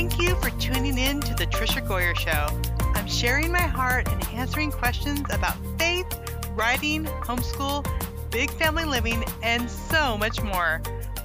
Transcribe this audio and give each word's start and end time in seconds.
Thank 0.00 0.18
you 0.18 0.34
for 0.36 0.48
tuning 0.58 0.96
in 0.96 1.20
to 1.20 1.34
the 1.34 1.46
Tricia 1.46 1.86
Goyer 1.86 2.18
Show. 2.18 2.48
I'm 2.94 3.06
sharing 3.06 3.52
my 3.52 3.60
heart 3.60 4.08
and 4.10 4.28
answering 4.28 4.72
questions 4.72 5.20
about 5.30 5.58
faith, 5.78 6.06
writing, 6.54 7.04
homeschool, 7.04 7.86
big 8.30 8.50
family 8.52 8.86
living, 8.86 9.22
and 9.42 9.70
so 9.70 10.16
much 10.16 10.40
more. 10.40 10.80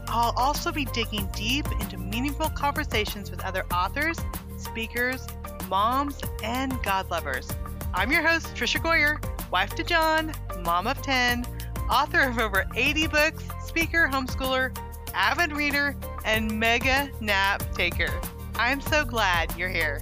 I'll 0.10 0.34
also 0.36 0.74
be 0.74 0.84
digging 0.84 1.30
deep 1.34 1.66
into 1.80 1.98
meaningful 1.98 2.50
conversations 2.50 3.32
with 3.32 3.42
other 3.46 3.66
authors, 3.74 4.18
speakers, 4.58 5.26
moms, 5.70 6.20
and 6.44 6.74
God 6.84 7.10
lovers. 7.10 7.50
I'm 7.94 8.12
your 8.12 8.28
host, 8.28 8.48
Tricia 8.56 8.82
Goyer, 8.82 9.24
wife 9.52 9.74
to 9.76 9.86
John, 9.86 10.34
mom 10.66 10.88
of 10.88 11.02
10, 11.02 11.46
author 11.90 12.24
of 12.24 12.40
over 12.40 12.66
80 12.76 13.08
books, 13.08 13.42
speaker, 13.66 14.10
homeschooler, 14.12 14.78
avid 15.14 15.54
reader, 15.54 15.96
and 16.26 16.52
mega 16.52 17.10
nap 17.22 17.74
taker. 17.74 18.12
I'm 18.58 18.80
so 18.80 19.04
glad 19.04 19.54
you're 19.58 19.70
here. 19.70 20.02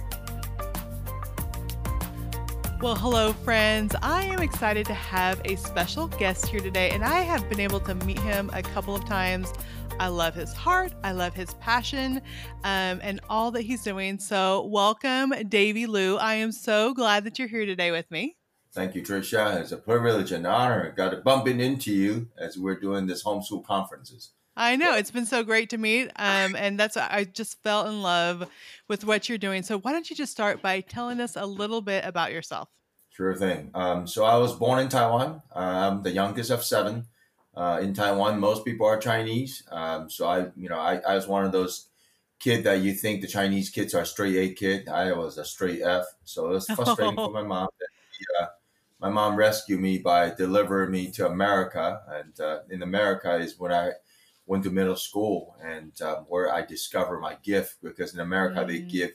Well, 2.80 2.94
hello, 2.94 3.32
friends. 3.32 3.96
I 4.00 4.22
am 4.24 4.40
excited 4.40 4.86
to 4.86 4.94
have 4.94 5.40
a 5.44 5.56
special 5.56 6.06
guest 6.06 6.46
here 6.46 6.60
today, 6.60 6.90
and 6.90 7.02
I 7.02 7.20
have 7.20 7.48
been 7.48 7.58
able 7.58 7.80
to 7.80 7.96
meet 7.96 8.20
him 8.20 8.50
a 8.52 8.62
couple 8.62 8.94
of 8.94 9.04
times. 9.06 9.52
I 9.98 10.06
love 10.06 10.36
his 10.36 10.52
heart, 10.52 10.92
I 11.02 11.10
love 11.10 11.34
his 11.34 11.54
passion, 11.54 12.20
um, 12.62 13.00
and 13.02 13.20
all 13.28 13.50
that 13.52 13.62
he's 13.62 13.82
doing. 13.82 14.20
So, 14.20 14.66
welcome, 14.66 15.32
Davy 15.48 15.86
Liu. 15.86 16.16
I 16.18 16.34
am 16.34 16.52
so 16.52 16.94
glad 16.94 17.24
that 17.24 17.40
you're 17.40 17.48
here 17.48 17.66
today 17.66 17.90
with 17.90 18.08
me. 18.10 18.36
Thank 18.72 18.94
you, 18.94 19.02
Tricia. 19.02 19.60
It's 19.60 19.72
a 19.72 19.76
privilege 19.78 20.30
and 20.30 20.46
honor. 20.46 20.92
Got 20.96 21.10
to 21.10 21.16
bumping 21.16 21.58
into 21.58 21.92
you 21.92 22.28
as 22.38 22.56
we're 22.56 22.78
doing 22.78 23.06
this 23.06 23.24
homeschool 23.24 23.64
conferences. 23.64 24.30
I 24.56 24.76
know 24.76 24.96
it's 24.96 25.10
been 25.10 25.26
so 25.26 25.42
great 25.42 25.70
to 25.70 25.78
meet, 25.78 26.10
um, 26.16 26.54
and 26.54 26.78
that's 26.78 26.96
I 26.96 27.24
just 27.24 27.60
fell 27.62 27.88
in 27.88 28.02
love 28.02 28.48
with 28.86 29.04
what 29.04 29.28
you're 29.28 29.38
doing. 29.38 29.62
So 29.62 29.78
why 29.78 29.92
don't 29.92 30.08
you 30.08 30.14
just 30.14 30.32
start 30.32 30.62
by 30.62 30.80
telling 30.80 31.20
us 31.20 31.36
a 31.36 31.44
little 31.44 31.80
bit 31.80 32.04
about 32.04 32.32
yourself? 32.32 32.68
Sure 33.10 33.34
thing. 33.34 33.70
Um, 33.74 34.06
so 34.06 34.24
I 34.24 34.36
was 34.36 34.54
born 34.54 34.78
in 34.78 34.88
Taiwan. 34.88 35.42
I'm 35.54 36.02
the 36.02 36.10
youngest 36.10 36.50
of 36.50 36.64
seven 36.64 37.06
uh, 37.56 37.80
in 37.82 37.94
Taiwan. 37.94 38.38
Most 38.38 38.64
people 38.64 38.86
are 38.86 38.98
Chinese, 38.98 39.64
um, 39.70 40.08
so 40.08 40.28
I, 40.28 40.46
you 40.56 40.68
know, 40.68 40.78
I, 40.78 40.96
I 40.98 41.14
was 41.14 41.26
one 41.26 41.44
of 41.44 41.52
those 41.52 41.88
kid 42.38 42.64
that 42.64 42.80
you 42.80 42.92
think 42.92 43.22
the 43.22 43.26
Chinese 43.26 43.70
kids 43.70 43.94
are 43.94 44.04
straight 44.04 44.36
A 44.36 44.54
kid. 44.54 44.88
I 44.88 45.12
was 45.12 45.38
a 45.38 45.44
straight 45.44 45.82
F, 45.82 46.04
so 46.24 46.46
it 46.46 46.54
was 46.54 46.66
frustrating 46.66 47.16
for 47.16 47.30
my 47.32 47.42
mom. 47.42 47.68
That, 47.80 48.44
uh, 48.44 48.48
my 49.00 49.10
mom 49.10 49.36
rescued 49.36 49.80
me 49.80 49.98
by 49.98 50.30
delivering 50.30 50.90
me 50.90 51.10
to 51.12 51.26
America, 51.26 52.00
and 52.08 52.40
uh, 52.40 52.60
in 52.70 52.82
America 52.82 53.36
is 53.36 53.58
when 53.58 53.72
I 53.72 53.92
went 54.46 54.64
to 54.64 54.70
middle 54.70 54.96
school 54.96 55.56
and 55.62 55.92
um, 56.02 56.26
where 56.28 56.52
I 56.52 56.64
discovered 56.64 57.20
my 57.20 57.36
gift 57.42 57.76
because 57.82 58.14
in 58.14 58.20
America 58.20 58.60
mm-hmm. 58.60 58.68
they 58.68 58.80
give 58.80 59.10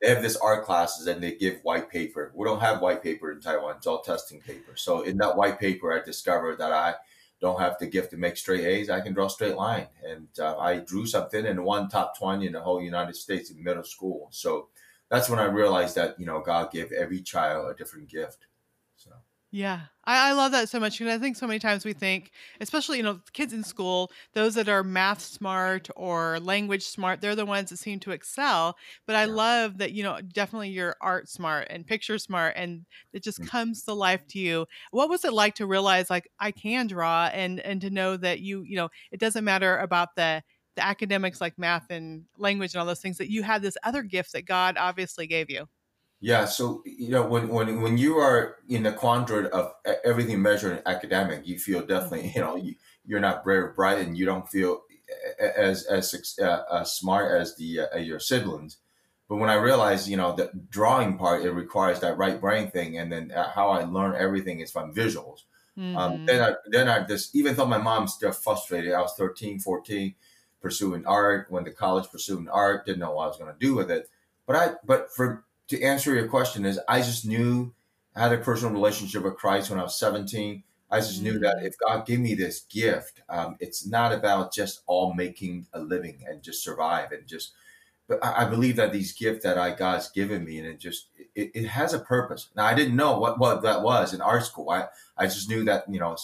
they 0.00 0.10
have 0.10 0.22
this 0.22 0.36
art 0.36 0.64
classes 0.64 1.06
and 1.06 1.22
they 1.22 1.34
give 1.36 1.60
white 1.62 1.90
paper. 1.90 2.30
We 2.34 2.46
don't 2.46 2.60
have 2.60 2.82
white 2.82 3.02
paper 3.02 3.32
in 3.32 3.40
Taiwan; 3.40 3.76
it's 3.76 3.86
all 3.86 4.02
testing 4.02 4.40
paper. 4.40 4.72
So 4.76 5.02
in 5.02 5.16
that 5.18 5.36
white 5.36 5.58
paper, 5.58 5.92
I 5.92 6.04
discovered 6.04 6.58
that 6.58 6.72
I 6.72 6.96
don't 7.40 7.60
have 7.60 7.76
the 7.78 7.86
gift 7.86 8.10
to 8.10 8.16
make 8.16 8.36
straight 8.36 8.64
A's. 8.64 8.90
I 8.90 9.00
can 9.00 9.14
draw 9.14 9.28
straight 9.28 9.56
line, 9.56 9.86
and 10.06 10.28
uh, 10.38 10.58
I 10.58 10.78
drew 10.78 11.06
something 11.06 11.46
and 11.46 11.64
won 11.64 11.88
top 11.88 12.18
twenty 12.18 12.46
in 12.46 12.52
the 12.52 12.60
whole 12.60 12.82
United 12.82 13.16
States 13.16 13.50
in 13.50 13.62
middle 13.62 13.84
school. 13.84 14.28
So 14.32 14.68
that's 15.08 15.30
when 15.30 15.38
I 15.38 15.44
realized 15.44 15.94
that 15.96 16.18
you 16.20 16.26
know 16.26 16.40
God 16.40 16.70
gave 16.70 16.92
every 16.92 17.22
child 17.22 17.70
a 17.70 17.74
different 17.74 18.08
gift. 18.08 18.46
Yeah, 19.56 19.80
I, 20.04 20.30
I 20.30 20.32
love 20.32 20.52
that 20.52 20.68
so 20.68 20.78
much 20.78 20.98
because 20.98 21.14
I 21.14 21.18
think 21.18 21.34
so 21.34 21.46
many 21.46 21.58
times 21.58 21.82
we 21.86 21.94
think, 21.94 22.30
especially 22.60 22.98
you 22.98 23.02
know, 23.02 23.20
kids 23.32 23.54
in 23.54 23.64
school, 23.64 24.10
those 24.34 24.54
that 24.56 24.68
are 24.68 24.82
math 24.84 25.22
smart 25.22 25.88
or 25.96 26.38
language 26.40 26.82
smart, 26.84 27.22
they're 27.22 27.34
the 27.34 27.46
ones 27.46 27.70
that 27.70 27.78
seem 27.78 27.98
to 28.00 28.10
excel. 28.10 28.76
But 29.06 29.16
I 29.16 29.24
yeah. 29.24 29.32
love 29.32 29.78
that 29.78 29.92
you 29.92 30.02
know, 30.02 30.20
definitely 30.20 30.68
you're 30.70 30.96
art 31.00 31.30
smart 31.30 31.68
and 31.70 31.86
picture 31.86 32.18
smart, 32.18 32.52
and 32.56 32.84
it 33.14 33.22
just 33.22 33.38
mm-hmm. 33.38 33.48
comes 33.48 33.84
to 33.84 33.94
life 33.94 34.26
to 34.28 34.38
you. 34.38 34.66
What 34.90 35.08
was 35.08 35.24
it 35.24 35.32
like 35.32 35.54
to 35.54 35.66
realize 35.66 36.10
like 36.10 36.28
I 36.38 36.50
can 36.50 36.86
draw 36.86 37.30
and 37.32 37.58
and 37.60 37.80
to 37.80 37.88
know 37.88 38.18
that 38.18 38.40
you 38.40 38.62
you 38.62 38.76
know 38.76 38.90
it 39.10 39.20
doesn't 39.20 39.44
matter 39.44 39.78
about 39.78 40.16
the 40.16 40.42
the 40.76 40.84
academics 40.84 41.40
like 41.40 41.58
math 41.58 41.90
and 41.90 42.24
language 42.36 42.74
and 42.74 42.80
all 42.80 42.86
those 42.86 43.00
things 43.00 43.16
that 43.18 43.30
you 43.30 43.42
had 43.42 43.62
this 43.62 43.78
other 43.84 44.02
gift 44.02 44.32
that 44.34 44.44
God 44.44 44.76
obviously 44.78 45.26
gave 45.26 45.48
you. 45.50 45.66
Yeah, 46.26 46.46
so 46.46 46.82
you 46.84 47.10
know 47.10 47.24
when 47.24 47.46
when 47.46 47.82
when 47.82 47.98
you 47.98 48.16
are 48.16 48.56
in 48.68 48.82
the 48.82 48.90
quadrant 48.90 49.46
of 49.52 49.72
everything 50.04 50.42
measured 50.42 50.78
in 50.78 50.82
academic, 50.84 51.46
you 51.46 51.56
feel 51.56 51.86
definitely 51.86 52.32
you 52.34 52.40
know 52.40 52.56
you, 52.56 52.74
you're 53.06 53.20
not 53.20 53.44
very 53.44 53.72
bright 53.74 54.00
and 54.00 54.18
you 54.18 54.26
don't 54.26 54.48
feel 54.48 54.82
as 55.38 55.84
as 55.84 56.36
uh, 56.42 56.44
uh, 56.44 56.82
smart 56.82 57.30
as 57.30 57.54
the 57.54 57.82
uh, 57.94 57.98
your 57.98 58.18
siblings. 58.18 58.78
But 59.28 59.36
when 59.36 59.50
I 59.50 59.54
realized, 59.54 60.08
you 60.08 60.16
know, 60.16 60.34
the 60.34 60.50
drawing 60.68 61.16
part 61.16 61.44
it 61.44 61.52
requires 61.52 62.00
that 62.00 62.18
right 62.18 62.40
brain 62.40 62.72
thing, 62.72 62.98
and 62.98 63.12
then 63.12 63.30
uh, 63.30 63.48
how 63.52 63.68
I 63.68 63.84
learn 63.84 64.16
everything 64.16 64.58
is 64.58 64.72
from 64.72 64.92
visuals. 64.92 65.44
Um, 65.78 65.84
mm-hmm. 65.84 65.96
Um, 65.96 66.26
then 66.26 66.42
I 66.42 66.54
then 66.66 66.88
I 66.88 67.06
just 67.06 67.36
even 67.36 67.54
though 67.54 67.66
my 67.66 67.78
mom's 67.78 68.14
still 68.14 68.32
frustrated, 68.32 68.94
I 68.94 69.00
was 69.00 69.14
13, 69.16 69.60
14, 69.60 70.12
pursuing 70.60 71.06
art. 71.06 71.46
When 71.50 71.62
the 71.62 71.70
college 71.70 72.10
pursuing 72.10 72.48
art, 72.48 72.84
didn't 72.84 72.98
know 72.98 73.12
what 73.12 73.26
I 73.26 73.28
was 73.28 73.38
going 73.38 73.52
to 73.52 73.60
do 73.60 73.76
with 73.76 73.92
it. 73.92 74.10
But 74.44 74.56
I 74.56 74.70
but 74.84 75.12
for 75.14 75.45
to 75.68 75.82
answer 75.82 76.14
your 76.14 76.28
question 76.28 76.64
is 76.64 76.80
I 76.88 77.00
just 77.00 77.26
knew 77.26 77.72
I 78.14 78.20
had 78.20 78.32
a 78.32 78.38
personal 78.38 78.72
relationship 78.72 79.22
with 79.22 79.36
Christ 79.36 79.70
when 79.70 79.78
I 79.78 79.82
was 79.82 79.98
17. 79.98 80.62
I 80.90 81.00
just 81.00 81.20
knew 81.20 81.38
that 81.40 81.56
if 81.62 81.74
God 81.78 82.06
gave 82.06 82.20
me 82.20 82.34
this 82.34 82.60
gift, 82.60 83.20
um, 83.28 83.56
it's 83.58 83.86
not 83.86 84.12
about 84.12 84.52
just 84.52 84.82
all 84.86 85.12
making 85.12 85.66
a 85.72 85.80
living 85.80 86.24
and 86.28 86.42
just 86.42 86.62
survive 86.62 87.12
and 87.12 87.26
just. 87.26 87.52
But 88.08 88.24
I, 88.24 88.42
I 88.42 88.48
believe 88.48 88.76
that 88.76 88.92
these 88.92 89.12
gifts 89.12 89.42
that 89.42 89.58
I 89.58 89.74
God's 89.74 90.10
given 90.10 90.44
me, 90.44 90.58
and 90.58 90.66
it 90.68 90.78
just 90.78 91.08
it, 91.34 91.50
it 91.54 91.66
has 91.66 91.92
a 91.92 91.98
purpose. 91.98 92.50
Now 92.54 92.64
I 92.64 92.74
didn't 92.74 92.94
know 92.94 93.18
what 93.18 93.40
what 93.40 93.62
that 93.62 93.82
was 93.82 94.14
in 94.14 94.20
art 94.20 94.44
school. 94.44 94.70
I 94.70 94.86
I 95.16 95.24
just 95.26 95.48
knew 95.48 95.64
that 95.64 95.84
you 95.92 95.98
know 95.98 96.16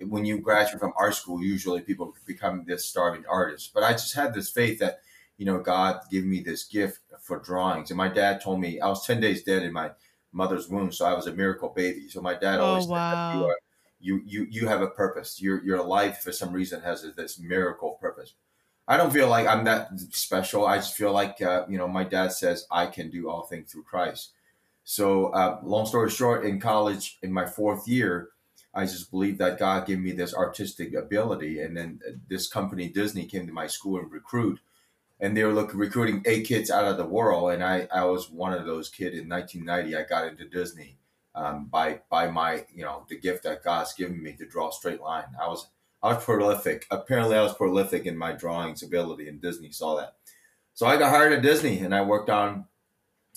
when 0.00 0.24
you 0.24 0.38
graduate 0.38 0.80
from 0.80 0.94
art 0.98 1.14
school, 1.14 1.42
usually 1.42 1.82
people 1.82 2.14
become 2.26 2.64
this 2.66 2.86
starving 2.86 3.24
artist. 3.28 3.72
But 3.74 3.82
I 3.82 3.92
just 3.92 4.14
had 4.14 4.32
this 4.32 4.50
faith 4.50 4.78
that 4.78 5.00
you 5.38 5.44
know, 5.44 5.58
God 5.58 6.00
gave 6.10 6.24
me 6.24 6.40
this 6.40 6.64
gift 6.64 7.00
for 7.26 7.38
drawings. 7.40 7.90
And 7.90 7.98
my 7.98 8.08
dad 8.08 8.40
told 8.40 8.60
me 8.60 8.80
I 8.80 8.88
was 8.88 9.04
10 9.04 9.20
days 9.20 9.42
dead 9.42 9.62
in 9.62 9.72
my 9.72 9.90
mother's 10.32 10.68
womb. 10.68 10.92
So 10.92 11.04
I 11.04 11.14
was 11.14 11.26
a 11.26 11.32
miracle 11.32 11.72
baby. 11.74 12.08
So 12.08 12.20
my 12.20 12.34
dad 12.34 12.60
always 12.60 12.86
oh, 12.86 12.90
wow. 12.90 13.32
said, 13.32 13.38
you, 13.38 13.44
are, 13.46 13.58
you, 13.98 14.22
you, 14.24 14.46
you 14.50 14.68
have 14.68 14.82
a 14.82 14.88
purpose. 14.88 15.42
Your, 15.42 15.62
your 15.64 15.82
life 15.82 16.18
for 16.18 16.32
some 16.32 16.52
reason 16.52 16.80
has 16.82 17.04
this 17.16 17.38
miracle 17.38 17.98
purpose. 18.00 18.34
I 18.88 18.96
don't 18.96 19.12
feel 19.12 19.28
like 19.28 19.48
I'm 19.48 19.64
that 19.64 19.88
special. 20.10 20.66
I 20.66 20.76
just 20.76 20.94
feel 20.94 21.12
like, 21.12 21.42
uh, 21.42 21.64
you 21.68 21.76
know, 21.76 21.88
my 21.88 22.04
dad 22.04 22.32
says 22.32 22.66
I 22.70 22.86
can 22.86 23.10
do 23.10 23.28
all 23.28 23.46
things 23.46 23.72
through 23.72 23.82
Christ. 23.82 24.32
So, 24.84 25.26
uh, 25.26 25.58
long 25.64 25.86
story 25.86 26.10
short, 26.10 26.44
in 26.44 26.60
college, 26.60 27.18
in 27.20 27.32
my 27.32 27.44
fourth 27.44 27.88
year, 27.88 28.28
I 28.72 28.84
just 28.84 29.10
believed 29.10 29.38
that 29.38 29.58
God 29.58 29.84
gave 29.86 29.98
me 29.98 30.12
this 30.12 30.32
artistic 30.32 30.94
ability. 30.94 31.60
And 31.60 31.76
then 31.76 31.98
this 32.28 32.46
company, 32.46 32.88
Disney, 32.88 33.24
came 33.24 33.48
to 33.48 33.52
my 33.52 33.66
school 33.66 33.98
and 33.98 34.12
recruit 34.12 34.60
and 35.20 35.36
they 35.36 35.44
were 35.44 35.52
looking 35.52 35.78
recruiting 35.78 36.22
eight 36.26 36.46
kids 36.46 36.70
out 36.70 36.84
of 36.84 36.96
the 36.96 37.06
world, 37.06 37.52
and 37.52 37.62
I 37.62 37.88
I 37.92 38.04
was 38.04 38.30
one 38.30 38.52
of 38.52 38.66
those 38.66 38.88
kids 38.88 39.16
in 39.16 39.28
1990. 39.28 39.96
I 39.96 40.02
got 40.04 40.28
into 40.28 40.48
Disney 40.48 40.98
um, 41.34 41.66
by 41.66 42.00
by 42.10 42.28
my 42.28 42.64
you 42.74 42.84
know 42.84 43.04
the 43.08 43.18
gift 43.18 43.44
that 43.44 43.64
God's 43.64 43.94
given 43.94 44.22
me 44.22 44.34
to 44.34 44.46
draw 44.46 44.70
straight 44.70 45.00
line. 45.00 45.24
I 45.40 45.48
was 45.48 45.68
I 46.02 46.14
was 46.14 46.24
prolific. 46.24 46.86
Apparently, 46.90 47.36
I 47.36 47.42
was 47.42 47.54
prolific 47.54 48.06
in 48.06 48.16
my 48.16 48.32
drawings 48.32 48.82
ability, 48.82 49.28
and 49.28 49.40
Disney 49.40 49.70
saw 49.70 49.96
that. 49.96 50.16
So 50.74 50.86
I 50.86 50.98
got 50.98 51.10
hired 51.10 51.32
at 51.32 51.42
Disney, 51.42 51.78
and 51.78 51.94
I 51.94 52.02
worked 52.02 52.28
on 52.28 52.66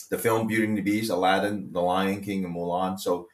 the 0.09 0.17
film 0.17 0.47
Beauty 0.47 0.65
and 0.65 0.77
the 0.77 0.81
Beast, 0.81 1.11
Aladdin, 1.11 1.71
The 1.71 1.81
Lion 1.81 2.21
King, 2.21 2.45
and 2.45 2.55
Mulan. 2.55 2.99
So 2.99 3.27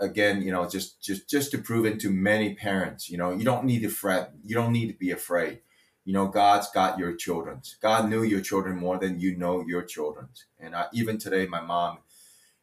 again, 0.00 0.42
you 0.42 0.52
know, 0.52 0.68
just 0.68 1.00
just 1.02 1.28
just 1.28 1.50
to 1.50 1.58
prove 1.58 1.86
it 1.86 1.98
to 2.00 2.10
many 2.10 2.54
parents, 2.54 3.10
you 3.10 3.18
know, 3.18 3.32
you 3.32 3.44
don't 3.44 3.64
need 3.64 3.82
to 3.82 3.90
fret. 3.90 4.32
You 4.44 4.54
don't 4.54 4.72
need 4.72 4.88
to 4.88 4.98
be 4.98 5.10
afraid 5.10 5.60
you 6.04 6.12
know, 6.12 6.26
God's 6.26 6.70
got 6.70 6.98
your 6.98 7.14
children. 7.14 7.62
God 7.80 8.08
knew 8.10 8.22
your 8.22 8.42
children 8.42 8.76
more 8.76 8.98
than 8.98 9.20
you 9.20 9.36
know 9.36 9.64
your 9.66 9.82
children. 9.82 10.28
And 10.60 10.74
I, 10.74 10.86
even 10.92 11.18
today, 11.18 11.46
my 11.46 11.62
mom, 11.62 11.98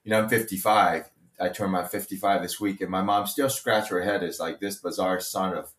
you 0.03 0.11
know, 0.11 0.21
I'm 0.21 0.29
55. 0.29 1.09
I 1.39 1.49
turned 1.49 1.71
my 1.71 1.83
55 1.83 2.43
this 2.43 2.59
week, 2.59 2.81
and 2.81 2.91
my 2.91 3.01
mom 3.01 3.25
still 3.25 3.49
scratch 3.49 3.89
her 3.89 4.01
head. 4.03 4.21
Is 4.21 4.39
like 4.39 4.59
this 4.59 4.75
bizarre 4.77 5.19
son 5.19 5.57
of 5.57 5.73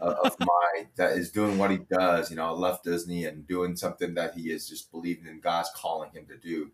of 0.00 0.36
mine 0.40 0.88
that 0.96 1.12
is 1.12 1.30
doing 1.30 1.56
what 1.56 1.70
he 1.70 1.78
does. 1.78 2.30
You 2.30 2.36
know, 2.36 2.54
left 2.54 2.84
Disney 2.84 3.24
and 3.24 3.46
doing 3.46 3.74
something 3.74 4.14
that 4.14 4.34
he 4.34 4.50
is 4.50 4.68
just 4.68 4.90
believing 4.90 5.26
in 5.26 5.40
God's 5.40 5.70
calling 5.74 6.10
him 6.12 6.26
to 6.26 6.36
do. 6.36 6.72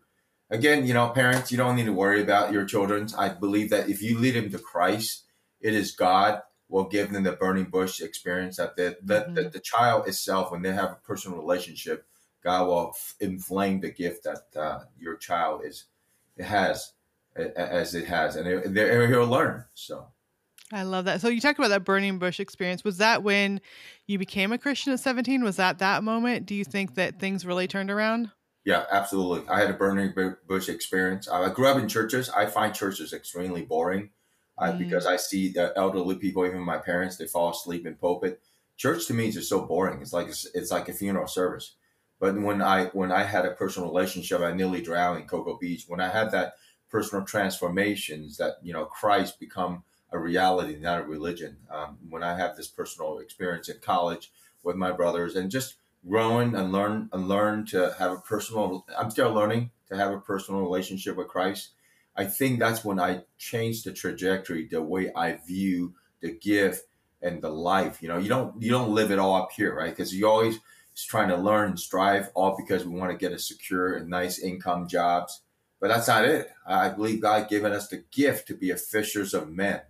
Again, 0.49 0.85
you 0.85 0.93
know, 0.93 1.09
parents, 1.09 1.51
you 1.51 1.57
don't 1.57 1.75
need 1.75 1.85
to 1.85 1.93
worry 1.93 2.21
about 2.21 2.51
your 2.51 2.65
children. 2.65 3.07
I 3.17 3.29
believe 3.29 3.69
that 3.71 3.89
if 3.89 4.01
you 4.01 4.19
lead 4.19 4.35
them 4.35 4.51
to 4.51 4.59
Christ, 4.59 5.23
it 5.59 5.73
is 5.73 5.91
God 5.91 6.41
will 6.69 6.85
give 6.85 7.11
them 7.11 7.23
the 7.23 7.31
burning 7.31 7.65
bush 7.65 8.01
experience 8.01 8.57
that 8.57 8.75
the, 8.75 8.97
the, 9.03 9.21
mm-hmm. 9.21 9.33
the, 9.35 9.49
the, 9.49 9.59
child 9.59 10.07
itself, 10.07 10.51
when 10.51 10.61
they 10.61 10.71
have 10.71 10.91
a 10.91 10.99
personal 11.05 11.37
relationship, 11.37 12.05
God 12.43 12.67
will 12.67 12.89
f- 12.89 13.15
inflame 13.19 13.81
the 13.81 13.91
gift 13.91 14.23
that 14.23 14.59
uh, 14.59 14.79
your 14.97 15.15
child 15.15 15.61
is 15.63 15.85
it 16.37 16.45
has 16.45 16.93
as 17.35 17.95
it 17.95 18.05
has, 18.05 18.35
and 18.35 18.75
they're, 18.75 19.07
he'll 19.07 19.27
learn. 19.27 19.65
So. 19.73 20.07
I 20.71 20.83
love 20.83 21.05
that. 21.05 21.21
So 21.21 21.27
you 21.27 21.41
talked 21.41 21.59
about 21.59 21.67
that 21.67 21.83
burning 21.83 22.17
bush 22.17 22.39
experience. 22.39 22.83
Was 22.83 22.97
that 22.97 23.23
when 23.23 23.61
you 24.07 24.17
became 24.17 24.51
a 24.51 24.57
Christian 24.57 24.93
at 24.93 24.99
17? 24.99 25.43
Was 25.43 25.57
that 25.57 25.79
that 25.79 26.03
moment? 26.03 26.45
Do 26.45 26.55
you 26.55 26.63
think 26.63 26.95
that 26.95 27.19
things 27.19 27.45
really 27.45 27.67
turned 27.67 27.91
around? 27.91 28.31
Yeah, 28.63 28.85
absolutely. 28.91 29.47
I 29.47 29.59
had 29.59 29.69
a 29.69 29.73
burning 29.73 30.13
bush 30.47 30.69
experience. 30.69 31.27
I 31.27 31.47
grew 31.49 31.67
up 31.67 31.77
in 31.77 31.87
churches. 31.87 32.29
I 32.29 32.47
find 32.47 32.73
churches 32.73 33.13
extremely 33.13 33.61
boring 33.61 34.09
mm. 34.59 34.77
because 34.77 35.05
I 35.05 35.17
see 35.17 35.49
the 35.49 35.73
elderly 35.75 36.15
people, 36.15 36.45
even 36.45 36.61
my 36.61 36.77
parents, 36.77 37.17
they 37.17 37.27
fall 37.27 37.51
asleep 37.51 37.85
in 37.85 37.95
pulpit. 37.95 38.41
Church 38.77 39.07
to 39.07 39.13
me 39.13 39.27
is 39.27 39.35
just 39.35 39.49
so 39.49 39.65
boring. 39.65 40.01
It's 40.01 40.13
like 40.13 40.27
it's, 40.27 40.45
it's 40.53 40.71
like 40.71 40.89
a 40.89 40.93
funeral 40.93 41.27
service. 41.27 41.75
But 42.19 42.39
when 42.39 42.61
I 42.61 42.85
when 42.87 43.11
I 43.11 43.23
had 43.23 43.45
a 43.45 43.51
personal 43.51 43.89
relationship, 43.89 44.41
I 44.41 44.53
nearly 44.53 44.81
drowned 44.81 45.21
in 45.21 45.27
Cocoa 45.27 45.57
Beach. 45.57 45.85
When 45.87 45.99
I 45.99 46.09
had 46.09 46.31
that 46.31 46.55
personal 46.89 47.25
transformations, 47.25 48.37
that 48.37 48.55
you 48.61 48.73
know 48.73 48.85
Christ 48.85 49.39
become 49.39 49.83
a 50.11 50.19
reality, 50.19 50.77
not 50.79 51.01
a 51.01 51.03
religion. 51.03 51.57
Um, 51.69 51.97
when 52.09 52.23
I 52.23 52.37
have 52.37 52.55
this 52.55 52.67
personal 52.67 53.19
experience 53.19 53.69
in 53.69 53.79
college 53.81 54.31
with 54.63 54.75
my 54.75 54.91
brothers, 54.91 55.35
and 55.35 55.51
just 55.51 55.75
growing 56.07 56.55
and 56.55 56.71
learn 56.71 57.09
and 57.11 57.27
learn 57.27 57.65
to 57.65 57.95
have 57.97 58.11
a 58.11 58.17
personal. 58.17 58.85
I'm 58.97 59.11
still 59.11 59.33
learning 59.33 59.71
to 59.89 59.97
have 59.97 60.11
a 60.11 60.19
personal 60.19 60.61
relationship 60.61 61.15
with 61.15 61.27
Christ. 61.27 61.71
I 62.17 62.25
think 62.25 62.59
that's 62.59 62.85
when 62.85 62.99
I 62.99 63.23
changed 63.37 63.85
the 63.85 63.91
trajectory, 63.91 64.67
the 64.67 64.81
way 64.81 65.11
I 65.13 65.33
view 65.33 65.93
the 66.21 66.31
gift 66.31 66.85
and 67.21 67.41
the 67.41 67.49
life. 67.49 68.01
You 68.01 68.07
know, 68.07 68.17
you 68.17 68.29
don't 68.29 68.61
you 68.61 68.71
don't 68.71 68.93
live 68.93 69.11
it 69.11 69.19
all 69.19 69.35
up 69.35 69.51
here, 69.51 69.75
right? 69.75 69.89
Because 69.89 70.13
you 70.13 70.27
always 70.27 70.59
trying 70.95 71.27
to 71.27 71.37
learn 71.37 71.71
and 71.71 71.79
strive, 71.79 72.29
all 72.33 72.55
because 72.57 72.85
we 72.85 72.97
want 72.97 73.11
to 73.11 73.17
get 73.17 73.33
a 73.33 73.39
secure 73.39 73.95
and 73.95 74.09
nice 74.09 74.39
income 74.39 74.87
jobs. 74.87 75.41
But 75.81 75.89
that's 75.89 76.07
not 76.07 76.23
it. 76.23 76.51
I 76.65 76.89
believe 76.89 77.21
God 77.21 77.49
given 77.49 77.73
us 77.73 77.89
the 77.89 78.03
gift 78.11 78.47
to 78.47 78.55
be 78.55 78.71
a 78.71 78.77
fishers 78.77 79.33
of 79.33 79.49
men. 79.49 79.81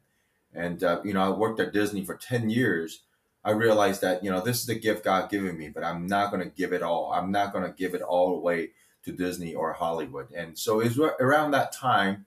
And 0.54 0.84
uh, 0.84 1.02
you 1.04 1.14
know, 1.14 1.22
I 1.22 1.38
worked 1.38 1.60
at 1.60 1.74
Disney 1.74 2.04
for 2.04 2.16
ten 2.16 2.50
years. 2.50 3.02
I 3.44 3.52
realized 3.52 4.02
that 4.02 4.24
you 4.24 4.32
know 4.32 4.42
this 4.42 4.62
is 4.62 4.66
the 4.66 4.80
gift 4.80 5.04
God 5.04 5.30
given 5.30 5.58
me, 5.58 5.70
but 5.70 5.84
I'm 5.84 6.08
not 6.08 6.32
going 6.32 6.42
to 6.42 6.50
give 6.50 6.74
it 6.74 6.82
all. 6.82 7.12
I'm 7.14 7.32
not 7.32 7.54
going 7.54 7.66
to 7.66 7.78
give 7.78 7.94
it 7.94 8.02
all 8.02 8.36
away 8.36 8.72
to 9.06 9.12
Disney 9.12 9.54
or 9.54 9.74
Hollywood. 9.74 10.32
And 10.32 10.58
so 10.58 10.80
it 10.80 10.96
was 10.98 11.12
around 11.20 11.52
that 11.52 11.72
time 11.72 12.26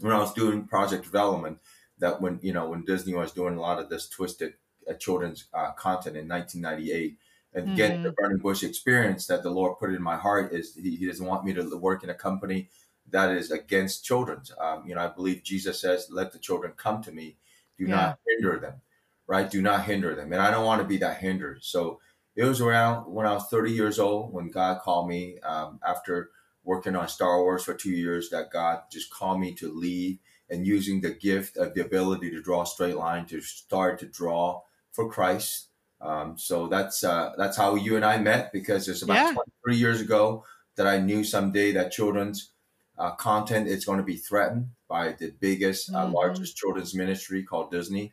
when 0.00 0.12
I 0.12 0.18
was 0.18 0.32
doing 0.32 0.66
project 0.66 1.04
development 1.04 1.58
that 1.98 2.20
when 2.20 2.38
you 2.42 2.52
know 2.52 2.68
when 2.68 2.84
Disney 2.84 3.14
was 3.14 3.32
doing 3.32 3.56
a 3.56 3.60
lot 3.60 3.78
of 3.78 3.88
this 3.88 4.08
twisted 4.08 4.54
uh, 4.88 4.94
children's 4.94 5.46
uh, 5.52 5.72
content 5.72 6.16
in 6.16 6.28
1998 6.28 7.18
and 7.54 7.66
mm-hmm. 7.66 7.74
getting 7.76 8.02
the 8.02 8.12
burning 8.12 8.38
bush 8.38 8.62
experience 8.62 9.26
that 9.26 9.42
the 9.42 9.50
Lord 9.50 9.78
put 9.78 9.92
in 9.92 10.02
my 10.02 10.16
heart 10.16 10.52
is 10.52 10.74
he, 10.74 10.96
he, 10.96 11.06
doesn't 11.06 11.26
want 11.26 11.44
me 11.44 11.52
to 11.54 11.76
work 11.76 12.04
in 12.04 12.10
a 12.10 12.14
company 12.14 12.68
that 13.10 13.30
is 13.30 13.50
against 13.50 14.04
children's. 14.04 14.52
Um, 14.60 14.84
you 14.86 14.94
know, 14.94 15.00
I 15.00 15.08
believe 15.08 15.42
Jesus 15.42 15.80
says, 15.80 16.08
"Let 16.10 16.32
the 16.32 16.38
children 16.38 16.72
come 16.76 17.02
to 17.02 17.12
me. 17.12 17.36
Do 17.76 17.84
yeah. 17.84 17.96
not 17.96 18.18
hinder 18.26 18.58
them." 18.58 18.74
Right? 19.26 19.50
Do 19.50 19.60
not 19.60 19.84
hinder 19.84 20.14
them, 20.14 20.32
and 20.32 20.40
I 20.40 20.50
don't 20.50 20.64
want 20.64 20.80
to 20.80 20.88
be 20.88 20.98
that 20.98 21.18
hindered. 21.18 21.62
So 21.62 22.00
it 22.36 22.44
was 22.44 22.60
around 22.60 23.12
when 23.12 23.26
I 23.26 23.32
was 23.32 23.48
30 23.48 23.72
years 23.72 23.98
old 23.98 24.32
when 24.32 24.50
God 24.50 24.80
called 24.80 25.08
me 25.08 25.38
um, 25.40 25.80
after 25.86 26.30
working 26.64 26.96
on 26.96 27.08
Star 27.08 27.42
Wars 27.42 27.64
for 27.64 27.74
two 27.74 27.90
years. 27.90 28.30
That 28.30 28.50
God 28.50 28.82
just 28.92 29.10
called 29.10 29.40
me 29.40 29.54
to 29.54 29.72
lead 29.72 30.20
and 30.50 30.66
using 30.66 31.00
the 31.00 31.10
gift 31.10 31.56
of 31.56 31.74
the 31.74 31.84
ability 31.84 32.30
to 32.30 32.42
draw 32.42 32.62
a 32.62 32.66
straight 32.66 32.96
line 32.96 33.26
to 33.26 33.40
start 33.40 33.98
to 34.00 34.06
draw 34.06 34.62
for 34.92 35.10
Christ 35.10 35.68
um, 36.00 36.38
so 36.38 36.68
that's 36.68 37.02
uh, 37.02 37.32
that's 37.36 37.56
how 37.56 37.74
you 37.74 37.96
and 37.96 38.04
I 38.04 38.18
met 38.18 38.52
because 38.52 38.88
it's 38.88 39.02
about 39.02 39.14
yeah. 39.14 39.32
23 39.62 39.76
years 39.76 40.00
ago 40.00 40.44
that 40.76 40.86
I 40.86 40.98
knew 40.98 41.24
someday 41.24 41.72
that 41.72 41.90
children's 41.90 42.52
uh, 42.96 43.12
content 43.12 43.66
is 43.66 43.84
going 43.84 43.98
to 43.98 44.04
be 44.04 44.16
threatened 44.16 44.68
by 44.88 45.12
the 45.12 45.32
biggest, 45.40 45.92
uh, 45.92 46.04
mm-hmm. 46.04 46.14
largest 46.14 46.56
children's 46.56 46.94
ministry 46.94 47.42
called 47.42 47.70
Disney. 47.70 48.12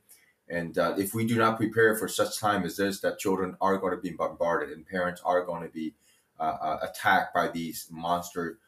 And 0.49 0.77
uh, 0.77 0.95
if 0.97 1.13
we 1.13 1.25
do 1.25 1.37
not 1.37 1.57
prepare 1.57 1.95
for 1.95 2.07
such 2.07 2.39
time 2.39 2.63
as 2.63 2.77
this, 2.77 2.99
that 3.01 3.17
children 3.17 3.57
are 3.61 3.77
going 3.77 3.95
to 3.95 4.01
be 4.01 4.11
bombarded 4.11 4.69
and 4.69 4.85
parents 4.85 5.21
are 5.25 5.43
going 5.43 5.63
to 5.63 5.69
be 5.69 5.93
uh, 6.39 6.57
uh, 6.61 6.79
attacked 6.83 7.33
by 7.33 7.47
these 7.47 7.87
monster 7.91 8.59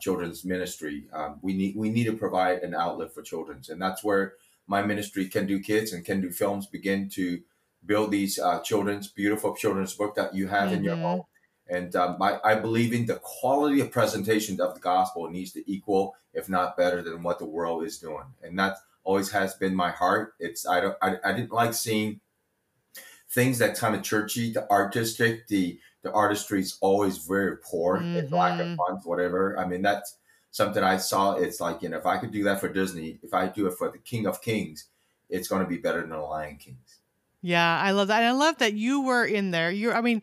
children's 0.00 0.44
ministry. 0.44 1.04
Um, 1.12 1.38
we 1.40 1.52
need 1.52 1.76
we 1.76 1.88
need 1.88 2.04
to 2.04 2.16
provide 2.16 2.64
an 2.64 2.74
outlet 2.74 3.14
for 3.14 3.22
children's, 3.22 3.68
and 3.68 3.80
that's 3.80 4.02
where 4.02 4.34
my 4.66 4.82
ministry 4.82 5.28
Kendu 5.28 5.64
Kids 5.64 5.92
and 5.92 6.04
Kendu 6.04 6.34
Films 6.34 6.66
begin 6.66 7.08
to 7.10 7.40
build 7.84 8.10
these 8.10 8.38
uh, 8.38 8.60
children's 8.60 9.08
beautiful 9.08 9.56
children's 9.56 9.94
book 9.94 10.14
that 10.14 10.34
you 10.34 10.46
have 10.46 10.68
mm-hmm. 10.68 10.74
in 10.74 10.84
your 10.84 10.94
mm-hmm. 10.94 11.02
home. 11.02 11.22
And 11.70 11.94
um, 11.96 12.20
I, 12.22 12.38
I, 12.44 12.54
believe 12.54 12.94
in 12.94 13.04
the 13.04 13.20
quality 13.22 13.80
of 13.80 13.90
presentation 13.90 14.58
of 14.58 14.74
the 14.74 14.80
gospel 14.80 15.28
needs 15.28 15.52
to 15.52 15.70
equal, 15.70 16.14
if 16.32 16.48
not 16.48 16.78
better, 16.78 17.02
than 17.02 17.22
what 17.22 17.38
the 17.38 17.44
world 17.44 17.84
is 17.84 17.98
doing. 17.98 18.24
And 18.42 18.58
that 18.58 18.76
always 19.08 19.30
has 19.30 19.54
been 19.54 19.74
my 19.74 19.90
heart. 19.90 20.34
It's 20.38 20.66
I 20.66 20.80
don't 20.80 20.96
I, 21.00 21.16
I 21.24 21.32
didn't 21.32 21.50
like 21.50 21.72
seeing 21.72 22.20
things 23.30 23.58
that 23.58 23.76
kind 23.76 23.94
of 23.94 24.02
churchy, 24.02 24.52
the 24.52 24.70
artistic, 24.70 25.48
the 25.48 25.80
the 26.02 26.12
artistry 26.12 26.60
is 26.60 26.76
always 26.82 27.16
very 27.18 27.56
poor, 27.56 27.98
mm-hmm. 27.98 28.32
lack 28.34 28.60
of 28.60 28.76
funds, 28.76 29.06
whatever. 29.06 29.58
I 29.58 29.66
mean 29.66 29.80
that's 29.80 30.18
something 30.50 30.84
I 30.84 30.98
saw. 30.98 31.32
It's 31.32 31.58
like 31.58 31.80
you 31.82 31.88
know 31.88 31.96
if 31.96 32.04
I 32.04 32.18
could 32.18 32.32
do 32.32 32.44
that 32.44 32.60
for 32.60 32.68
Disney, 32.68 33.18
if 33.22 33.32
I 33.32 33.48
do 33.48 33.66
it 33.66 33.74
for 33.78 33.90
the 33.90 33.98
King 33.98 34.26
of 34.26 34.42
Kings, 34.42 34.88
it's 35.30 35.48
going 35.48 35.62
to 35.62 35.68
be 35.68 35.78
better 35.78 36.02
than 36.02 36.10
the 36.10 36.18
Lion 36.18 36.56
Kings. 36.56 36.98
Yeah, 37.40 37.80
I 37.80 37.92
love 37.92 38.08
that. 38.08 38.18
And 38.18 38.26
I 38.26 38.32
love 38.32 38.58
that 38.58 38.74
you 38.74 39.02
were 39.02 39.24
in 39.24 39.52
there. 39.52 39.70
You're, 39.70 39.94
I 39.94 40.00
mean, 40.00 40.22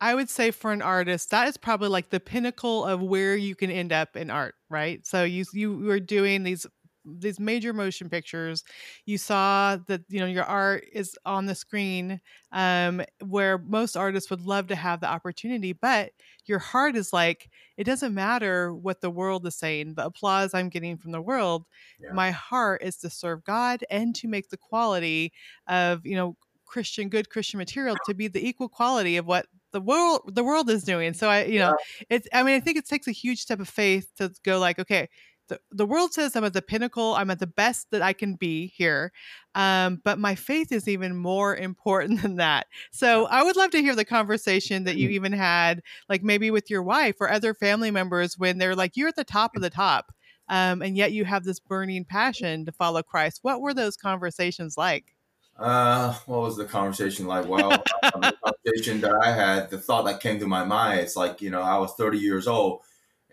I 0.00 0.14
would 0.14 0.28
say 0.28 0.50
for 0.50 0.72
an 0.72 0.82
artist, 0.82 1.30
that 1.30 1.48
is 1.48 1.56
probably 1.56 1.88
like 1.88 2.10
the 2.10 2.20
pinnacle 2.20 2.84
of 2.84 3.00
where 3.00 3.36
you 3.36 3.54
can 3.54 3.70
end 3.70 3.92
up 3.92 4.16
in 4.16 4.30
art, 4.30 4.56
right? 4.68 5.06
So 5.06 5.24
you 5.24 5.44
you 5.52 5.78
were 5.78 6.00
doing 6.00 6.42
these 6.42 6.66
these 7.06 7.38
major 7.38 7.72
motion 7.72 8.08
pictures 8.08 8.64
you 9.04 9.16
saw 9.18 9.76
that 9.86 10.02
you 10.08 10.20
know 10.20 10.26
your 10.26 10.44
art 10.44 10.84
is 10.92 11.16
on 11.24 11.46
the 11.46 11.54
screen 11.54 12.20
um, 12.52 13.02
where 13.24 13.58
most 13.58 13.96
artists 13.96 14.30
would 14.30 14.40
love 14.40 14.66
to 14.66 14.76
have 14.76 15.00
the 15.00 15.08
opportunity 15.08 15.72
but 15.72 16.12
your 16.46 16.58
heart 16.58 16.96
is 16.96 17.12
like 17.12 17.48
it 17.76 17.84
doesn't 17.84 18.14
matter 18.14 18.74
what 18.74 19.00
the 19.00 19.10
world 19.10 19.46
is 19.46 19.54
saying 19.54 19.94
the 19.94 20.04
applause 20.04 20.54
i'm 20.54 20.68
getting 20.68 20.96
from 20.96 21.12
the 21.12 21.22
world 21.22 21.64
yeah. 22.00 22.12
my 22.12 22.30
heart 22.30 22.82
is 22.82 22.96
to 22.96 23.08
serve 23.08 23.44
god 23.44 23.84
and 23.90 24.14
to 24.14 24.28
make 24.28 24.48
the 24.48 24.56
quality 24.56 25.32
of 25.68 26.04
you 26.04 26.16
know 26.16 26.36
Christian, 26.66 27.08
good 27.08 27.30
Christian 27.30 27.58
material 27.58 27.96
to 28.06 28.12
be 28.14 28.28
the 28.28 28.46
equal 28.46 28.68
quality 28.68 29.16
of 29.16 29.24
what 29.26 29.46
the 29.72 29.80
world 29.80 30.34
the 30.34 30.44
world 30.44 30.68
is 30.68 30.82
doing. 30.82 31.14
So 31.14 31.28
I, 31.28 31.44
you 31.44 31.58
know, 31.58 31.76
yeah. 32.00 32.06
it's 32.10 32.28
I 32.32 32.42
mean, 32.42 32.54
I 32.54 32.60
think 32.60 32.76
it 32.76 32.86
takes 32.86 33.06
a 33.08 33.12
huge 33.12 33.40
step 33.40 33.60
of 33.60 33.68
faith 33.68 34.10
to 34.16 34.32
go 34.44 34.58
like, 34.58 34.78
okay, 34.78 35.08
the, 35.48 35.60
the 35.70 35.86
world 35.86 36.12
says 36.12 36.34
I'm 36.34 36.44
at 36.44 36.52
the 36.52 36.62
pinnacle, 36.62 37.14
I'm 37.14 37.30
at 37.30 37.38
the 37.38 37.46
best 37.46 37.90
that 37.90 38.02
I 38.02 38.12
can 38.12 38.34
be 38.34 38.68
here. 38.68 39.12
Um, 39.54 40.00
but 40.04 40.18
my 40.18 40.34
faith 40.34 40.72
is 40.72 40.88
even 40.88 41.16
more 41.16 41.56
important 41.56 42.20
than 42.22 42.36
that. 42.36 42.66
So 42.90 43.26
I 43.26 43.42
would 43.42 43.56
love 43.56 43.70
to 43.72 43.80
hear 43.80 43.94
the 43.94 44.04
conversation 44.04 44.84
that 44.84 44.96
you 44.96 45.08
mm. 45.08 45.12
even 45.12 45.32
had, 45.32 45.82
like 46.08 46.22
maybe 46.22 46.50
with 46.50 46.70
your 46.70 46.82
wife 46.82 47.16
or 47.20 47.30
other 47.30 47.54
family 47.54 47.90
members 47.90 48.38
when 48.38 48.58
they're 48.58 48.76
like, 48.76 48.96
you're 48.96 49.08
at 49.08 49.16
the 49.16 49.24
top 49.24 49.56
of 49.56 49.62
the 49.62 49.70
top. 49.70 50.12
Um, 50.48 50.82
and 50.82 50.96
yet 50.96 51.12
you 51.12 51.24
have 51.24 51.44
this 51.44 51.58
burning 51.58 52.04
passion 52.04 52.66
to 52.66 52.72
follow 52.72 53.02
Christ. 53.02 53.40
What 53.42 53.60
were 53.60 53.74
those 53.74 53.96
conversations 53.96 54.76
like? 54.76 55.16
Uh, 55.58 56.12
what 56.26 56.40
was 56.40 56.56
the 56.56 56.66
conversation 56.66 57.26
like? 57.26 57.48
Well, 57.48 57.70
the 58.02 58.34
conversation 58.42 59.00
that 59.00 59.18
I 59.22 59.32
had, 59.32 59.70
the 59.70 59.78
thought 59.78 60.04
that 60.04 60.20
came 60.20 60.38
to 60.40 60.46
my 60.46 60.64
mind, 60.64 61.00
it's 61.00 61.16
like 61.16 61.40
you 61.40 61.50
know, 61.50 61.62
I 61.62 61.78
was 61.78 61.94
30 61.94 62.18
years 62.18 62.46
old, 62.46 62.82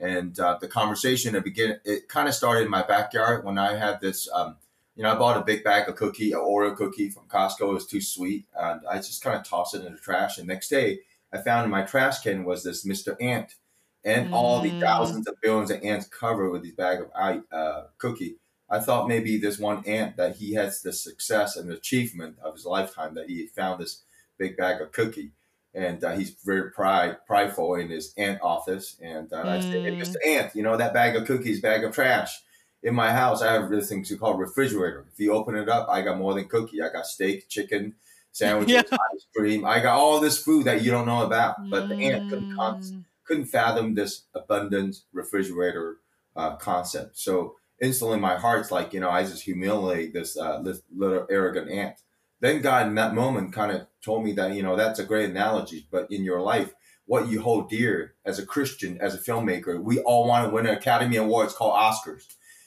and 0.03 0.37
uh, 0.37 0.57
the 0.59 0.67
conversation 0.67 1.33
at 1.33 1.43
begin 1.45 1.79
it 1.85 2.09
kind 2.09 2.27
of 2.27 2.33
started 2.33 2.65
in 2.65 2.69
my 2.69 2.83
backyard 2.83 3.45
when 3.45 3.57
I 3.57 3.75
had 3.77 4.01
this. 4.01 4.29
Um, 4.31 4.57
you 4.95 5.01
know, 5.01 5.11
I 5.11 5.17
bought 5.17 5.37
a 5.37 5.45
big 5.45 5.63
bag 5.63 5.89
of 5.89 5.95
cookie, 5.95 6.33
an 6.33 6.39
Oreo 6.39 6.75
cookie 6.75 7.09
from 7.09 7.23
Costco. 7.27 7.61
It 7.61 7.73
was 7.73 7.87
too 7.87 8.01
sweet, 8.01 8.45
and 8.55 8.81
I 8.87 8.97
just 8.97 9.23
kind 9.23 9.35
of 9.35 9.43
tossed 9.43 9.73
it 9.73 9.85
in 9.85 9.93
the 9.93 9.97
trash. 9.97 10.37
And 10.37 10.47
next 10.47 10.69
day, 10.69 10.99
I 11.31 11.39
found 11.39 11.65
in 11.65 11.71
my 11.71 11.81
trash 11.81 12.19
can 12.19 12.43
was 12.43 12.63
this 12.63 12.85
Mr. 12.85 13.15
Ant, 13.19 13.55
and 14.03 14.29
mm. 14.29 14.33
all 14.33 14.61
the 14.61 14.69
mm. 14.69 14.81
thousands 14.81 15.27
of 15.27 15.41
billions 15.41 15.71
of 15.71 15.81
ants 15.83 16.07
covered 16.07 16.51
with 16.51 16.63
this 16.63 16.73
bag 16.73 16.99
of 17.01 17.43
uh, 17.51 17.83
cookie. 17.97 18.35
I 18.69 18.79
thought 18.79 19.07
maybe 19.07 19.37
this 19.37 19.57
one 19.57 19.83
ant 19.85 20.17
that 20.17 20.35
he 20.35 20.53
has 20.53 20.81
the 20.81 20.93
success 20.93 21.55
and 21.55 21.71
achievement 21.71 22.37
of 22.43 22.55
his 22.55 22.65
lifetime 22.65 23.15
that 23.15 23.29
he 23.29 23.47
found 23.47 23.81
this 23.81 24.03
big 24.37 24.57
bag 24.57 24.81
of 24.81 24.91
cookie, 24.91 25.31
and 25.75 26.03
uh, 26.03 26.13
he's 26.13 26.35
very 26.45 26.71
pride 26.71 27.17
prideful 27.25 27.75
in 27.75 27.89
his 27.89 28.13
ant 28.17 28.39
office. 28.41 28.97
And 29.01 29.31
uh, 29.33 29.43
mm. 29.43 29.45
I 29.45 29.59
said, 29.59 29.83
hey, 29.83 29.91
Mr. 29.91 30.15
Ant, 30.25 30.55
you 30.55 30.63
know 30.63 30.77
that 30.77 30.93
bag 30.93 31.15
of 31.15 31.25
cookies, 31.25 31.61
bag 31.61 31.83
of 31.83 31.93
trash. 31.93 32.41
In 32.83 32.93
my 32.93 33.11
house, 33.11 33.41
I 33.41 33.53
have 33.53 33.69
this 33.69 33.89
thing 33.89 34.05
called 34.17 34.39
refrigerator. 34.39 35.05
If 35.11 35.19
you 35.19 35.31
open 35.31 35.55
it 35.55 35.69
up, 35.69 35.87
I 35.89 36.01
got 36.01 36.17
more 36.17 36.33
than 36.33 36.49
cookie. 36.49 36.81
I 36.81 36.89
got 36.89 37.05
steak, 37.05 37.47
chicken, 37.47 37.95
sandwiches, 38.33 38.73
yeah. 38.73 38.97
ice 39.13 39.25
cream. 39.35 39.63
I 39.63 39.79
got 39.79 39.97
all 39.97 40.19
this 40.19 40.37
food 40.37 40.65
that 40.65 40.81
you 40.81 40.91
don't 40.91 41.07
know 41.07 41.23
about. 41.23 41.55
But 41.69 41.87
the 41.87 41.95
ant 41.95 42.29
couldn't, 42.29 42.51
mm. 42.51 43.03
couldn't 43.25 43.45
fathom 43.45 43.95
this 43.95 44.23
abundant 44.35 44.97
refrigerator 45.13 45.97
uh, 46.35 46.57
concept. 46.57 47.17
So 47.17 47.55
instantly 47.81 48.19
my 48.19 48.35
heart's 48.35 48.69
like, 48.69 48.93
you 48.93 48.99
know, 48.99 49.09
I 49.09 49.23
just 49.23 49.43
humiliate 49.43 50.13
this, 50.13 50.37
uh, 50.37 50.61
this 50.61 50.81
little 50.93 51.25
arrogant 51.29 51.71
ant. 51.71 51.95
Then 52.43 52.61
God 52.61 52.87
in 52.87 52.95
that 52.95 53.15
moment 53.15 53.53
kind 53.53 53.71
of 53.71 53.87
told 54.03 54.25
me 54.25 54.33
that, 54.33 54.53
you 54.53 54.63
know, 54.63 54.75
that's 54.75 54.99
a 54.99 55.05
great 55.05 55.29
analogy, 55.29 55.87
but 55.89 56.11
in 56.11 56.25
your 56.25 56.41
life, 56.41 56.73
what 57.05 57.29
you 57.29 57.41
hold 57.41 57.69
dear 57.69 58.15
as 58.25 58.37
a 58.37 58.45
Christian, 58.45 58.97
as 58.99 59.15
a 59.15 59.17
filmmaker, 59.17 59.81
we 59.81 59.99
all 59.99 60.27
want 60.27 60.45
to 60.45 60.53
win 60.53 60.65
an 60.65 60.75
Academy 60.75 61.15
Award. 61.15 61.45
It's 61.45 61.55
called 61.55 61.71
Oscars. 61.71 62.25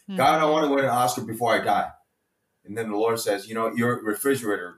Mm-hmm. 0.08 0.16
God, 0.16 0.40
I 0.40 0.46
want 0.46 0.64
to 0.64 0.74
win 0.74 0.84
an 0.84 0.90
Oscar 0.90 1.20
before 1.20 1.52
I 1.52 1.62
die. 1.62 1.90
And 2.64 2.74
then 2.74 2.88
the 2.88 2.96
Lord 2.96 3.20
says, 3.20 3.48
you 3.48 3.54
know, 3.54 3.70
your 3.74 4.02
refrigerator 4.02 4.76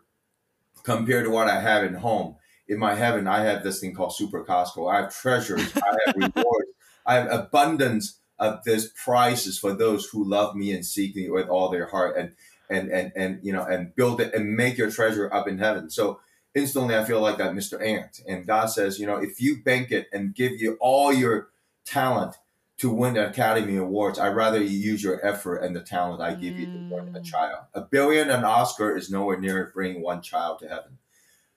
compared 0.82 1.26
to 1.26 1.30
what 1.30 1.46
I 1.46 1.60
have 1.60 1.84
in 1.84 1.94
home, 1.94 2.34
in 2.66 2.80
my 2.80 2.96
heaven, 2.96 3.28
I 3.28 3.44
have 3.44 3.62
this 3.62 3.78
thing 3.78 3.94
called 3.94 4.16
Super 4.16 4.44
Costco. 4.44 4.92
I 4.92 5.02
have 5.02 5.16
treasures, 5.16 5.76
I 5.76 5.96
have 6.06 6.16
rewards 6.34 6.70
I 7.06 7.14
have 7.14 7.30
abundance 7.30 8.18
of 8.38 8.64
this 8.64 8.90
prizes 9.04 9.60
for 9.60 9.72
those 9.72 10.06
who 10.06 10.28
love 10.28 10.56
me 10.56 10.72
and 10.72 10.84
seek 10.84 11.14
me 11.14 11.30
with 11.30 11.48
all 11.48 11.70
their 11.70 11.86
heart 11.86 12.16
and 12.16 12.32
and 12.70 12.90
and 12.90 13.12
and 13.16 13.40
you 13.42 13.52
know 13.52 13.64
and 13.64 13.94
build 13.94 14.20
it 14.20 14.34
and 14.34 14.56
make 14.56 14.78
your 14.78 14.90
treasure 14.90 15.32
up 15.32 15.48
in 15.48 15.58
heaven. 15.58 15.90
So 15.90 16.20
instantly 16.54 16.96
I 16.96 17.04
feel 17.04 17.20
like 17.20 17.38
that 17.38 17.52
Mr. 17.52 17.80
Ant. 17.80 18.20
And 18.26 18.46
God 18.46 18.66
says, 18.66 18.98
you 18.98 19.06
know, 19.06 19.16
if 19.16 19.40
you 19.40 19.62
bank 19.62 19.90
it 19.90 20.08
and 20.12 20.34
give 20.34 20.60
you 20.60 20.76
all 20.80 21.12
your 21.12 21.48
talent 21.84 22.36
to 22.78 22.90
win 22.90 23.14
the 23.14 23.28
Academy 23.28 23.76
Awards, 23.76 24.18
I'd 24.18 24.36
rather 24.36 24.62
you 24.62 24.78
use 24.78 25.02
your 25.02 25.24
effort 25.26 25.56
and 25.58 25.74
the 25.74 25.80
talent 25.80 26.22
I 26.22 26.34
give 26.34 26.54
mm. 26.54 26.60
you 26.60 26.66
to 26.66 26.94
win 26.94 27.16
a 27.16 27.20
mm. 27.20 27.24
child. 27.24 27.64
A 27.74 27.80
billion 27.80 28.30
and 28.30 28.44
Oscar 28.44 28.96
is 28.96 29.10
nowhere 29.10 29.38
near 29.38 29.70
bringing 29.74 30.02
one 30.02 30.22
child 30.22 30.60
to 30.60 30.68
heaven. 30.68 30.98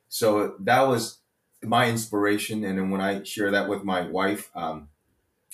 So 0.10 0.56
that 0.60 0.88
was 0.88 1.20
my 1.64 1.88
inspiration. 1.88 2.64
And 2.64 2.78
then 2.78 2.90
when 2.90 3.02
I 3.02 3.24
share 3.24 3.52
that 3.52 3.70
with 3.70 3.84
my 3.84 4.02
wife, 4.02 4.50
um, 4.56 4.90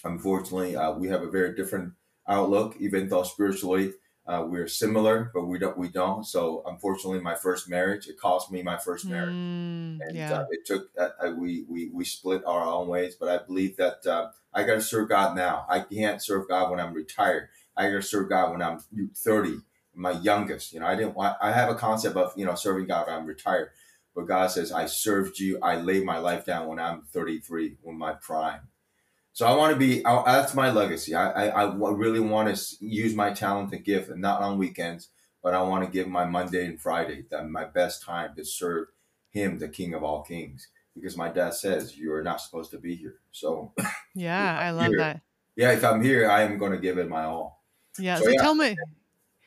unfortunately, 0.04 0.76
uh, 0.76 0.94
we 0.94 1.10
have 1.10 1.22
a 1.22 1.30
very 1.30 1.54
different 1.54 1.94
outlook, 2.28 2.76
even 2.80 3.10
though 3.10 3.24
spiritually 3.24 3.94
uh, 4.28 4.44
we're 4.46 4.68
similar, 4.68 5.32
but 5.34 5.46
we 5.46 5.58
don't. 5.58 5.78
We 5.78 5.88
don't. 5.88 6.26
So 6.26 6.62
unfortunately, 6.66 7.20
my 7.22 7.36
first 7.36 7.70
marriage 7.70 8.08
it 8.08 8.20
cost 8.20 8.52
me 8.52 8.62
my 8.62 8.78
first 8.78 9.10
marriage, 9.10 9.38
mm, 9.38 10.00
and 10.02 10.18
yeah. 10.18 10.34
uh, 10.34 10.46
it 10.52 10.66
took. 10.66 10.90
Uh, 10.98 11.32
we 11.38 11.66
we 11.70 11.90
we 11.94 12.04
split 12.04 12.44
our 12.46 12.66
own 12.66 12.88
ways. 12.90 13.16
But 13.16 13.30
I 13.30 13.46
believe 13.46 13.78
that 13.78 14.06
uh, 14.06 14.32
I 14.54 14.64
got 14.64 14.76
to 14.76 14.82
serve 14.82 15.10
God 15.10 15.36
now. 15.36 15.66
I 15.70 15.80
can't 15.80 16.22
serve 16.22 16.50
God 16.50 16.70
when 16.70 16.80
I'm 16.80 16.94
retired. 16.94 17.48
I 17.78 17.84
got 17.84 17.96
to 17.96 18.02
serve 18.02 18.28
God 18.28 18.52
when 18.52 18.62
I'm 18.62 18.80
30, 19.16 19.60
my 19.96 20.12
youngest. 20.12 20.74
You 20.74 20.82
know, 20.82 20.88
I 20.88 20.96
didn't 20.96 21.16
want. 21.16 21.38
I 21.42 21.54
have 21.54 21.70
a 21.70 21.76
concept 21.76 22.18
of 22.18 22.34
you 22.36 22.46
know 22.46 22.56
serving 22.56 22.88
God 22.88 23.08
when 23.08 23.16
I'm 23.16 23.26
retired, 23.26 23.70
but 24.14 24.28
God 24.28 24.48
says 24.52 24.74
I 24.74 24.88
served 24.88 25.40
you. 25.40 25.58
I 25.62 25.78
laid 25.78 26.04
my 26.04 26.18
life 26.18 26.46
down 26.46 26.68
when 26.68 26.80
I'm 26.80 27.04
33, 27.14 27.78
when 27.82 27.98
my 27.98 28.14
prime. 28.14 28.62
So 29.38 29.46
I 29.46 29.56
want 29.56 29.72
to 29.72 29.78
be. 29.78 30.04
I, 30.04 30.24
that's 30.42 30.56
my 30.56 30.72
legacy. 30.72 31.14
I, 31.14 31.50
I, 31.50 31.64
I 31.64 31.92
really 31.92 32.20
want 32.20 32.58
to 32.58 32.76
use 32.80 33.14
my 33.14 33.32
talent 33.32 33.72
and 33.72 33.86
gift, 33.86 34.10
and 34.10 34.20
not 34.20 34.42
on 34.42 34.58
weekends, 34.58 35.10
but 35.44 35.54
I 35.54 35.62
want 35.62 35.86
to 35.86 35.92
give 35.92 36.08
my 36.08 36.26
Monday 36.26 36.66
and 36.66 36.82
Friday 36.82 37.26
that 37.30 37.48
my 37.48 37.66
best 37.66 38.02
time 38.02 38.34
to 38.36 38.44
serve 38.44 38.88
Him, 39.30 39.60
the 39.60 39.70
King 39.70 39.94
of 39.94 40.04
all 40.04 40.24
Kings, 40.24 40.70
because 40.96 41.16
my 41.16 41.30
dad 41.30 41.54
says 41.54 41.96
you're 41.96 42.24
not 42.24 42.42
supposed 42.42 42.72
to 42.72 42.80
be 42.80 42.96
here. 42.96 43.20
So 43.32 43.74
yeah, 44.16 44.58
I 44.60 44.72
love 44.72 44.88
here, 44.88 44.98
that. 44.98 45.22
Yeah, 45.56 45.72
if 45.74 45.86
I'm 45.86 46.02
here, 46.02 46.28
I 46.28 46.42
am 46.42 46.58
going 46.58 46.72
to 46.72 46.80
give 46.80 46.98
it 46.98 47.08
my 47.08 47.26
all. 47.26 47.64
Yeah. 48.00 48.16
So, 48.16 48.24
so 48.24 48.30
yeah. 48.32 48.42
tell 48.42 48.56
me. 48.56 48.76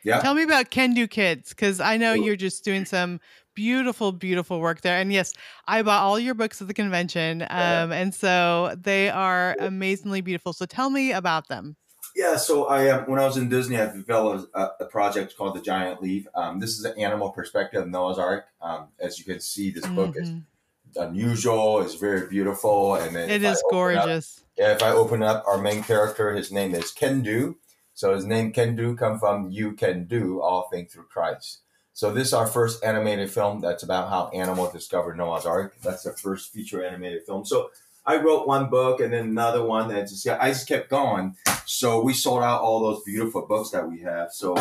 Yeah. 0.04 0.20
Tell 0.20 0.34
me 0.34 0.44
about 0.44 0.70
Kendu 0.70 1.10
Kids 1.10 1.48
because 1.48 1.80
I 1.80 1.96
know 1.96 2.14
you're 2.14 2.36
just 2.36 2.64
doing 2.64 2.84
some 2.84 3.20
beautiful, 3.60 4.10
beautiful 4.10 4.58
work 4.58 4.80
there. 4.80 4.98
And 4.98 5.12
yes, 5.12 5.34
I 5.68 5.82
bought 5.82 6.02
all 6.02 6.18
your 6.18 6.32
books 6.32 6.62
at 6.62 6.66
the 6.66 6.72
convention. 6.72 7.42
Um, 7.42 7.92
and 7.92 8.14
so 8.14 8.74
they 8.80 9.10
are 9.10 9.54
amazingly 9.58 10.22
beautiful. 10.22 10.54
So 10.54 10.64
tell 10.64 10.88
me 10.88 11.12
about 11.12 11.48
them. 11.48 11.76
Yeah, 12.16 12.38
so 12.38 12.64
I 12.64 12.88
um, 12.88 13.04
when 13.04 13.20
I 13.20 13.26
was 13.26 13.36
in 13.36 13.50
Disney, 13.50 13.78
I 13.78 13.92
developed 13.92 14.48
a, 14.54 14.68
a 14.80 14.84
project 14.86 15.36
called 15.36 15.54
the 15.54 15.60
Giant 15.60 16.02
Leaf. 16.02 16.26
Um, 16.34 16.58
this 16.58 16.78
is 16.78 16.84
an 16.86 16.98
animal 16.98 17.30
perspective 17.30 17.82
of 17.82 17.88
Noah's 17.88 18.18
Ark. 18.18 18.46
Um, 18.62 18.88
as 18.98 19.18
you 19.18 19.26
can 19.26 19.40
see, 19.40 19.70
this 19.70 19.86
book 19.86 20.16
mm-hmm. 20.16 20.38
is 20.38 20.96
unusual. 20.96 21.82
It's 21.82 21.94
very 21.94 22.28
beautiful, 22.28 22.94
and 22.94 23.14
then 23.14 23.28
it 23.28 23.44
is 23.44 23.62
gorgeous. 23.70 24.42
Yeah, 24.56 24.72
if 24.72 24.82
I 24.82 24.90
open 24.90 25.22
up 25.22 25.44
our 25.46 25.58
main 25.58 25.82
character, 25.82 26.34
his 26.34 26.50
name 26.50 26.74
is 26.74 26.92
Kendu. 26.92 27.56
So 27.92 28.14
his 28.14 28.24
name 28.24 28.52
Kendu 28.52 28.96
come 28.96 29.18
from 29.18 29.50
you 29.50 29.74
can 29.74 30.06
do 30.06 30.40
all 30.40 30.68
things 30.70 30.92
through 30.92 31.08
Christ. 31.12 31.60
So 31.92 32.12
this 32.12 32.28
is 32.28 32.34
our 32.34 32.46
first 32.46 32.84
animated 32.84 33.30
film 33.30 33.60
that's 33.60 33.82
about 33.82 34.08
how 34.08 34.28
animals 34.28 34.72
discovered 34.72 35.16
Noah's 35.16 35.46
Ark. 35.46 35.76
That's 35.82 36.04
the 36.04 36.12
first 36.12 36.52
feature 36.52 36.84
animated 36.84 37.24
film. 37.26 37.44
So 37.44 37.70
I 38.06 38.16
wrote 38.16 38.46
one 38.46 38.70
book 38.70 39.00
and 39.00 39.12
then 39.12 39.26
another 39.26 39.64
one 39.64 39.88
that 39.88 40.08
just 40.08 40.26
I 40.26 40.48
just 40.48 40.68
kept 40.68 40.88
going. 40.88 41.36
So 41.66 42.02
we 42.02 42.14
sold 42.14 42.42
out 42.42 42.62
all 42.62 42.80
those 42.80 43.02
beautiful 43.04 43.46
books 43.46 43.70
that 43.70 43.88
we 43.88 44.00
have. 44.00 44.32
So 44.32 44.56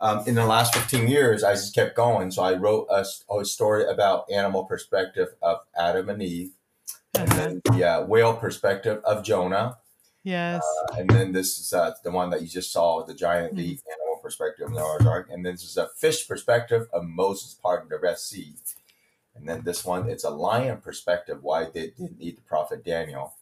um, 0.00 0.22
in 0.26 0.34
the 0.34 0.46
last 0.46 0.74
15 0.74 1.08
years, 1.08 1.44
I 1.44 1.52
just 1.52 1.74
kept 1.74 1.94
going. 1.94 2.30
So 2.30 2.42
I 2.42 2.54
wrote 2.54 2.86
a, 2.90 3.04
a 3.34 3.44
story 3.44 3.84
about 3.84 4.30
animal 4.30 4.64
perspective 4.64 5.28
of 5.42 5.58
Adam 5.76 6.08
and 6.08 6.22
Eve, 6.22 6.52
and 7.14 7.28
then 7.32 7.62
the 7.64 7.84
uh, 7.84 8.06
whale 8.06 8.34
perspective 8.34 9.02
of 9.04 9.24
Jonah. 9.24 9.76
Yes. 10.22 10.62
Uh, 10.62 10.96
and 10.96 11.10
then 11.10 11.32
this 11.32 11.58
is 11.58 11.72
uh, 11.72 11.92
the 12.02 12.10
one 12.10 12.30
that 12.30 12.42
you 12.42 12.48
just 12.48 12.72
saw, 12.72 13.04
the 13.04 13.14
giant 13.14 13.54
mm-hmm. 13.54 13.60
Perspective 14.30 14.68
of 14.68 14.72
Noah's 14.72 15.04
Ark, 15.04 15.28
and 15.32 15.44
this 15.44 15.64
is 15.64 15.76
a 15.76 15.88
fish 15.88 16.28
perspective 16.28 16.86
of 16.92 17.04
Moses 17.04 17.52
parting 17.60 17.88
the 17.88 17.98
Red 17.98 18.16
Sea. 18.16 18.54
And 19.34 19.48
then 19.48 19.62
this 19.64 19.84
one, 19.84 20.08
it's 20.08 20.22
a 20.22 20.30
lion 20.30 20.76
perspective, 20.76 21.42
why 21.42 21.64
they 21.64 21.88
didn't 21.88 22.20
need 22.20 22.36
the 22.36 22.42
prophet 22.42 22.84
Daniel. 22.84 23.34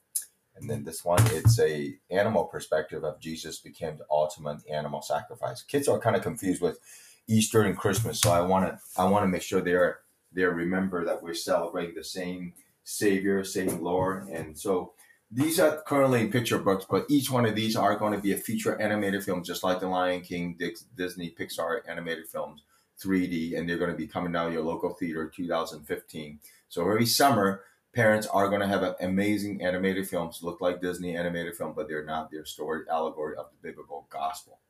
And 0.57 0.71
then 0.71 0.85
this 0.85 1.05
one, 1.05 1.21
it's 1.27 1.61
a 1.61 1.95
animal 2.11 2.45
perspective 2.45 3.05
of 3.05 3.21
Jesus 3.21 3.59
became 3.59 3.99
the 3.99 4.07
ultimate 4.11 4.61
animal 4.67 5.03
sacrifice. 5.03 5.61
Kids 5.61 5.89
are 5.89 5.99
kind 5.99 6.17
of 6.17 6.23
confused 6.23 6.63
with 6.63 6.79
Easter 7.27 7.61
and 7.61 7.77
Christmas, 7.77 8.19
so 8.19 8.33
I 8.33 8.41
want 8.41 8.65
to 8.65 8.79
I 8.97 9.05
want 9.05 9.25
to 9.25 9.29
make 9.29 9.43
sure 9.43 9.61
they're 9.61 9.99
they 10.33 10.45
remember 10.45 11.05
that 11.05 11.23
we're 11.23 11.35
celebrating 11.35 11.97
the 11.97 12.03
same 12.03 12.55
Savior, 12.85 13.45
same 13.45 13.83
Lord, 13.83 14.27
and 14.29 14.59
so 14.59 14.95
these 15.31 15.61
are 15.61 15.83
currently 15.83 16.23
in 16.23 16.31
picture 16.31 16.59
books, 16.59 16.87
but 16.89 17.05
each 17.09 17.31
one 17.31 17.45
of 17.45 17.55
these 17.55 17.77
are 17.77 17.97
going 17.97 18.15
to 18.15 18.21
be 18.21 18.33
a 18.33 18.37
feature 18.37 18.81
animated 18.81 19.23
film, 19.23 19.45
just 19.45 19.63
like 19.63 19.81
The 19.81 19.89
Lion 19.89 20.23
King, 20.23 20.59
Disney, 20.97 21.35
Pixar 21.39 21.81
animated 21.87 22.27
films, 22.29 22.63
3D, 23.03 23.57
and 23.57 23.69
they're 23.69 23.79
going 23.79 23.91
to 23.91 23.97
be 23.97 24.07
coming 24.07 24.33
down 24.33 24.53
your 24.53 24.63
local 24.63 24.95
theater 24.95 25.31
2015. 25.35 26.41
So 26.69 26.83
every 26.83 27.07
summer, 27.07 27.63
parents 27.95 28.27
are 28.27 28.49
going 28.49 28.61
to 28.61 28.67
have 28.67 28.97
amazing 29.01 29.63
animated 29.63 30.09
films, 30.09 30.41
look 30.43 30.61
like 30.61 30.81
Disney 30.81 31.17
animated 31.17 31.57
film, 31.57 31.75
but 31.77 31.89
they're 31.89 32.05
not. 32.05 32.31
They're 32.31 32.45
story 32.45 32.83
allegory 32.91 33.37
of 33.37 33.47
the 33.51 33.69
biblical 33.69 34.07
gospel. 34.11 34.61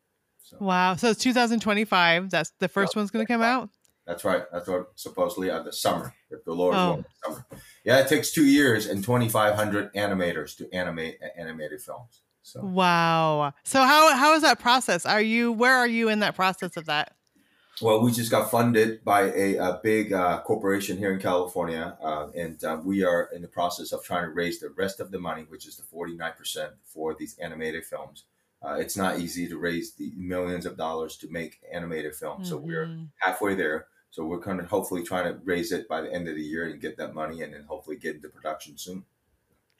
So. 0.43 0.57
Wow. 0.61 0.97
So 0.97 1.11
it's 1.11 1.23
2025. 1.23 2.31
That's 2.31 2.53
the 2.59 2.69
first 2.69 2.97
one's 2.97 3.11
going 3.11 3.25
to 3.25 3.33
come 3.33 3.43
out? 3.43 3.69
That's 4.07 4.25
right. 4.25 4.45
That's 4.50 4.67
what 4.67 4.93
supposedly 4.95 5.50
at 5.50 5.65
the 5.65 5.73
summer, 5.73 6.15
if 6.31 6.43
the 6.45 6.55
Lord 6.55 6.75
oh. 6.75 7.05
summer. 7.23 7.47
Yeah, 7.88 8.00
it 8.00 8.09
takes 8.09 8.30
two 8.30 8.45
years 8.45 8.85
and 8.85 9.02
2,500 9.02 9.95
animators 9.95 10.54
to 10.59 10.71
animate 10.75 11.18
animated 11.38 11.80
films. 11.80 12.21
So 12.42 12.61
wow. 12.61 13.54
So 13.64 13.83
how 13.83 14.14
how 14.14 14.35
is 14.35 14.42
that 14.42 14.59
process? 14.59 15.07
Are 15.07 15.23
you 15.23 15.52
where 15.52 15.75
are 15.75 15.88
you 15.88 16.11
in 16.11 16.18
that 16.18 16.37
process 16.37 16.76
of 16.76 16.85
that? 16.85 17.14
Well, 17.80 18.02
we 18.02 18.12
just 18.12 18.30
got 18.30 18.50
funded 18.50 19.02
by 19.04 19.33
a, 19.35 19.57
a 19.57 19.80
big 19.83 20.12
uh, 20.12 20.42
corporation 20.42 20.99
here 20.99 21.14
in 21.14 21.18
California, 21.18 21.97
uh, 22.02 22.28
and 22.37 22.62
uh, 22.62 22.78
we 22.85 23.04
are 23.04 23.30
in 23.35 23.40
the 23.40 23.49
process 23.49 23.92
of 23.92 24.04
trying 24.04 24.25
to 24.25 24.33
raise 24.33 24.61
the 24.61 24.68
rest 24.68 25.00
of 25.00 25.11
the 25.11 25.18
money, 25.18 25.47
which 25.49 25.66
is 25.66 25.76
the 25.76 25.85
49% 25.85 26.73
for 26.85 27.14
these 27.14 27.38
animated 27.38 27.87
films. 27.87 28.25
Uh, 28.61 28.75
it's 28.75 28.97
not 28.99 29.21
easy 29.21 29.49
to 29.49 29.57
raise 29.57 29.95
the 29.95 30.12
millions 30.16 30.66
of 30.66 30.76
dollars 30.76 31.16
to 31.18 31.28
make 31.30 31.61
animated 31.73 32.14
films, 32.14 32.49
mm-hmm. 32.49 32.57
so 32.57 32.59
we're 32.59 32.87
mm-hmm. 32.87 33.04
halfway 33.21 33.54
there. 33.54 33.87
So 34.11 34.25
we're 34.25 34.41
kind 34.41 34.61
of 34.61 34.67
hopefully 34.67 35.03
trying 35.03 35.25
to 35.25 35.38
raise 35.45 35.73
it 35.73 35.88
by 35.88 36.00
the 36.00 36.12
end 36.12 36.29
of 36.29 36.35
the 36.35 36.43
year 36.43 36.69
and 36.69 36.81
get 36.81 36.97
that 36.97 37.15
money 37.15 37.43
and 37.43 37.53
then 37.53 37.65
hopefully 37.69 37.97
get 37.97 38.17
into 38.17 38.29
production 38.29 38.79
soon. 38.79 39.05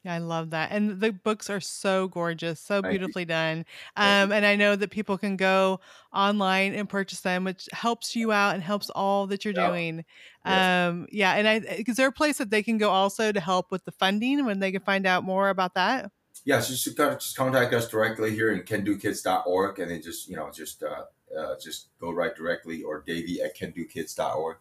Yeah, 0.05 0.15
I 0.15 0.19
love 0.19 0.51
that. 0.51 0.71
And 0.71 1.01
the 1.01 1.11
books 1.11 1.49
are 1.49 1.59
so 1.59 2.07
gorgeous, 2.07 2.61
so 2.61 2.81
beautifully 2.81 3.25
done. 3.25 3.65
Um, 3.97 4.31
and 4.31 4.45
I 4.45 4.55
know 4.55 4.77
that 4.77 4.91
people 4.91 5.17
can 5.17 5.35
go 5.35 5.81
online 6.13 6.73
and 6.73 6.87
purchase 6.87 7.19
them, 7.19 7.43
which 7.43 7.67
helps 7.73 8.15
you 8.15 8.31
out 8.31 8.53
and 8.53 8.63
helps 8.63 8.89
all 8.91 9.27
that 9.27 9.43
you're 9.43 9.53
doing. 9.53 10.05
Yes. 10.45 10.89
Um, 10.89 11.07
yeah. 11.11 11.33
And 11.33 11.47
I, 11.49 11.55
is 11.85 11.97
there 11.97 12.07
a 12.07 12.13
place 12.13 12.37
that 12.37 12.49
they 12.49 12.63
can 12.63 12.77
go 12.77 12.89
also 12.89 13.33
to 13.33 13.39
help 13.41 13.71
with 13.71 13.83
the 13.83 13.91
funding 13.91 14.45
when 14.45 14.59
they 14.59 14.71
can 14.71 14.81
find 14.81 15.05
out 15.05 15.25
more 15.25 15.49
about 15.49 15.73
that? 15.73 16.11
Yes, 16.45 16.69
yeah, 16.69 16.93
so 16.93 17.15
just 17.15 17.35
contact 17.35 17.73
us 17.73 17.89
directly 17.89 18.31
here 18.31 18.53
in 18.53 18.61
kendukids.org 18.61 19.79
and 19.79 19.91
then 19.91 20.01
just, 20.01 20.29
you 20.29 20.37
know, 20.37 20.49
just 20.49 20.81
uh, 20.81 21.03
uh, 21.37 21.55
just 21.61 21.87
go 21.99 22.11
right 22.11 22.35
directly 22.35 22.83
or 22.83 23.03
Davy 23.05 23.41
at 23.41 23.57
kendukids.org. 23.57 24.57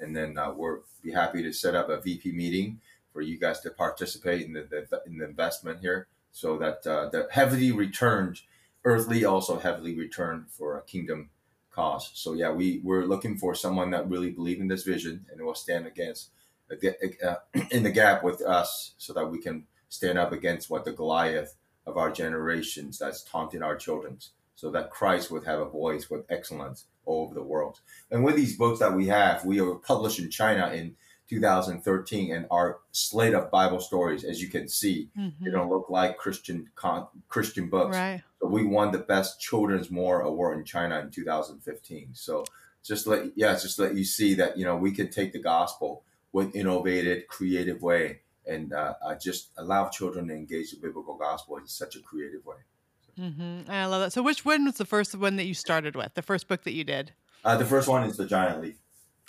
And 0.00 0.16
then 0.16 0.38
uh, 0.38 0.52
we'll 0.54 0.84
be 1.02 1.12
happy 1.12 1.42
to 1.42 1.52
set 1.52 1.74
up 1.74 1.88
a 1.88 2.00
VP 2.00 2.32
meeting 2.32 2.80
for 3.12 3.20
you 3.20 3.38
guys 3.38 3.60
to 3.60 3.70
participate 3.70 4.46
in 4.46 4.52
the, 4.52 4.62
the 4.70 5.02
in 5.06 5.18
the 5.18 5.24
investment 5.24 5.80
here 5.80 6.06
so 6.30 6.56
that 6.58 6.86
uh, 6.86 7.08
the 7.08 7.26
heavily 7.30 7.72
returned, 7.72 8.42
earthly 8.84 9.24
also 9.24 9.58
heavily 9.58 9.96
returned 9.96 10.46
for 10.50 10.78
a 10.78 10.82
kingdom 10.82 11.30
cause. 11.72 12.10
So 12.14 12.34
yeah, 12.34 12.52
we, 12.52 12.80
we're 12.84 13.04
looking 13.04 13.36
for 13.36 13.54
someone 13.54 13.90
that 13.90 14.08
really 14.08 14.30
believe 14.30 14.60
in 14.60 14.68
this 14.68 14.84
vision 14.84 15.26
and 15.30 15.40
will 15.40 15.54
stand 15.54 15.86
against 15.86 16.30
uh, 16.70 17.34
in 17.70 17.82
the 17.82 17.90
gap 17.90 18.22
with 18.22 18.42
us 18.42 18.94
so 18.98 19.12
that 19.14 19.26
we 19.26 19.40
can 19.40 19.64
stand 19.88 20.18
up 20.18 20.32
against 20.32 20.70
what 20.70 20.84
the 20.84 20.92
Goliath 20.92 21.54
of 21.86 21.96
our 21.96 22.10
generations 22.10 22.98
that's 22.98 23.24
taunting 23.24 23.62
our 23.62 23.76
children's 23.76 24.32
so 24.58 24.72
that 24.72 24.90
Christ 24.90 25.30
would 25.30 25.44
have 25.44 25.60
a 25.60 25.68
voice 25.68 26.10
with 26.10 26.24
excellence 26.28 26.86
all 27.04 27.22
over 27.22 27.32
the 27.32 27.44
world. 27.44 27.78
And 28.10 28.24
with 28.24 28.34
these 28.34 28.56
books 28.56 28.80
that 28.80 28.92
we 28.92 29.06
have, 29.06 29.44
we 29.44 29.60
were 29.60 29.76
published 29.76 30.18
in 30.18 30.30
China 30.30 30.72
in 30.72 30.96
2013, 31.28 32.34
and 32.34 32.44
our 32.50 32.80
slate 32.90 33.34
of 33.34 33.52
Bible 33.52 33.78
stories, 33.78 34.24
as 34.24 34.42
you 34.42 34.48
can 34.48 34.68
see, 34.68 35.10
mm-hmm. 35.16 35.44
they 35.44 35.52
don't 35.52 35.70
look 35.70 35.88
like 35.90 36.16
Christian 36.16 36.70
con- 36.74 37.06
Christian 37.28 37.68
books. 37.68 37.96
Right. 37.96 38.20
So 38.40 38.48
we 38.48 38.64
won 38.64 38.90
the 38.90 38.98
best 38.98 39.40
children's 39.40 39.92
more 39.92 40.22
award 40.22 40.58
in 40.58 40.64
China 40.64 40.98
in 40.98 41.10
2015. 41.10 42.08
So 42.14 42.44
just 42.82 43.06
let 43.06 43.30
yeah, 43.36 43.52
just 43.52 43.78
let 43.78 43.94
you 43.94 44.04
see 44.04 44.34
that 44.34 44.58
you 44.58 44.64
know 44.64 44.74
we 44.74 44.90
can 44.90 45.08
take 45.08 45.32
the 45.32 45.38
gospel 45.38 46.02
with 46.32 46.56
innovative, 46.56 47.28
creative 47.28 47.80
way 47.80 48.22
and 48.44 48.72
uh, 48.72 48.94
just 49.22 49.50
allow 49.56 49.88
children 49.88 50.26
to 50.26 50.34
engage 50.34 50.72
the 50.72 50.78
biblical 50.78 51.16
gospel 51.16 51.58
in 51.58 51.66
such 51.68 51.94
a 51.94 52.00
creative 52.00 52.44
way. 52.44 52.56
Mm-hmm. 53.18 53.70
I 53.70 53.86
love 53.86 54.02
that. 54.02 54.12
So, 54.12 54.22
which 54.22 54.44
one 54.44 54.64
was 54.64 54.76
the 54.76 54.84
first 54.84 55.14
one 55.14 55.36
that 55.36 55.46
you 55.46 55.54
started 55.54 55.96
with? 55.96 56.14
The 56.14 56.22
first 56.22 56.46
book 56.48 56.62
that 56.64 56.72
you 56.72 56.84
did? 56.84 57.12
Uh, 57.44 57.56
the 57.56 57.64
first 57.64 57.88
one 57.88 58.04
is 58.04 58.16
the 58.16 58.26
Giant 58.26 58.60
Leaf. 58.62 58.76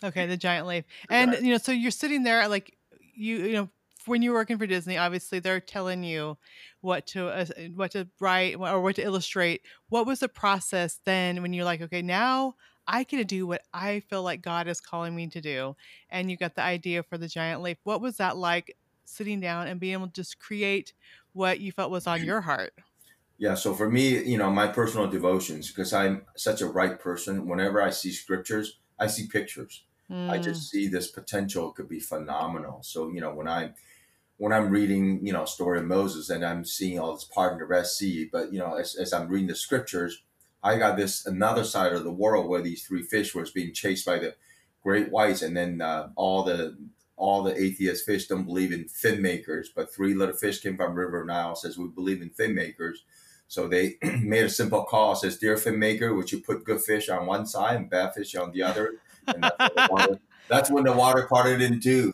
Okay, 0.03 0.27
the 0.27 0.37
Giant 0.37 0.67
Leaf, 0.67 0.85
the 1.07 1.15
and 1.15 1.31
giant. 1.31 1.45
you 1.45 1.51
know, 1.51 1.57
so 1.57 1.71
you're 1.71 1.91
sitting 1.91 2.23
there 2.23 2.47
like 2.47 2.77
you, 3.15 3.37
you 3.37 3.53
know, 3.53 3.69
when 4.05 4.21
you're 4.21 4.33
working 4.33 4.57
for 4.57 4.67
Disney, 4.67 4.97
obviously 4.97 5.39
they're 5.39 5.59
telling 5.59 6.03
you 6.03 6.37
what 6.81 7.07
to 7.07 7.27
uh, 7.27 7.45
what 7.75 7.91
to 7.91 8.07
write 8.19 8.55
or 8.55 8.81
what 8.81 8.95
to 8.95 9.03
illustrate. 9.03 9.61
What 9.89 10.05
was 10.05 10.19
the 10.19 10.29
process 10.29 10.99
then 11.03 11.41
when 11.41 11.53
you're 11.53 11.65
like, 11.65 11.81
okay, 11.81 12.01
now 12.01 12.55
I 12.87 13.03
can 13.03 13.23
do 13.23 13.45
what 13.47 13.63
I 13.73 14.01
feel 14.01 14.23
like 14.23 14.41
God 14.41 14.67
is 14.67 14.79
calling 14.79 15.15
me 15.15 15.27
to 15.27 15.41
do, 15.41 15.75
and 16.09 16.29
you 16.29 16.37
got 16.37 16.55
the 16.55 16.63
idea 16.63 17.03
for 17.03 17.17
the 17.17 17.27
Giant 17.27 17.61
Leaf. 17.61 17.77
What 17.83 18.01
was 18.01 18.17
that 18.17 18.37
like, 18.37 18.77
sitting 19.05 19.39
down 19.39 19.67
and 19.67 19.79
being 19.79 19.93
able 19.93 20.07
to 20.07 20.13
just 20.13 20.39
create 20.39 20.93
what 21.33 21.59
you 21.59 21.71
felt 21.71 21.91
was 21.91 22.07
on 22.07 22.23
your 22.23 22.41
heart? 22.41 22.73
Yeah, 23.39 23.55
so 23.55 23.73
for 23.73 23.89
me, 23.89 24.21
you 24.21 24.37
know, 24.37 24.51
my 24.51 24.67
personal 24.67 25.07
devotions, 25.07 25.69
because 25.69 25.93
I'm 25.93 26.23
such 26.35 26.59
a 26.61 26.67
right 26.67 26.99
person, 26.99 27.47
whenever 27.47 27.81
I 27.81 27.89
see 27.89 28.11
scriptures, 28.11 28.79
I 28.99 29.07
see 29.07 29.27
pictures. 29.27 29.85
Mm. 30.11 30.29
I 30.29 30.39
just 30.39 30.69
see 30.69 30.89
this 30.89 31.09
potential 31.09 31.71
could 31.71 31.87
be 31.87 32.01
phenomenal. 32.01 32.83
So, 32.83 33.09
you 33.09 33.21
know, 33.21 33.33
when 33.33 33.47
I'm 33.47 33.73
when 34.37 34.53
I'm 34.53 34.69
reading, 34.69 35.25
you 35.25 35.33
know, 35.33 35.45
story 35.45 35.79
of 35.79 35.85
Moses 35.85 36.29
and 36.29 36.45
I'm 36.45 36.65
seeing 36.65 36.99
all 36.99 37.13
this 37.13 37.25
part 37.25 37.53
in 37.53 37.59
the 37.59 37.65
Red 37.65 37.87
Sea, 37.87 38.29
but 38.31 38.51
you 38.53 38.59
know, 38.59 38.75
as, 38.75 38.95
as 38.95 39.13
I'm 39.13 39.29
reading 39.29 39.47
the 39.47 39.55
scriptures, 39.55 40.21
I 40.61 40.77
got 40.77 40.97
this 40.97 41.25
another 41.25 41.63
side 41.63 41.93
of 41.93 42.03
the 42.03 42.11
world 42.11 42.47
where 42.47 42.61
these 42.61 42.85
three 42.85 43.03
fish 43.03 43.33
was 43.33 43.51
being 43.51 43.73
chased 43.73 44.05
by 44.05 44.19
the 44.19 44.35
great 44.83 45.11
whites, 45.11 45.41
and 45.41 45.55
then 45.55 45.81
uh, 45.81 46.09
all 46.15 46.43
the 46.43 46.77
all 47.15 47.43
the 47.43 47.55
atheist 47.61 48.05
fish 48.05 48.27
don't 48.27 48.45
believe 48.45 48.71
in 48.71 48.87
fin 48.87 49.21
makers, 49.21 49.69
but 49.73 49.93
three 49.93 50.13
little 50.13 50.35
fish 50.35 50.61
came 50.61 50.77
from 50.77 50.95
River 50.95 51.23
Nile 51.25 51.55
says 51.55 51.77
we 51.77 51.87
believe 51.87 52.21
in 52.21 52.29
fin 52.29 52.55
makers. 52.55 53.03
So 53.49 53.67
they 53.67 53.97
made 54.21 54.45
a 54.45 54.49
simple 54.49 54.83
call. 54.83 55.15
Says, 55.15 55.37
"Dear 55.37 55.57
fin 55.57 55.77
maker, 55.77 56.13
would 56.13 56.31
you 56.31 56.39
put 56.39 56.63
good 56.63 56.81
fish 56.81 57.09
on 57.09 57.25
one 57.25 57.45
side 57.45 57.75
and 57.75 57.89
bad 57.89 58.13
fish 58.13 58.35
on 58.35 58.51
the 58.53 58.63
other?" 58.63 58.93
And 59.27 59.43
that's, 59.43 59.59
when 59.59 59.75
the 59.75 59.87
water, 59.91 60.19
that's 60.47 60.71
when 60.71 60.83
the 60.85 60.93
water 60.93 61.27
parted 61.27 61.61
in 61.61 61.81
two. 61.81 62.13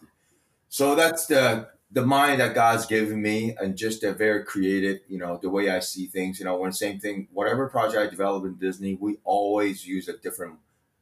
So 0.69 0.95
that's 0.95 1.27
the 1.27 1.67
the 1.91 2.05
mind 2.05 2.39
that 2.39 2.55
God's 2.55 2.85
given 2.85 3.21
me, 3.21 3.55
and 3.59 3.77
just 3.77 4.03
a 4.03 4.13
very 4.13 4.43
creative, 4.43 4.99
you 5.07 5.17
know, 5.17 5.37
the 5.41 5.49
way 5.49 5.69
I 5.69 5.79
see 5.79 6.07
things. 6.07 6.39
You 6.39 6.45
know, 6.45 6.57
when 6.57 6.71
same 6.71 6.99
thing, 6.99 7.27
whatever 7.31 7.67
project 7.69 8.01
I 8.01 8.09
develop 8.09 8.45
in 8.45 8.55
Disney, 8.55 8.95
we 8.95 9.17
always 9.23 9.85
use 9.85 10.07
a 10.07 10.17
different 10.17 10.55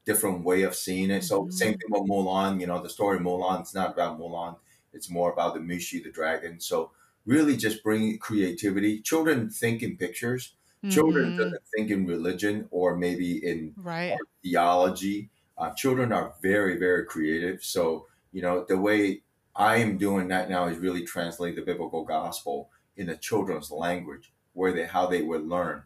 different 0.06 0.44
way 0.44 0.63
of 0.63 0.75
seeing 0.75 1.12
it. 1.12 1.24
So 1.24 1.44
mm-hmm. 1.44 1.52
same 1.52 1.74
thing 1.74 1.90
with 1.90 2.10
Mulan. 2.10 2.60
You 2.60 2.68
know, 2.68 2.82
the 2.82 2.90
story 2.90 3.18
of 3.18 3.24
Mulan. 3.24 3.62
It's 3.62 3.75
not 3.75 3.94
about 3.94 4.20
Mulan. 4.20 4.58
It's 4.94 5.10
more 5.10 5.32
about 5.32 5.54
the 5.54 5.60
Mushu, 5.60 6.04
the 6.04 6.12
dragon. 6.12 6.60
So 6.60 6.92
really, 7.25 7.58
just 7.58 7.84
bring 7.84 8.18
creativity. 8.18 9.01
Children 9.01 9.50
think 9.50 9.84
in 9.84 9.98
pictures. 9.98 10.53
Mm-hmm. 10.84 10.89
Children 10.89 11.38
doesn't 11.38 11.63
think 11.75 11.89
in 11.89 12.06
religion 12.06 12.68
or 12.72 12.98
maybe 12.98 13.38
in 13.46 13.74
right. 13.77 14.18
theology. 14.44 15.30
Uh, 15.58 15.70
children 15.72 16.12
are 16.12 16.34
very, 16.42 16.77
very 16.77 17.06
creative. 17.06 17.63
So 17.63 18.08
you 18.34 18.42
know, 18.42 18.65
the 18.68 18.77
way 18.77 19.22
I 19.56 19.77
am 19.77 19.98
doing 19.98 20.27
that 20.27 20.50
now 20.50 20.65
is 20.65 20.80
really 20.80 21.03
translate 21.03 21.56
the 21.56 21.62
biblical 21.62 22.03
gospel 22.03 22.70
in 22.98 23.08
the 23.08 23.15
children's 23.15 23.72
language, 23.72 24.34
where 24.53 24.74
they 24.74 24.86
how 24.86 25.06
they 25.06 25.22
would 25.22 25.48
learn. 25.48 25.84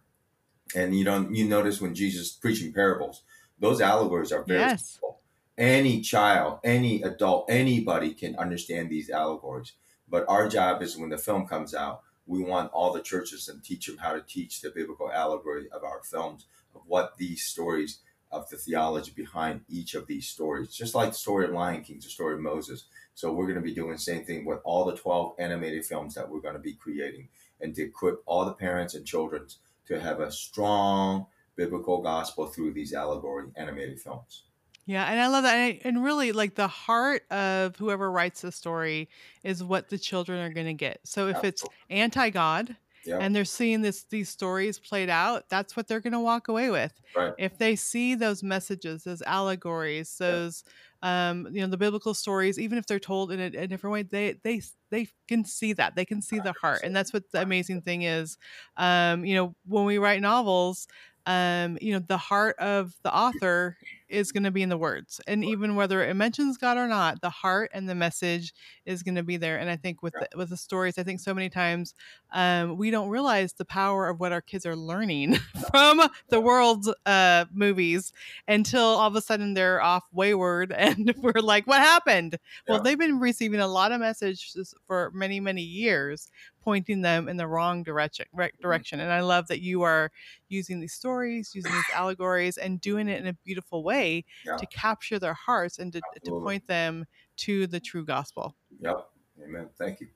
And 0.75 0.97
you 0.97 1.03
know, 1.03 1.27
you 1.29 1.47
notice 1.47 1.79
when 1.79 1.93
Jesus 1.93 2.31
preaching 2.31 2.73
parables, 2.73 3.23
those 3.59 3.81
allegories 3.81 4.31
are 4.31 4.43
very 4.43 4.61
yes. 4.61 4.91
simple. 4.91 5.19
Any 5.57 6.01
child, 6.01 6.59
any 6.63 7.01
adult, 7.01 7.49
anybody 7.49 8.13
can 8.13 8.35
understand 8.37 8.89
these 8.89 9.09
allegories. 9.09 9.73
But 10.09 10.25
our 10.27 10.47
job 10.47 10.81
is 10.81 10.97
when 10.97 11.09
the 11.09 11.17
film 11.17 11.47
comes 11.47 11.73
out, 11.73 12.01
we 12.25 12.41
want 12.41 12.71
all 12.71 12.91
the 12.91 13.01
churches 13.01 13.45
to 13.45 13.61
teach 13.61 13.87
them 13.87 13.97
how 13.97 14.13
to 14.13 14.21
teach 14.21 14.61
the 14.61 14.69
biblical 14.69 15.11
allegory 15.11 15.67
of 15.71 15.83
our 15.83 16.01
films, 16.03 16.45
of 16.75 16.81
what 16.85 17.17
these 17.17 17.43
stories, 17.43 17.99
of 18.31 18.49
the 18.49 18.57
theology 18.57 19.11
behind 19.15 19.61
each 19.69 19.95
of 19.95 20.07
these 20.07 20.27
stories. 20.27 20.75
Just 20.75 20.95
like 20.95 21.11
the 21.11 21.17
story 21.17 21.45
of 21.45 21.51
Lion 21.51 21.83
King, 21.83 21.99
the 22.01 22.09
story 22.09 22.35
of 22.35 22.41
Moses. 22.41 22.85
So 23.15 23.31
we're 23.31 23.45
going 23.45 23.55
to 23.55 23.61
be 23.61 23.73
doing 23.73 23.93
the 23.93 23.97
same 23.97 24.25
thing 24.25 24.45
with 24.45 24.59
all 24.63 24.85
the 24.85 24.95
12 24.95 25.35
animated 25.39 25.85
films 25.85 26.13
that 26.15 26.29
we're 26.29 26.41
going 26.41 26.53
to 26.53 26.59
be 26.59 26.73
creating 26.73 27.29
and 27.61 27.73
to 27.75 27.83
equip 27.83 28.21
all 28.25 28.45
the 28.45 28.53
parents 28.53 28.93
and 28.93 29.05
children 29.05 29.47
to 29.87 29.99
have 29.99 30.19
a 30.19 30.31
strong 30.31 31.25
biblical 31.55 32.01
gospel 32.01 32.45
through 32.45 32.73
these 32.73 32.93
allegory 32.93 33.47
animated 33.55 33.99
films. 33.99 34.43
Yeah, 34.87 35.03
and 35.03 35.19
I 35.19 35.27
love 35.27 35.43
that. 35.43 35.53
And, 35.53 35.79
and 35.83 36.03
really, 36.03 36.31
like 36.31 36.55
the 36.55 36.67
heart 36.67 37.29
of 37.29 37.75
whoever 37.75 38.09
writes 38.09 38.41
the 38.41 38.53
story 38.53 39.09
is 39.43 39.61
what 39.61 39.89
the 39.89 39.97
children 39.97 40.39
are 40.39 40.53
going 40.53 40.65
to 40.65 40.73
get. 40.73 41.01
So 41.03 41.27
if 41.27 41.43
it's 41.43 41.63
anti 41.89 42.29
God, 42.29 42.75
Yep. 43.07 43.21
and 43.21 43.33
they're 43.33 43.45
seeing 43.45 43.81
this 43.81 44.03
these 44.03 44.27
stories 44.27 44.79
played 44.79 45.09
out 45.09 45.47
that's 45.47 45.77
what 45.77 45.87
they're 45.87 46.01
going 46.01 46.11
to 46.11 46.19
walk 46.19 46.49
away 46.49 46.69
with 46.69 46.99
right. 47.15 47.33
if 47.37 47.57
they 47.57 47.73
see 47.73 48.15
those 48.15 48.43
messages 48.43 49.05
those 49.05 49.21
allegories 49.21 50.17
those 50.17 50.65
um, 51.03 51.47
you 51.51 51.61
know 51.61 51.67
the 51.67 51.77
biblical 51.77 52.13
stories 52.13 52.59
even 52.59 52.77
if 52.77 52.85
they're 52.85 52.99
told 52.99 53.31
in 53.31 53.39
a, 53.39 53.45
a, 53.45 53.67
different 53.67 53.93
way 53.93 54.03
they 54.03 54.35
they 54.43 54.61
they 54.89 55.07
can 55.25 55.45
see 55.45 55.71
that 55.71 55.95
they 55.95 56.03
can 56.03 56.21
see 56.21 56.39
the 56.39 56.53
heart 56.59 56.81
and 56.83 56.93
that's 56.93 57.13
what 57.13 57.23
the 57.31 57.41
amazing 57.41 57.81
thing 57.81 58.01
is 58.01 58.37
um, 58.75 59.23
you 59.23 59.35
know 59.35 59.55
when 59.65 59.85
we 59.85 59.97
write 59.97 60.19
novels 60.19 60.85
um, 61.27 61.77
you 61.81 61.91
know, 61.91 61.99
the 61.99 62.17
heart 62.17 62.57
of 62.57 62.95
the 63.03 63.13
author 63.13 63.77
is 64.09 64.31
going 64.31 64.43
to 64.43 64.51
be 64.51 64.61
in 64.61 64.69
the 64.69 64.77
words. 64.77 65.19
And 65.27 65.43
even 65.43 65.75
whether 65.75 66.03
it 66.03 66.13
mentions 66.15 66.57
God 66.57 66.77
or 66.77 66.87
not, 66.87 67.21
the 67.21 67.29
heart 67.29 67.71
and 67.73 67.87
the 67.87 67.95
message 67.95 68.53
is 68.85 69.03
going 69.03 69.15
to 69.15 69.23
be 69.23 69.37
there. 69.37 69.57
And 69.57 69.69
I 69.69 69.75
think 69.75 70.01
with 70.01 70.13
the, 70.13 70.27
with 70.37 70.49
the 70.49 70.57
stories, 70.57 70.97
I 70.97 71.03
think 71.03 71.19
so 71.19 71.33
many 71.33 71.49
times 71.49 71.93
um, 72.31 72.77
we 72.77 72.91
don't 72.91 73.09
realize 73.09 73.53
the 73.53 73.65
power 73.65 74.07
of 74.07 74.19
what 74.19 74.31
our 74.31 74.41
kids 74.41 74.65
are 74.65 74.75
learning 74.75 75.35
from 75.71 76.01
the 76.29 76.39
world's 76.39 76.91
uh, 77.05 77.45
movies 77.53 78.13
until 78.47 78.81
all 78.81 79.07
of 79.07 79.15
a 79.15 79.21
sudden 79.21 79.53
they're 79.53 79.81
off 79.81 80.03
wayward 80.11 80.71
and 80.77 81.13
we're 81.17 81.41
like, 81.41 81.67
what 81.67 81.79
happened? 81.79 82.37
Yeah. 82.67 82.73
Well, 82.73 82.83
they've 82.83 82.97
been 82.97 83.19
receiving 83.19 83.59
a 83.59 83.67
lot 83.67 83.91
of 83.91 83.99
messages 83.99 84.73
for 84.87 85.11
many, 85.13 85.39
many 85.39 85.63
years 85.63 86.29
pointing 86.67 87.01
them 87.01 87.29
in 87.29 87.37
the 87.37 87.47
wrong 87.47 87.81
direction 87.81 88.25
mm-hmm. 88.35 88.61
direction 88.61 88.99
and 88.99 89.09
i 89.09 89.21
love 89.21 89.47
that 89.47 89.61
you 89.61 89.83
are 89.83 90.11
using 90.49 90.81
these 90.81 90.91
stories 90.91 91.51
using 91.55 91.71
these 91.71 91.95
allegories 91.95 92.57
and 92.57 92.81
doing 92.81 93.07
it 93.07 93.21
in 93.21 93.27
a 93.27 93.31
beautiful 93.45 93.83
way 93.85 93.96
yeah. 94.45 94.57
to 94.57 94.65
capture 94.67 95.19
their 95.19 95.33
hearts 95.33 95.79
and 95.79 95.93
to, 95.93 96.01
to 96.23 96.31
point 96.31 96.65
them 96.67 97.05
to 97.35 97.67
the 97.67 97.79
true 97.79 98.05
gospel 98.05 98.55
yep 98.79 99.09
amen 99.43 99.67
thank 99.77 99.99
you 99.99 100.07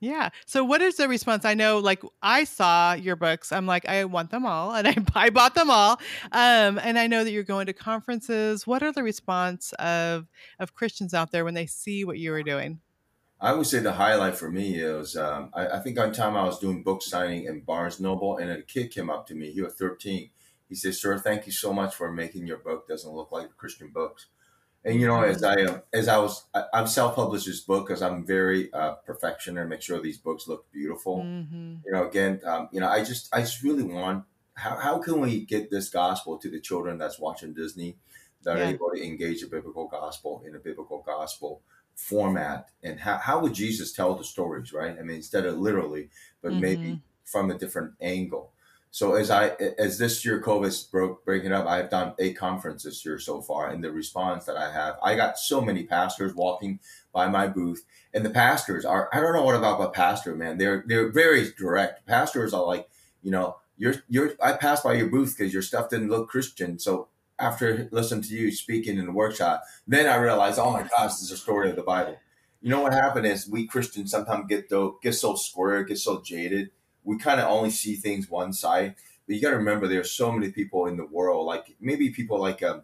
yeah. 0.00 0.30
So 0.46 0.64
what 0.64 0.80
is 0.80 0.96
the 0.96 1.08
response? 1.08 1.44
I 1.44 1.52
know 1.52 1.78
like 1.78 2.02
I 2.22 2.44
saw 2.44 2.94
your 2.94 3.16
books. 3.16 3.52
I'm 3.52 3.66
like, 3.66 3.86
I 3.86 4.04
want 4.06 4.30
them 4.30 4.46
all 4.46 4.74
and 4.74 4.88
I, 4.88 4.96
I 5.14 5.30
bought 5.30 5.54
them 5.54 5.70
all. 5.70 6.00
Um, 6.32 6.80
and 6.82 6.98
I 6.98 7.06
know 7.06 7.22
that 7.22 7.30
you're 7.30 7.42
going 7.42 7.66
to 7.66 7.72
conferences. 7.72 8.66
What 8.66 8.82
are 8.82 8.92
the 8.92 9.02
response 9.02 9.72
of 9.74 10.26
of 10.58 10.74
Christians 10.74 11.14
out 11.14 11.30
there 11.30 11.44
when 11.44 11.54
they 11.54 11.66
see 11.66 12.04
what 12.04 12.18
you 12.18 12.32
are 12.32 12.42
doing? 12.42 12.80
I 13.42 13.54
would 13.54 13.66
say 13.66 13.78
the 13.78 13.92
highlight 13.92 14.36
for 14.36 14.50
me 14.50 14.74
is 14.74 15.16
um, 15.16 15.50
I, 15.54 15.66
I, 15.68 15.78
think 15.78 15.96
one 15.96 16.12
time 16.12 16.36
I 16.36 16.44
was 16.44 16.58
doing 16.58 16.82
book 16.82 17.00
signing 17.02 17.46
in 17.46 17.60
Barnes 17.60 17.98
Noble, 17.98 18.36
and 18.36 18.50
a 18.50 18.60
kid 18.60 18.90
came 18.90 19.08
up 19.08 19.26
to 19.28 19.34
me. 19.34 19.50
He 19.50 19.62
was 19.62 19.72
13. 19.76 20.28
He 20.70 20.74
said, 20.74 20.94
"Sir, 20.94 21.18
thank 21.18 21.44
you 21.44 21.52
so 21.52 21.72
much 21.74 21.94
for 21.94 22.10
making 22.10 22.46
your 22.46 22.58
book 22.58 22.88
doesn't 22.88 23.12
look 23.12 23.30
like 23.30 23.54
Christian 23.58 23.88
books." 23.88 24.26
And 24.82 24.98
you 24.98 25.06
know, 25.06 25.20
as 25.20 25.44
I 25.44 25.62
uh, 25.64 25.80
as 25.92 26.08
I 26.08 26.16
was, 26.16 26.44
I, 26.54 26.64
have 26.72 26.88
self 26.88 27.14
published 27.14 27.44
this 27.44 27.60
book 27.60 27.86
because 27.86 28.00
I'm 28.00 28.24
very 28.24 28.72
uh, 28.72 28.94
perfectioner, 29.06 29.68
make 29.68 29.82
sure 29.82 30.00
these 30.00 30.16
books 30.16 30.48
look 30.48 30.72
beautiful. 30.72 31.18
Mm-hmm. 31.18 31.74
You 31.84 31.92
know, 31.92 32.08
again, 32.08 32.40
um, 32.46 32.70
you 32.72 32.80
know, 32.80 32.88
I 32.88 33.04
just 33.04 33.28
I 33.34 33.40
just 33.40 33.62
really 33.62 33.82
want 33.82 34.24
how 34.54 34.76
how 34.76 34.98
can 34.98 35.20
we 35.20 35.44
get 35.44 35.70
this 35.70 35.90
gospel 35.90 36.38
to 36.38 36.50
the 36.50 36.60
children 36.60 36.96
that's 36.96 37.18
watching 37.18 37.52
Disney 37.52 37.98
that 38.42 38.56
yeah. 38.56 38.64
are 38.64 38.68
able 38.68 38.90
to 38.94 39.04
engage 39.04 39.42
the 39.42 39.48
biblical 39.48 39.86
gospel 39.86 40.42
in 40.46 40.54
a 40.54 40.58
biblical 40.58 41.02
gospel 41.04 41.60
format 41.94 42.68
and 42.82 42.98
how, 42.98 43.18
how 43.18 43.40
would 43.40 43.52
jesus 43.52 43.92
tell 43.92 44.14
the 44.14 44.24
stories 44.24 44.72
right 44.72 44.96
i 44.98 45.02
mean 45.02 45.16
instead 45.16 45.44
of 45.44 45.58
literally 45.58 46.08
but 46.40 46.52
mm-hmm. 46.52 46.60
maybe 46.60 47.00
from 47.24 47.50
a 47.50 47.58
different 47.58 47.92
angle 48.00 48.52
so 48.90 49.14
as 49.14 49.30
i 49.30 49.48
as 49.78 49.98
this 49.98 50.24
year 50.24 50.40
covid 50.42 50.90
broke 50.90 51.24
breaking 51.24 51.52
up 51.52 51.66
i've 51.66 51.90
done 51.90 52.14
eight 52.18 52.36
conferences 52.36 52.94
this 52.94 53.04
year 53.04 53.18
so 53.18 53.40
far 53.40 53.68
and 53.68 53.82
the 53.82 53.90
response 53.90 54.44
that 54.44 54.56
i 54.56 54.72
have 54.72 54.96
i 55.02 55.14
got 55.14 55.38
so 55.38 55.60
many 55.60 55.84
pastors 55.84 56.34
walking 56.34 56.78
by 57.12 57.28
my 57.28 57.46
booth 57.46 57.84
and 58.12 58.24
the 58.24 58.30
pastors 58.30 58.84
are 58.84 59.08
i 59.12 59.20
don't 59.20 59.34
know 59.34 59.44
what 59.44 59.56
about 59.56 59.80
a 59.80 59.90
pastor 59.90 60.34
man 60.34 60.58
they're 60.58 60.84
they're 60.86 61.10
very 61.10 61.50
direct 61.58 62.06
pastors 62.06 62.52
are 62.52 62.64
like 62.64 62.88
you 63.22 63.30
know 63.30 63.56
you're 63.76 63.94
you're 64.08 64.32
i 64.42 64.52
passed 64.52 64.84
by 64.84 64.92
your 64.92 65.08
booth 65.08 65.36
because 65.36 65.52
your 65.52 65.62
stuff 65.62 65.88
didn't 65.88 66.10
look 66.10 66.28
christian 66.28 66.78
so 66.78 67.08
after 67.40 67.88
listening 67.90 68.22
to 68.22 68.34
you 68.34 68.52
speaking 68.52 68.98
in 68.98 69.06
the 69.06 69.12
workshop, 69.12 69.64
then 69.86 70.06
I 70.06 70.16
realized, 70.16 70.58
oh 70.58 70.70
my 70.70 70.82
gosh, 70.82 71.12
this 71.12 71.22
is 71.22 71.30
a 71.32 71.36
story 71.36 71.70
of 71.70 71.76
the 71.76 71.82
Bible. 71.82 72.18
You 72.60 72.68
know 72.68 72.82
what 72.82 72.92
happened 72.92 73.26
is 73.26 73.48
we 73.48 73.66
Christians 73.66 74.10
sometimes 74.10 74.44
get 74.48 74.68
though 74.68 74.98
get 75.02 75.14
so 75.14 75.34
square, 75.34 75.82
get 75.82 75.96
so 75.96 76.20
jaded. 76.20 76.70
We 77.10 77.18
kind 77.18 77.40
of 77.40 77.50
only 77.50 77.70
see 77.70 77.96
things 77.96 78.30
one 78.30 78.52
side. 78.52 78.94
But 79.26 79.34
you 79.34 79.42
got 79.42 79.50
to 79.50 79.56
remember, 79.56 79.88
there 79.88 80.00
are 80.00 80.04
so 80.04 80.30
many 80.30 80.52
people 80.52 80.86
in 80.86 80.96
the 80.96 81.04
world, 81.04 81.44
like 81.44 81.74
maybe 81.80 82.10
people 82.10 82.40
like 82.40 82.62
um, 82.62 82.82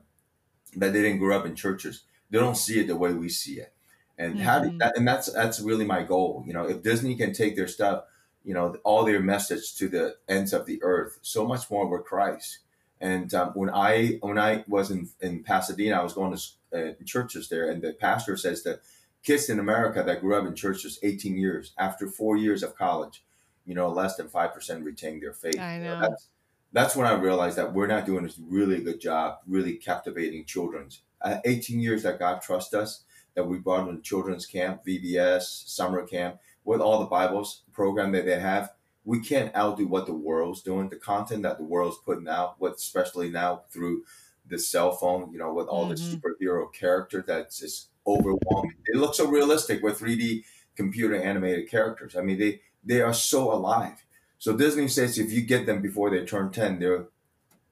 that 0.75 0.93
didn't 0.93 1.19
grow 1.19 1.39
up 1.39 1.47
in 1.47 1.55
churches. 1.55 2.03
They 2.31 2.41
don't 2.41 2.57
see 2.57 2.81
it 2.81 2.89
the 2.89 2.97
way 2.97 3.13
we 3.13 3.29
see 3.29 3.61
it. 3.61 3.73
And 4.19 4.35
mm-hmm. 4.35 4.43
how 4.43 4.59
mm-hmm. 4.61 4.79
that, 4.79 4.97
and 4.97 5.07
that's 5.07 5.33
that's 5.33 5.61
really 5.61 5.85
my 5.85 6.03
goal. 6.03 6.43
You 6.45 6.55
know, 6.55 6.69
if 6.69 6.83
Disney 6.83 7.15
can 7.15 7.33
take 7.33 7.55
their 7.55 7.69
stuff, 7.69 8.03
you 8.43 8.53
know, 8.53 8.75
all 8.83 9.05
their 9.05 9.21
message 9.21 9.77
to 9.77 9.89
the 9.89 10.17
ends 10.29 10.53
of 10.53 10.67
the 10.67 10.83
earth, 10.83 11.19
so 11.23 11.47
much 11.47 11.71
more 11.71 11.87
with 11.87 12.05
Christ. 12.05 12.59
And 13.01 13.33
um, 13.33 13.51
when 13.55 13.71
I 13.71 14.19
when 14.23 14.39
I 14.39 14.65
was 14.67 14.91
in, 14.91 15.09
in 15.21 15.45
Pasadena, 15.45 16.01
I 16.01 16.03
was 16.03 16.15
going 16.15 16.37
to 16.37 16.43
uh, 16.77 16.93
churches 17.05 17.49
there, 17.49 17.71
and 17.71 17.81
the 17.81 17.93
pastor 17.93 18.37
says 18.37 18.65
that 18.65 18.81
kids 19.23 19.49
in 19.49 19.59
America 19.59 20.03
that 20.03 20.21
grew 20.21 20.37
up 20.37 20.47
in 20.47 20.55
churches 20.55 20.99
18 21.03 21.37
years 21.37 21.73
after 21.79 22.09
four 22.09 22.37
years 22.37 22.63
of 22.63 22.77
college, 22.77 23.25
you 23.67 23.75
know, 23.75 23.89
less 23.89 24.17
than 24.17 24.29
five 24.29 24.55
percent 24.55 24.85
retain 24.85 25.21
their 25.21 25.33
faith. 25.33 25.59
I 25.59 25.79
know. 25.79 26.01
that's, 26.01 26.29
that's 26.73 26.97
when 26.97 27.07
I 27.07 27.15
realized 27.15 27.57
that 27.59 27.73
we're 27.73 27.87
not 27.87 28.07
doing 28.07 28.27
a 28.27 28.31
really 28.49 28.83
good 28.83 29.01
job, 29.01 29.39
really 29.47 29.75
captivating 29.75 30.45
children. 30.45 30.89
Uh, 31.21 31.39
18 31.45 31.81
years 31.81 32.03
that 32.03 32.19
God 32.19 32.43
trusts 32.43 32.75
us, 32.75 33.05
that 33.35 33.47
we 33.47 33.59
brought 33.59 33.89
in 33.89 34.03
children's 34.03 34.47
camp, 34.47 34.85
VBS, 34.85 35.69
summer 35.69 36.07
camp, 36.07 36.37
with 36.65 36.81
all 36.81 37.01
the 37.01 37.07
Bibles 37.07 37.63
program 37.73 38.13
that 38.13 38.27
they 38.27 38.39
have 38.39 38.73
we 39.07 39.21
can't 39.21 39.55
outdo 39.57 39.87
what 39.87 40.05
the 40.05 40.13
world's 40.13 40.63
doing. 40.63 40.89
The 40.89 40.97
content 40.97 41.45
that 41.45 41.59
the 41.59 41.65
world's 41.65 41.97
putting 42.05 42.29
out, 42.29 42.57
what 42.59 42.75
especially 42.75 43.31
now 43.31 43.63
through 43.71 44.03
the 44.49 44.59
cell 44.59 44.93
phone, 44.93 45.33
you 45.33 45.39
know, 45.39 45.55
with 45.55 45.69
all 45.69 45.87
mm-hmm. 45.87 45.95
the 45.95 46.45
superhero 46.45 46.71
character 46.73 47.25
that's 47.27 47.61
just 47.61 47.91
overwhelming. 48.07 48.75
It 48.87 48.97
looks 48.97 49.17
so 49.17 49.29
realistic 49.29 49.83
with 49.83 50.01
3D 50.01 50.43
computer 50.75 51.15
animated 51.15 51.71
characters. 51.71 52.17
I 52.17 52.23
mean, 52.23 52.39
they 52.39 52.61
they 52.87 53.03
are 53.03 53.13
so 53.13 53.53
alive. 53.53 54.05
So 54.39 54.57
Disney 54.57 54.89
says 54.89 55.19
if 55.19 55.33
you 55.33 55.43
get 55.43 55.67
them 55.67 55.83
before 55.83 56.09
they 56.09 56.25
turn 56.25 56.51
10, 56.51 56.79
they'll 56.79 57.09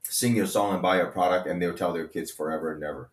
sing 0.03 0.37
your 0.37 0.46
song 0.46 0.74
and 0.74 0.83
buy 0.83 0.96
your 0.96 1.07
product 1.07 1.46
and 1.46 1.62
they'll 1.62 1.74
tell 1.74 1.92
their 1.92 2.09
kids 2.09 2.31
forever 2.31 2.72
and 2.72 2.83
ever. 2.83 3.11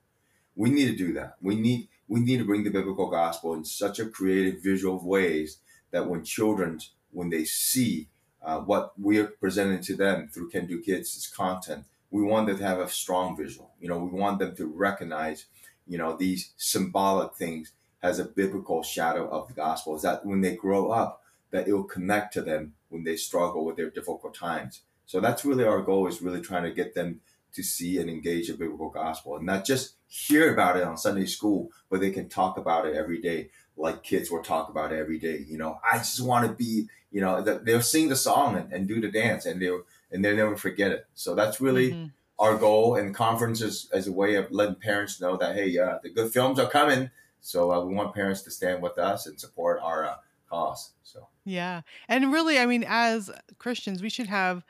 We 0.56 0.70
need 0.70 0.86
to 0.88 0.96
do 0.96 1.14
that. 1.14 1.36
We 1.42 1.56
need 1.56 1.88
we 2.08 2.20
need 2.20 2.40
to 2.40 2.46
bring 2.46 2.66
the 2.66 2.70
biblical 2.70 3.10
gospel 3.10 3.54
in 3.54 3.64
such 3.64 3.98
a 3.98 4.06
creative 4.06 4.62
visual 4.62 5.00
ways 5.00 5.60
that 5.92 6.08
when 6.08 6.24
children 6.24 6.80
when 7.12 7.30
they 7.30 7.46
see 7.46 8.08
uh, 8.42 8.60
what 8.60 9.00
we 9.00 9.20
are 9.20 9.28
presenting 9.28 9.82
to 9.82 9.96
them 9.96 10.28
through 10.28 10.50
Kendu 10.50 10.84
Kids' 10.84 11.32
content, 11.34 11.86
we 12.10 12.24
want 12.24 12.48
them 12.48 12.58
to 12.58 12.64
have 12.64 12.80
a 12.80 12.90
strong 12.90 13.38
visual. 13.38 13.72
You 13.80 13.90
know, 13.90 13.98
we 13.98 14.20
want 14.20 14.40
them 14.40 14.56
to 14.56 14.66
recognize, 14.66 15.46
you 15.88 15.98
know, 15.98 16.18
these 16.18 16.52
symbolic 16.58 17.36
things 17.36 17.72
as 18.04 18.20
a 18.20 18.26
biblical 18.26 18.84
shadow 18.84 19.30
of 19.30 19.48
the 19.48 19.54
gospel. 19.54 19.96
Is 19.96 20.02
that 20.02 20.26
when 20.26 20.42
they 20.42 20.56
grow 20.56 20.90
up, 20.90 21.21
that 21.52 21.68
it 21.68 21.74
will 21.74 21.84
connect 21.84 22.34
to 22.34 22.42
them 22.42 22.74
when 22.90 23.04
they 23.04 23.16
struggle 23.16 23.66
with 23.66 23.78
their 23.78 23.90
difficult 23.90 24.34
times. 24.34 24.82
So 25.06 25.20
that's 25.20 25.46
really 25.46 25.66
our 25.66 25.82
goal 25.82 26.08
is 26.08 26.22
really 26.22 26.42
trying 26.42 26.64
to 26.64 26.72
get 26.72 26.96
them 26.96 27.22
to 27.54 27.64
see 27.64 27.98
and 28.00 28.10
engage 28.10 28.48
the 28.48 28.54
biblical 28.54 28.90
gospel 28.90 29.36
and 29.36 29.46
not 29.46 29.66
just 29.66 29.96
hear 30.08 30.54
about 30.54 30.78
it 30.78 30.84
on 30.84 30.98
Sunday 30.98 31.26
school, 31.26 31.70
but 31.90 32.00
they 32.00 32.12
can 32.12 32.30
talk 32.30 32.58
about 32.58 32.86
it 32.86 32.96
every 32.96 33.22
day 33.22 33.50
like 33.78 34.04
kids 34.04 34.32
will 34.32 34.44
talk 34.44 34.70
about 34.70 34.94
every 34.94 35.18
day. 35.18 35.44
You 35.48 35.58
know, 35.58 35.80
I 35.90 35.98
just 35.98 36.22
want 36.22 36.48
to 36.48 36.54
be, 36.54 36.88
you 37.12 37.22
know, 37.22 37.42
they'll 37.42 37.82
sing 37.82 38.10
the 38.10 38.16
song 38.16 38.56
and, 38.56 38.72
and, 38.72 38.88
do 38.88 39.02
the 39.02 39.12
dance 39.12 39.46
and 39.46 39.62
they'll, 39.62 39.84
and 40.12 40.24
they'll 40.24 40.36
never 40.36 40.56
forget 40.56 40.92
it. 40.92 41.06
So 41.14 41.36
that's 41.36 41.60
really 41.60 41.92
mm-hmm. 41.92 42.06
our 42.40 42.58
goal 42.58 42.96
and 42.96 43.14
conferences 43.14 43.90
as 43.92 44.08
a 44.08 44.12
way 44.12 44.36
of 44.36 44.52
letting 44.52 44.76
parents 44.76 45.20
know 45.20 45.38
that, 45.38 45.56
hey, 45.56 45.78
uh, 45.78 45.98
the 46.04 46.10
good 46.10 46.32
films 46.32 46.60
are 46.60 46.70
coming. 46.70 47.10
So 47.42 47.72
uh, 47.72 47.84
we 47.84 47.94
want 47.94 48.14
parents 48.14 48.44
to 48.44 48.52
stand 48.52 48.82
with 48.82 48.98
us 48.98 49.26
and 49.26 49.40
support 49.40 49.80
our 49.82 50.06
uh, 50.06 50.16
cause. 50.52 50.92
So, 51.04 51.28
yeah. 51.46 51.82
And 52.08 52.32
really, 52.32 52.60
I 52.60 52.66
mean, 52.66 52.86
as 52.88 53.32
Christians, 53.58 54.02
we 54.02 54.10
should 54.10 54.28
have 54.28 54.64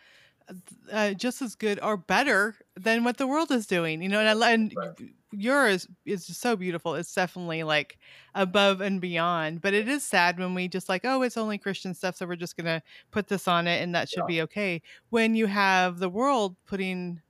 uh, 0.92 1.14
just 1.14 1.42
as 1.42 1.56
good 1.56 1.80
or 1.82 1.98
better 1.98 2.56
than 2.76 3.04
what 3.04 3.18
the 3.18 3.28
world 3.28 3.52
is 3.52 3.68
doing, 3.68 4.02
you 4.02 4.10
know, 4.10 4.20
and, 4.20 4.44
I, 4.44 4.52
and 4.52 4.74
right 4.76 4.90
yours 5.32 5.88
is 6.06 6.28
just 6.28 6.42
so 6.42 6.56
beautiful. 6.56 6.96
It's 6.96 7.14
definitely 7.14 7.64
like 7.64 7.98
above 8.36 8.82
and 8.82 9.00
beyond. 9.00 9.62
But 9.62 9.74
it 9.74 9.88
is 9.88 10.04
sad 10.04 10.40
when 10.40 10.54
we 10.54 10.68
just 10.68 10.90
like, 10.90 11.02
oh, 11.06 11.22
it's 11.22 11.38
only 11.38 11.58
Christian 11.58 11.94
stuff, 11.94 12.18
so 12.18 12.26
we're 12.26 12.36
just 12.36 12.58
gonna 12.58 12.82
put 13.12 13.28
this 13.28 13.48
on 13.48 13.68
it 13.68 13.82
and 13.82 13.96
that 13.96 14.10
should 14.10 14.24
yeah. 14.24 14.36
be 14.36 14.42
okay. 14.44 14.82
When 15.10 15.36
you 15.36 15.48
have 15.48 16.00
the 16.00 16.10
world 16.10 16.56
putting 16.66 17.22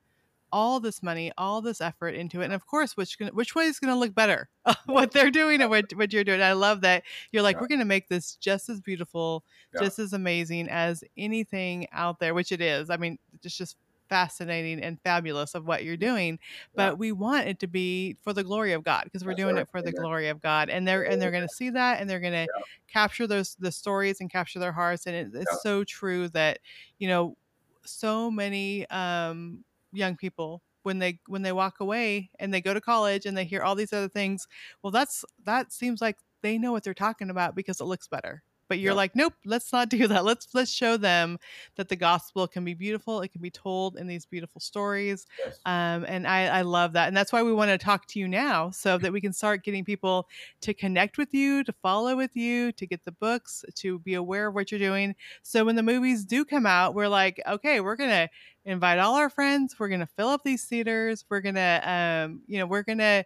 all 0.51 0.79
this 0.79 1.01
money, 1.01 1.31
all 1.37 1.61
this 1.61 1.81
effort 1.81 2.15
into 2.15 2.41
it, 2.41 2.45
and 2.45 2.53
of 2.53 2.65
course, 2.65 2.97
which 2.97 3.17
which 3.33 3.55
way 3.55 3.65
is 3.65 3.79
going 3.79 3.93
to 3.93 3.99
look 3.99 4.13
better? 4.13 4.49
what 4.85 5.11
they're 5.11 5.31
doing 5.31 5.61
and 5.61 5.69
what, 5.69 5.91
what 5.95 6.13
you're 6.13 6.23
doing. 6.23 6.41
I 6.41 6.53
love 6.53 6.81
that 6.81 7.03
you're 7.31 7.43
like, 7.43 7.55
yeah. 7.55 7.61
we're 7.61 7.67
going 7.67 7.79
to 7.79 7.85
make 7.85 8.09
this 8.09 8.35
just 8.35 8.69
as 8.69 8.79
beautiful, 8.79 9.43
yeah. 9.73 9.81
just 9.81 9.99
as 9.99 10.13
amazing 10.13 10.69
as 10.69 11.03
anything 11.17 11.87
out 11.91 12.19
there, 12.19 12.33
which 12.33 12.51
it 12.51 12.61
is. 12.61 12.89
I 12.89 12.97
mean, 12.97 13.17
it's 13.43 13.57
just 13.57 13.75
fascinating 14.11 14.83
and 14.83 14.99
fabulous 15.05 15.55
of 15.55 15.65
what 15.65 15.85
you're 15.85 15.95
doing 15.95 16.37
but 16.75 16.89
yeah. 16.89 16.93
we 16.95 17.13
want 17.13 17.47
it 17.47 17.59
to 17.59 17.65
be 17.65 18.17
for 18.21 18.33
the 18.33 18.43
glory 18.43 18.73
of 18.73 18.83
god 18.83 19.05
because 19.05 19.23
we're 19.23 19.31
That's 19.31 19.43
doing 19.43 19.55
right. 19.55 19.61
it 19.61 19.69
for 19.71 19.81
the 19.81 19.93
yeah. 19.95 20.01
glory 20.01 20.27
of 20.27 20.41
god 20.41 20.69
and 20.69 20.85
they're 20.85 21.03
and 21.03 21.21
they're 21.21 21.31
going 21.31 21.47
to 21.47 21.53
see 21.53 21.69
that 21.69 22.01
and 22.01 22.09
they're 22.09 22.19
going 22.19 22.33
to 22.33 22.39
yeah. 22.39 22.63
capture 22.91 23.25
those 23.25 23.55
the 23.57 23.71
stories 23.71 24.19
and 24.19 24.29
capture 24.29 24.59
their 24.59 24.73
hearts 24.73 25.07
and 25.07 25.15
it, 25.15 25.29
it's 25.33 25.63
so 25.63 25.85
true 25.85 26.27
that 26.27 26.59
you 26.99 27.07
know 27.07 27.37
so 27.85 28.29
many 28.29 28.85
um 28.89 29.63
young 29.91 30.15
people 30.15 30.61
when 30.83 30.99
they 30.99 31.19
when 31.27 31.41
they 31.43 31.51
walk 31.51 31.79
away 31.79 32.29
and 32.39 32.53
they 32.53 32.61
go 32.61 32.73
to 32.73 32.81
college 32.81 33.25
and 33.25 33.37
they 33.37 33.45
hear 33.45 33.61
all 33.61 33.75
these 33.75 33.93
other 33.93 34.09
things 34.09 34.47
well 34.83 34.91
that's 34.91 35.23
that 35.45 35.71
seems 35.71 36.01
like 36.01 36.17
they 36.41 36.57
know 36.57 36.71
what 36.71 36.83
they're 36.83 36.93
talking 36.93 37.29
about 37.29 37.55
because 37.55 37.79
it 37.81 37.85
looks 37.85 38.07
better 38.07 38.43
but 38.71 38.79
you're 38.79 38.93
like 38.93 39.13
nope 39.17 39.33
let's 39.43 39.73
not 39.73 39.89
do 39.89 40.07
that. 40.07 40.23
Let's 40.23 40.47
let's 40.53 40.71
show 40.71 40.95
them 40.95 41.37
that 41.75 41.89
the 41.89 41.95
gospel 41.97 42.47
can 42.47 42.63
be 42.63 42.73
beautiful. 42.73 43.19
It 43.19 43.33
can 43.33 43.41
be 43.41 43.51
told 43.51 43.97
in 43.97 44.07
these 44.07 44.25
beautiful 44.25 44.61
stories. 44.61 45.27
Yes. 45.43 45.59
um, 45.65 46.05
and 46.07 46.25
I, 46.25 46.45
I 46.45 46.61
love 46.61 46.93
that 46.93 47.09
and 47.09 47.17
that's 47.17 47.33
why 47.33 47.43
we 47.43 47.51
want 47.51 47.69
to 47.69 47.77
talk 47.77 48.07
to 48.07 48.19
you 48.19 48.29
now 48.29 48.71
so 48.71 48.97
that 48.97 49.11
we 49.11 49.19
can 49.19 49.33
start 49.33 49.65
getting 49.65 49.83
people 49.83 50.29
to 50.61 50.73
connect 50.73 51.17
with 51.17 51.33
you 51.33 51.63
to 51.65 51.73
follow 51.73 52.15
with 52.15 52.35
you 52.35 52.71
to 52.73 52.87
get 52.87 53.03
the 53.03 53.11
books 53.11 53.65
to 53.75 53.99
be 53.99 54.13
aware 54.13 54.47
of 54.47 54.55
what 54.55 54.71
you're 54.71 54.79
doing. 54.79 55.15
So 55.43 55.65
when 55.65 55.75
the 55.75 55.83
movies 55.83 56.23
do 56.23 56.45
come 56.45 56.65
out 56.65 56.95
we're 56.95 57.09
like 57.09 57.41
okay 57.45 57.81
we're 57.81 57.97
gonna 57.97 58.29
invite 58.63 58.99
all 58.99 59.15
our 59.15 59.29
friends 59.29 59.75
we're 59.79 59.89
gonna 59.89 60.07
fill 60.15 60.29
up 60.29 60.43
these 60.45 60.63
theaters 60.65 61.25
we're 61.29 61.41
gonna 61.41 61.81
um, 61.83 62.41
you 62.47 62.57
know 62.59 62.65
we're 62.65 62.83
gonna 62.83 63.25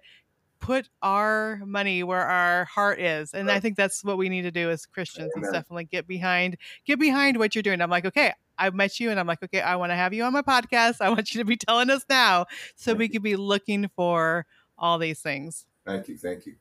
put 0.66 0.90
our 1.04 1.62
money 1.64 2.02
where 2.02 2.26
our 2.26 2.66
heart 2.66 3.00
is 3.00 3.36
and 3.36 3.48
right. 3.48 3.58
i 3.58 3.60
think 3.60 3.78
that's 3.78 4.04
what 4.04 4.18
we 4.18 4.30
need 4.30 4.42
to 4.42 4.52
do 4.52 4.72
as 4.72 4.88
christians 4.88 5.32
Amen. 5.38 5.48
is 5.48 5.54
definitely 5.54 5.84
get 5.86 6.08
behind 6.08 6.58
get 6.88 7.00
behind 7.00 7.38
what 7.38 7.54
you're 7.54 7.62
doing. 7.62 7.82
I'm 7.82 7.92
like 7.92 8.06
okay 8.06 8.34
I've 8.58 8.74
met 8.74 9.00
you 9.00 9.12
and 9.12 9.20
i'm 9.20 9.28
like 9.28 9.44
okay 9.44 9.62
i 9.62 9.76
want 9.76 9.92
to 9.92 9.96
have 9.96 10.12
you 10.12 10.24
on 10.24 10.34
my 10.34 10.42
podcast. 10.42 11.02
I 11.02 11.10
want 11.10 11.34
you 11.34 11.40
to 11.40 11.46
be 11.46 11.56
telling 11.68 11.92
us 11.92 12.04
now 12.10 12.48
so 12.76 12.92
thank 12.92 13.00
we 13.00 13.10
could 13.10 13.22
be 13.22 13.36
looking 13.36 13.90
for 13.96 14.48
all 14.78 14.98
these 14.98 15.22
things. 15.22 15.68
Thank 15.86 16.08
you 16.08 16.18
thank 16.18 16.48
you. 16.48 16.56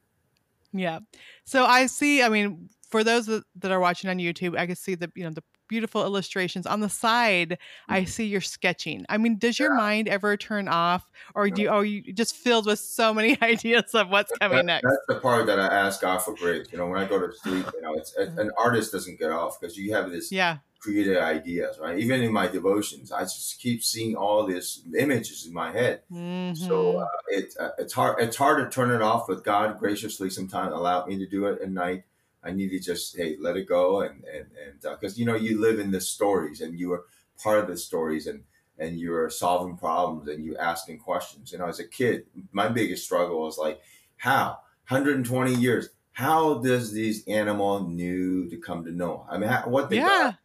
Yeah. 0.75 0.99
So 1.45 1.65
i 1.65 1.87
see 1.87 2.23
i 2.23 2.29
mean 2.29 2.69
for 2.91 3.05
those 3.05 3.27
that 3.27 3.73
are 3.73 3.81
watching 3.81 4.11
on 4.11 4.19
youtube 4.19 4.57
i 4.59 4.67
can 4.67 4.77
see 4.77 4.95
the 4.95 5.11
you 5.15 5.25
know 5.25 5.31
the 5.31 5.43
beautiful 5.69 6.03
illustrations. 6.03 6.67
On 6.67 6.81
the 6.81 6.89
side, 6.89 7.59
I 7.89 8.01
mm-hmm. 8.01 8.07
see 8.07 8.25
you're 8.27 8.41
sketching. 8.41 9.05
I 9.09 9.19
mean, 9.19 9.39
does 9.39 9.59
your 9.59 9.73
yeah. 9.73 9.79
mind 9.79 10.09
ever 10.09 10.37
turn 10.37 10.69
off, 10.69 11.11
or 11.35 11.51
do 11.51 11.63
you, 11.63 11.71
are 11.71 11.85
you 11.85 12.13
just 12.13 12.37
filled 12.37 12.67
with 12.67 12.79
so 12.79 13.13
many 13.15 13.39
ideas 13.43 13.95
of 13.95 14.11
what's 14.11 14.33
coming 14.39 14.67
that, 14.67 14.83
next? 14.83 14.85
That's 14.85 15.07
the 15.09 15.21
part 15.21 15.47
that 15.47 15.59
I 15.59 15.67
ask 15.67 16.01
God 16.01 16.19
for 16.19 16.35
grace. 16.35 16.67
You 16.73 16.79
know, 16.79 16.87
when 16.87 16.99
I 16.99 17.07
go 17.07 17.19
to 17.19 17.33
sleep, 17.33 17.67
you 17.75 17.83
know, 17.83 17.95
it's 17.95 18.15
an 18.17 18.51
artist 18.59 18.93
doesn't 18.93 19.19
get 19.19 19.31
off 19.31 19.61
because 19.61 19.77
you 19.77 19.95
have 19.95 20.11
this 20.11 20.31
yeah 20.31 20.59
creative 20.85 21.17
ideas, 21.17 21.79
right? 21.81 21.99
Even 21.99 22.23
in 22.23 22.31
my 22.31 22.47
devotions, 22.47 23.11
I 23.11 23.23
just 23.23 23.59
keep 23.59 23.83
seeing 23.83 24.17
all 24.17 24.47
these 24.47 24.83
images 24.99 25.47
in 25.47 25.55
my 25.55 25.73
head. 25.73 26.03
Mm-hmm. 26.13 26.55
So 26.63 26.99
uh, 26.99 27.07
it 27.29 27.55
uh, 27.59 27.71
it's 27.79 27.95
hard 27.95 28.21
it's 28.21 28.37
hard 28.37 28.59
to 28.63 28.75
turn 28.75 28.91
it 28.91 29.01
off, 29.01 29.27
but 29.27 29.43
God 29.45 29.79
graciously 29.79 30.29
sometimes 30.29 30.75
allowed 30.75 31.09
me 31.09 31.17
to 31.19 31.27
do 31.27 31.47
it 31.47 31.63
at 31.63 31.71
night 31.71 32.05
I 32.45 32.53
need 32.53 32.71
to 32.71 32.79
just 32.79 33.17
hey 33.17 33.37
let 33.41 33.57
it 33.57 33.67
go 33.67 34.03
and 34.03 34.23
and 34.25 34.47
and 34.65 34.81
because 34.81 35.15
uh, 35.15 35.17
you 35.19 35.25
know 35.25 35.35
you 35.37 35.61
live 35.61 35.79
in 35.79 35.91
the 35.91 36.01
stories 36.01 36.61
and 36.61 36.79
you 36.79 36.93
are 36.93 37.05
part 37.43 37.59
of 37.59 37.69
the 37.69 37.77
stories 37.77 38.27
and 38.27 38.45
and 38.79 38.99
you're 38.99 39.31
solving 39.31 39.77
problems 39.77 40.29
and 40.29 40.45
you 40.45 40.57
asking 40.57 40.99
questions. 40.99 41.53
You 41.53 41.59
know, 41.59 41.67
as 41.67 41.79
a 41.79 41.87
kid, 41.87 42.27
my 42.53 42.69
biggest 42.69 43.05
struggle 43.05 43.43
was 43.43 43.59
like, 43.59 43.81
how 44.17 44.59
120 44.89 45.55
years, 45.55 45.91
how 46.13 46.55
does 46.55 46.93
these 46.93 47.27
animal 47.27 47.89
knew 47.89 48.49
to 48.51 48.57
come 48.57 48.85
to 48.85 48.91
know? 48.91 49.27
I 49.31 49.39
mean, 49.39 49.49
how, 49.49 49.63
what 49.69 49.91
they 49.91 49.97
yeah. 49.97 50.07
got, 50.07 50.39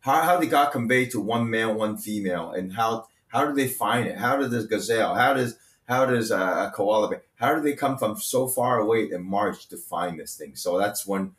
how 0.00 0.22
how 0.22 0.38
they 0.38 0.46
got 0.46 0.72
conveyed 0.72 1.10
to 1.12 1.20
one 1.20 1.48
male, 1.50 1.74
one 1.74 1.96
female, 1.96 2.52
and 2.52 2.72
how 2.72 3.08
how 3.28 3.46
do 3.46 3.54
they 3.54 3.68
find 3.68 4.06
it? 4.06 4.16
How 4.16 4.36
does 4.36 4.50
this 4.50 4.66
gazelle? 4.66 5.14
How 5.14 5.34
does 5.34 5.56
how 5.88 6.06
does 6.06 6.30
a, 6.30 6.72
koala? 6.74 7.16
How 7.36 7.54
do 7.54 7.60
they 7.60 7.74
come 7.74 7.98
from 7.98 8.16
so 8.16 8.46
far 8.48 8.78
away 8.78 9.10
and 9.10 9.24
march 9.24 9.68
to 9.68 9.76
find 9.76 10.18
this 10.18 10.36
thing? 10.36 10.56
So 10.56 10.78
that's 10.78 11.06
when 11.06 11.32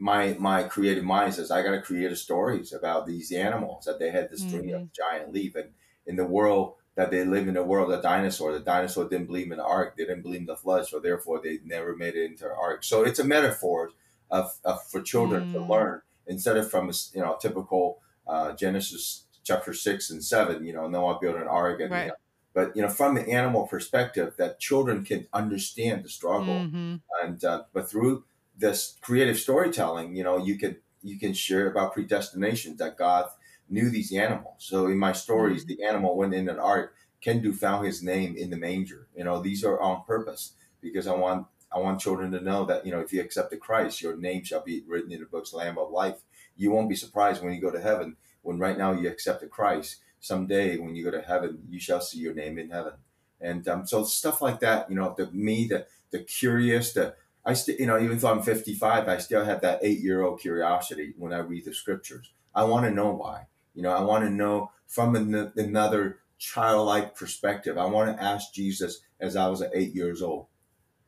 my 0.00 0.34
my 0.38 0.62
creative 0.64 1.04
mind 1.04 1.34
says 1.34 1.50
I 1.50 1.62
got 1.62 1.72
to 1.72 1.82
create 1.82 2.16
stories 2.16 2.72
about 2.72 3.06
these 3.06 3.30
animals 3.30 3.84
that 3.84 3.98
they 3.98 4.10
had 4.10 4.30
this 4.30 4.42
mm-hmm. 4.42 4.58
dream 4.58 4.74
of 4.74 4.92
giant 4.92 5.32
leaf 5.32 5.54
and 5.54 5.70
in 6.06 6.16
the 6.16 6.24
world 6.24 6.74
that 6.96 7.10
they 7.10 7.24
live 7.24 7.46
in 7.46 7.54
the 7.54 7.62
world 7.62 7.92
of 7.92 8.02
dinosaur. 8.02 8.52
The 8.52 8.60
dinosaur 8.60 9.08
didn't 9.08 9.26
believe 9.26 9.52
in 9.52 9.58
the 9.58 9.64
ark, 9.64 9.96
they 9.96 10.04
didn't 10.04 10.22
believe 10.22 10.40
in 10.40 10.46
the 10.46 10.56
flood, 10.56 10.86
so 10.88 10.98
therefore 10.98 11.40
they 11.42 11.58
never 11.64 11.94
made 11.94 12.14
it 12.14 12.24
into 12.24 12.44
the 12.44 12.54
ark. 12.54 12.82
So 12.82 13.02
it's 13.04 13.18
a 13.18 13.24
metaphor 13.24 13.90
of, 14.30 14.52
of 14.64 14.82
for 14.88 15.02
children 15.02 15.50
mm. 15.50 15.52
to 15.52 15.60
learn 15.60 16.02
instead 16.26 16.56
of 16.56 16.70
from 16.70 16.88
a 16.88 16.92
you 17.14 17.20
know 17.20 17.36
typical 17.40 18.00
uh, 18.26 18.52
Genesis 18.52 19.24
chapter 19.44 19.74
six 19.74 20.10
and 20.10 20.24
seven. 20.24 20.64
You 20.64 20.72
know, 20.72 20.88
Noah 20.88 21.18
built 21.20 21.36
an 21.36 21.46
ark 21.46 21.80
and. 21.80 21.90
Right. 21.90 22.02
You 22.02 22.08
know, 22.08 22.14
but 22.52 22.74
you 22.74 22.82
know, 22.82 22.88
from 22.88 23.14
the 23.14 23.28
animal 23.28 23.68
perspective, 23.68 24.34
that 24.38 24.58
children 24.58 25.04
can 25.04 25.28
understand 25.32 26.02
the 26.02 26.08
struggle, 26.08 26.54
mm-hmm. 26.54 26.96
and 27.22 27.44
uh, 27.44 27.62
but 27.72 27.88
through 27.88 28.24
this 28.60 28.96
creative 29.00 29.38
storytelling, 29.38 30.14
you 30.14 30.22
know, 30.22 30.38
you 30.38 30.56
can 30.58 30.76
you 31.02 31.18
can 31.18 31.32
share 31.32 31.70
about 31.70 31.94
predestination 31.94 32.76
that 32.76 32.98
God 32.98 33.28
knew 33.68 33.90
these 33.90 34.12
animals. 34.12 34.56
So 34.58 34.86
in 34.86 34.98
my 34.98 35.12
stories, 35.12 35.64
mm-hmm. 35.64 35.80
the 35.80 35.84
animal 35.84 36.16
went 36.16 36.34
in 36.34 36.48
an 36.48 36.58
ark. 36.58 36.94
Kendu 37.24 37.54
found 37.54 37.86
his 37.86 38.02
name 38.02 38.36
in 38.36 38.50
the 38.50 38.56
manger. 38.56 39.08
You 39.14 39.24
know, 39.24 39.40
these 39.40 39.64
are 39.64 39.80
on 39.80 40.04
purpose 40.04 40.54
because 40.80 41.06
I 41.06 41.14
want 41.14 41.46
I 41.72 41.78
want 41.78 42.00
children 42.00 42.32
to 42.32 42.40
know 42.40 42.64
that 42.66 42.84
you 42.84 42.92
know 42.92 43.00
if 43.00 43.12
you 43.12 43.20
accepted 43.20 43.60
Christ, 43.60 44.02
your 44.02 44.16
name 44.16 44.44
shall 44.44 44.62
be 44.62 44.82
written 44.86 45.12
in 45.12 45.20
the 45.20 45.26
books 45.26 45.52
Lamb 45.52 45.78
of 45.78 45.90
Life. 45.90 46.22
You 46.56 46.70
won't 46.70 46.88
be 46.88 46.96
surprised 46.96 47.42
when 47.42 47.52
you 47.52 47.60
go 47.60 47.70
to 47.70 47.80
heaven. 47.80 48.16
When 48.42 48.58
right 48.58 48.78
now 48.78 48.92
you 48.92 49.08
accepted 49.08 49.50
Christ, 49.50 49.96
someday 50.20 50.78
when 50.78 50.94
you 50.96 51.04
go 51.04 51.10
to 51.10 51.20
heaven, 51.20 51.62
you 51.68 51.78
shall 51.78 52.00
see 52.00 52.18
your 52.18 52.34
name 52.34 52.58
in 52.58 52.70
heaven. 52.70 52.94
And 53.40 53.66
um, 53.68 53.86
so 53.86 54.04
stuff 54.04 54.40
like 54.42 54.60
that, 54.60 54.90
you 54.90 54.96
know, 54.96 55.14
the 55.16 55.30
me, 55.30 55.66
the 55.66 55.86
the 56.10 56.20
curious, 56.20 56.92
the 56.92 57.14
I 57.44 57.54
still, 57.54 57.76
you 57.76 57.86
know, 57.86 57.98
even 57.98 58.18
though 58.18 58.30
I'm 58.30 58.42
55, 58.42 59.08
I 59.08 59.18
still 59.18 59.44
have 59.44 59.60
that 59.62 59.80
eight 59.82 60.00
year 60.00 60.22
old 60.22 60.40
curiosity 60.40 61.14
when 61.16 61.32
I 61.32 61.38
read 61.38 61.64
the 61.64 61.74
scriptures. 61.74 62.30
I 62.54 62.64
want 62.64 62.86
to 62.86 62.90
know 62.90 63.12
why. 63.12 63.46
You 63.74 63.82
know, 63.82 63.90
I 63.90 64.02
want 64.02 64.24
to 64.24 64.30
know 64.30 64.72
from 64.86 65.16
an, 65.16 65.52
another 65.56 66.18
childlike 66.38 67.14
perspective. 67.14 67.78
I 67.78 67.84
want 67.86 68.14
to 68.14 68.22
ask 68.22 68.52
Jesus 68.52 69.00
as 69.20 69.36
I 69.36 69.48
was 69.48 69.62
at 69.62 69.70
eight 69.74 69.94
years 69.94 70.22
old, 70.22 70.46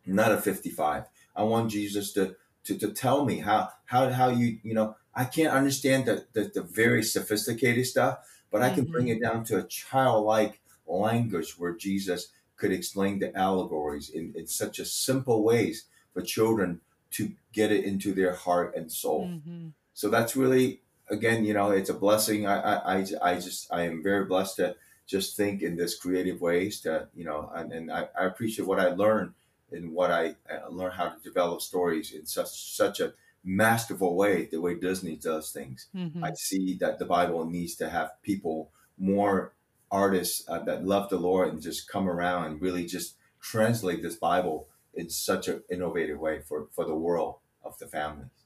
not 0.06 0.32
at 0.32 0.44
55. 0.44 1.04
I 1.34 1.42
want 1.42 1.70
Jesus 1.70 2.12
to, 2.12 2.36
to, 2.64 2.78
to 2.78 2.92
tell 2.92 3.24
me 3.24 3.38
how, 3.38 3.70
how, 3.86 4.08
how 4.10 4.28
you, 4.28 4.58
you 4.62 4.74
know, 4.74 4.96
I 5.14 5.24
can't 5.24 5.52
understand 5.52 6.06
the, 6.06 6.26
the, 6.32 6.50
the 6.54 6.62
very 6.62 7.02
sophisticated 7.02 7.86
stuff, 7.86 8.18
but 8.50 8.62
I 8.62 8.70
can 8.70 8.84
mm-hmm. 8.84 8.92
bring 8.92 9.08
it 9.08 9.20
down 9.20 9.44
to 9.44 9.58
a 9.58 9.64
childlike 9.64 10.60
language 10.86 11.58
where 11.58 11.74
Jesus 11.74 12.28
could 12.56 12.72
explain 12.72 13.18
the 13.18 13.36
allegories 13.36 14.10
in, 14.10 14.32
in 14.36 14.46
such 14.46 14.78
a 14.78 14.84
simple 14.84 15.42
ways 15.42 15.86
for 16.12 16.22
children 16.22 16.80
to 17.12 17.32
get 17.52 17.70
it 17.70 17.84
into 17.84 18.14
their 18.14 18.34
heart 18.34 18.74
and 18.76 18.90
soul. 18.90 19.26
Mm-hmm. 19.26 19.68
So 19.94 20.08
that's 20.08 20.34
really, 20.36 20.80
again, 21.10 21.44
you 21.44 21.54
know, 21.54 21.70
it's 21.70 21.90
a 21.90 21.94
blessing. 21.94 22.46
I, 22.46 22.76
I, 22.76 23.06
I 23.22 23.34
just, 23.34 23.72
I 23.72 23.82
am 23.82 24.02
very 24.02 24.24
blessed 24.24 24.56
to 24.56 24.76
just 25.06 25.36
think 25.36 25.62
in 25.62 25.76
this 25.76 25.98
creative 25.98 26.40
ways 26.40 26.80
to, 26.80 27.08
you 27.14 27.24
know, 27.24 27.50
and, 27.54 27.72
and 27.72 27.92
I, 27.92 28.08
I 28.18 28.24
appreciate 28.24 28.66
what 28.66 28.80
I 28.80 28.88
learned 28.88 29.34
and 29.70 29.92
what 29.92 30.10
I, 30.10 30.36
I 30.50 30.66
learned 30.70 30.94
how 30.94 31.08
to 31.08 31.22
develop 31.22 31.60
stories 31.60 32.12
in 32.12 32.24
such, 32.24 32.76
such 32.76 33.00
a 33.00 33.12
masterful 33.44 34.16
way, 34.16 34.46
the 34.50 34.60
way 34.60 34.74
Disney 34.74 35.16
does 35.16 35.50
things. 35.50 35.88
Mm-hmm. 35.94 36.24
I 36.24 36.32
see 36.34 36.76
that 36.80 36.98
the 36.98 37.04
Bible 37.04 37.44
needs 37.44 37.74
to 37.76 37.90
have 37.90 38.22
people, 38.22 38.70
more 38.98 39.52
artists 39.90 40.48
uh, 40.48 40.60
that 40.60 40.86
love 40.86 41.10
the 41.10 41.18
Lord 41.18 41.48
and 41.48 41.60
just 41.60 41.88
come 41.88 42.08
around 42.08 42.44
and 42.46 42.62
really 42.62 42.86
just 42.86 43.16
translate 43.40 44.02
this 44.02 44.16
Bible 44.16 44.68
in 44.94 45.10
such 45.10 45.48
an 45.48 45.62
innovative 45.70 46.18
way 46.18 46.40
for, 46.40 46.68
for 46.74 46.84
the 46.84 46.94
world 46.94 47.36
of 47.64 47.78
the 47.78 47.86
families. 47.86 48.42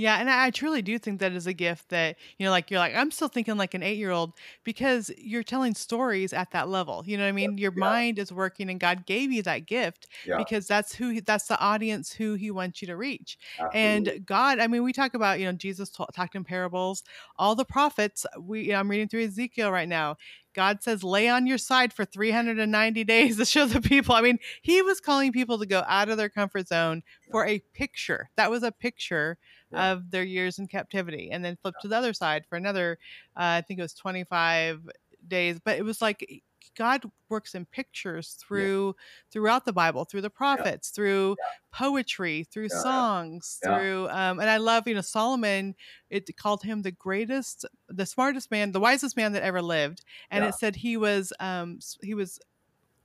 Yeah, 0.00 0.18
and 0.18 0.30
I 0.30 0.48
truly 0.48 0.80
do 0.80 0.98
think 0.98 1.20
that 1.20 1.32
is 1.32 1.46
a 1.46 1.52
gift 1.52 1.90
that, 1.90 2.16
you 2.38 2.46
know, 2.46 2.50
like 2.50 2.70
you're 2.70 2.80
like, 2.80 2.94
I'm 2.94 3.10
still 3.10 3.28
thinking 3.28 3.58
like 3.58 3.74
an 3.74 3.82
eight 3.82 3.98
year 3.98 4.10
old 4.10 4.32
because 4.64 5.10
you're 5.18 5.42
telling 5.42 5.74
stories 5.74 6.32
at 6.32 6.52
that 6.52 6.70
level. 6.70 7.02
You 7.04 7.18
know 7.18 7.24
what 7.24 7.28
I 7.28 7.32
mean? 7.32 7.58
Your 7.58 7.72
yeah. 7.76 7.80
mind 7.80 8.18
is 8.18 8.32
working 8.32 8.70
and 8.70 8.80
God 8.80 9.04
gave 9.04 9.30
you 9.30 9.42
that 9.42 9.66
gift 9.66 10.06
yeah. 10.24 10.38
because 10.38 10.66
that's 10.66 10.94
who, 10.94 11.20
that's 11.20 11.48
the 11.48 11.60
audience 11.60 12.12
who 12.12 12.32
he 12.32 12.50
wants 12.50 12.80
you 12.80 12.86
to 12.86 12.96
reach. 12.96 13.36
Absolutely. 13.58 13.80
And 13.80 14.26
God, 14.26 14.58
I 14.58 14.68
mean, 14.68 14.84
we 14.84 14.94
talk 14.94 15.12
about, 15.12 15.38
you 15.38 15.44
know, 15.44 15.52
Jesus 15.52 15.90
talked 15.90 16.34
in 16.34 16.44
parables, 16.44 17.02
all 17.36 17.54
the 17.54 17.66
prophets, 17.66 18.24
we, 18.40 18.62
you 18.62 18.72
know, 18.72 18.80
I'm 18.80 18.90
reading 18.90 19.08
through 19.08 19.24
Ezekiel 19.24 19.70
right 19.70 19.88
now. 19.88 20.16
God 20.54 20.82
says, 20.82 21.04
lay 21.04 21.28
on 21.28 21.46
your 21.46 21.58
side 21.58 21.92
for 21.92 22.04
390 22.04 23.04
days 23.04 23.36
to 23.36 23.44
show 23.44 23.66
the 23.66 23.80
people. 23.80 24.14
I 24.14 24.20
mean, 24.20 24.38
he 24.62 24.82
was 24.82 25.00
calling 25.00 25.32
people 25.32 25.58
to 25.58 25.66
go 25.66 25.82
out 25.86 26.08
of 26.08 26.16
their 26.16 26.28
comfort 26.28 26.68
zone 26.68 27.02
for 27.30 27.46
a 27.46 27.60
picture. 27.72 28.30
That 28.36 28.50
was 28.50 28.62
a 28.62 28.72
picture 28.72 29.38
yeah. 29.72 29.92
of 29.92 30.10
their 30.10 30.24
years 30.24 30.58
in 30.58 30.66
captivity. 30.66 31.30
And 31.30 31.44
then 31.44 31.58
flip 31.60 31.74
to 31.82 31.88
the 31.88 31.96
other 31.96 32.12
side 32.12 32.44
for 32.48 32.56
another, 32.56 32.98
uh, 33.36 33.58
I 33.58 33.60
think 33.62 33.78
it 33.78 33.82
was 33.82 33.94
25 33.94 34.80
days. 35.26 35.58
But 35.64 35.78
it 35.78 35.84
was 35.84 36.02
like 36.02 36.42
God 36.76 37.04
works 37.28 37.54
in 37.54 37.64
pictures 37.66 38.36
through 38.40 38.94
yeah. 38.96 39.02
throughout 39.30 39.64
the 39.64 39.72
Bible, 39.72 40.04
through 40.04 40.22
the 40.22 40.30
prophets, 40.30 40.90
yeah. 40.90 40.96
through 40.96 41.36
yeah. 41.38 41.44
poetry, 41.72 42.44
through 42.44 42.68
songs, 42.68 43.58
through 43.62 44.08
um, 44.08 44.40
and 44.40 44.48
I 44.48 44.56
love 44.58 44.86
you 44.86 44.94
know 44.94 45.00
Solomon. 45.00 45.74
It 46.10 46.36
called 46.36 46.62
him 46.62 46.82
the 46.82 46.92
greatest, 46.92 47.64
the 47.88 48.06
smartest 48.06 48.50
man, 48.50 48.72
the 48.72 48.80
wisest 48.80 49.16
man 49.16 49.32
that 49.32 49.42
ever 49.42 49.62
lived, 49.62 50.04
and 50.30 50.44
it 50.44 50.54
said 50.54 50.76
he 50.76 50.96
was 50.96 51.32
um, 51.40 51.78
he 52.02 52.14
was 52.14 52.40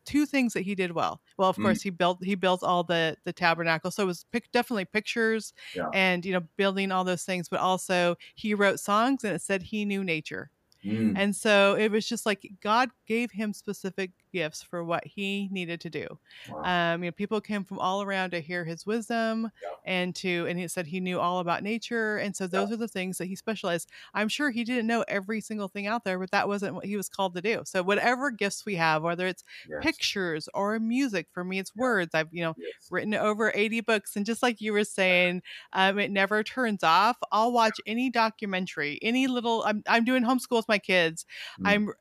two 0.06 0.26
things 0.26 0.54
that 0.54 0.62
he 0.62 0.76
did 0.76 0.92
well. 0.92 1.20
Well, 1.38 1.50
of 1.50 1.58
mm. 1.58 1.64
course, 1.64 1.82
he 1.82 1.90
built 1.90 2.24
he 2.24 2.36
built 2.36 2.64
all 2.64 2.84
the 2.84 3.18
the 3.26 3.34
tabernacle, 3.34 3.92
so 3.92 4.04
it 4.04 4.08
was 4.08 4.26
pic- 4.32 4.52
definitely 4.52 4.86
pictures 4.86 5.54
and 5.94 6.26
you 6.26 6.34
know 6.34 6.44
building 6.58 6.92
all 6.92 7.04
those 7.04 7.24
things. 7.24 7.50
But 7.50 7.60
also 7.60 8.16
he 8.36 8.54
wrote 8.54 8.80
songs, 8.80 9.24
and 9.24 9.34
it 9.34 9.42
said 9.42 9.64
he 9.64 9.86
knew 9.86 10.04
nature. 10.04 10.52
Mm. 10.86 11.14
And 11.16 11.36
so 11.36 11.76
it 11.76 11.92
was 11.92 12.08
just 12.08 12.26
like 12.26 12.48
God 12.62 12.90
gave 13.08 13.32
him 13.32 13.54
specific 13.54 14.12
gifts 14.36 14.62
for 14.62 14.84
what 14.84 15.08
he 15.08 15.48
needed 15.50 15.80
to 15.80 15.90
do. 15.90 16.06
Wow. 16.52 16.94
Um, 16.94 17.04
you 17.04 17.08
know, 17.08 17.14
people 17.14 17.40
came 17.40 17.64
from 17.64 17.80
all 17.80 18.02
around 18.02 18.32
to 18.32 18.42
hear 18.42 18.66
his 18.66 18.86
wisdom 18.86 19.50
yeah. 19.64 19.70
and 19.86 20.14
to, 20.16 20.46
and 20.50 20.60
he 20.60 20.68
said 20.68 20.88
he 20.88 21.00
knew 21.00 21.22
all 21.22 21.40
about 21.40 21.64
nature. 21.64 22.18
And 22.18 22.36
so 22.36 22.48
those 22.48 22.68
yeah. 22.68 22.74
are 22.74 22.78
the 22.78 22.90
things 22.90 23.18
that 23.18 23.28
he 23.28 23.36
specialized. 23.38 23.90
I'm 24.14 24.28
sure 24.28 24.52
he 24.52 24.66
didn't 24.66 24.88
know 24.88 25.06
every 25.08 25.40
single 25.40 25.70
thing 25.70 25.88
out 25.88 26.04
there, 26.04 26.20
but 26.20 26.32
that 26.32 26.50
wasn't 26.50 26.76
what 26.76 26.84
he 26.84 26.98
was 26.98 27.08
called 27.08 27.34
to 27.36 27.42
do. 27.42 27.62
So 27.64 27.82
whatever 27.82 28.30
gifts 28.30 28.66
we 28.66 28.76
have, 28.76 29.04
whether 29.04 29.26
it's 29.26 29.46
yes. 29.70 29.80
pictures 29.82 30.50
or 30.54 30.78
music, 30.78 31.28
for 31.32 31.46
me, 31.46 31.60
it's 31.60 31.74
words. 31.74 32.14
I've, 32.14 32.28
you 32.34 32.44
know, 32.44 32.56
yes. 32.58 32.74
written 32.92 33.14
over 33.14 33.54
80 33.56 33.82
books. 33.82 34.18
And 34.18 34.26
just 34.26 34.44
like 34.44 34.60
you 34.60 34.74
were 34.74 34.84
saying, 34.84 35.44
um, 35.72 35.98
it 35.98 36.12
never 36.12 36.44
turns 36.44 36.84
off. 36.84 37.16
I'll 37.32 37.54
watch 37.54 37.80
any 37.88 38.10
documentary, 38.10 39.00
any 39.02 39.28
little, 39.28 39.64
I'm, 39.66 39.82
I'm 39.88 40.04
doing 40.04 40.24
homeschool 40.24 40.58
with 40.58 40.68
my 40.68 40.80
kids. 40.80 41.26
Mm. 41.62 41.68
I'm 41.68 41.94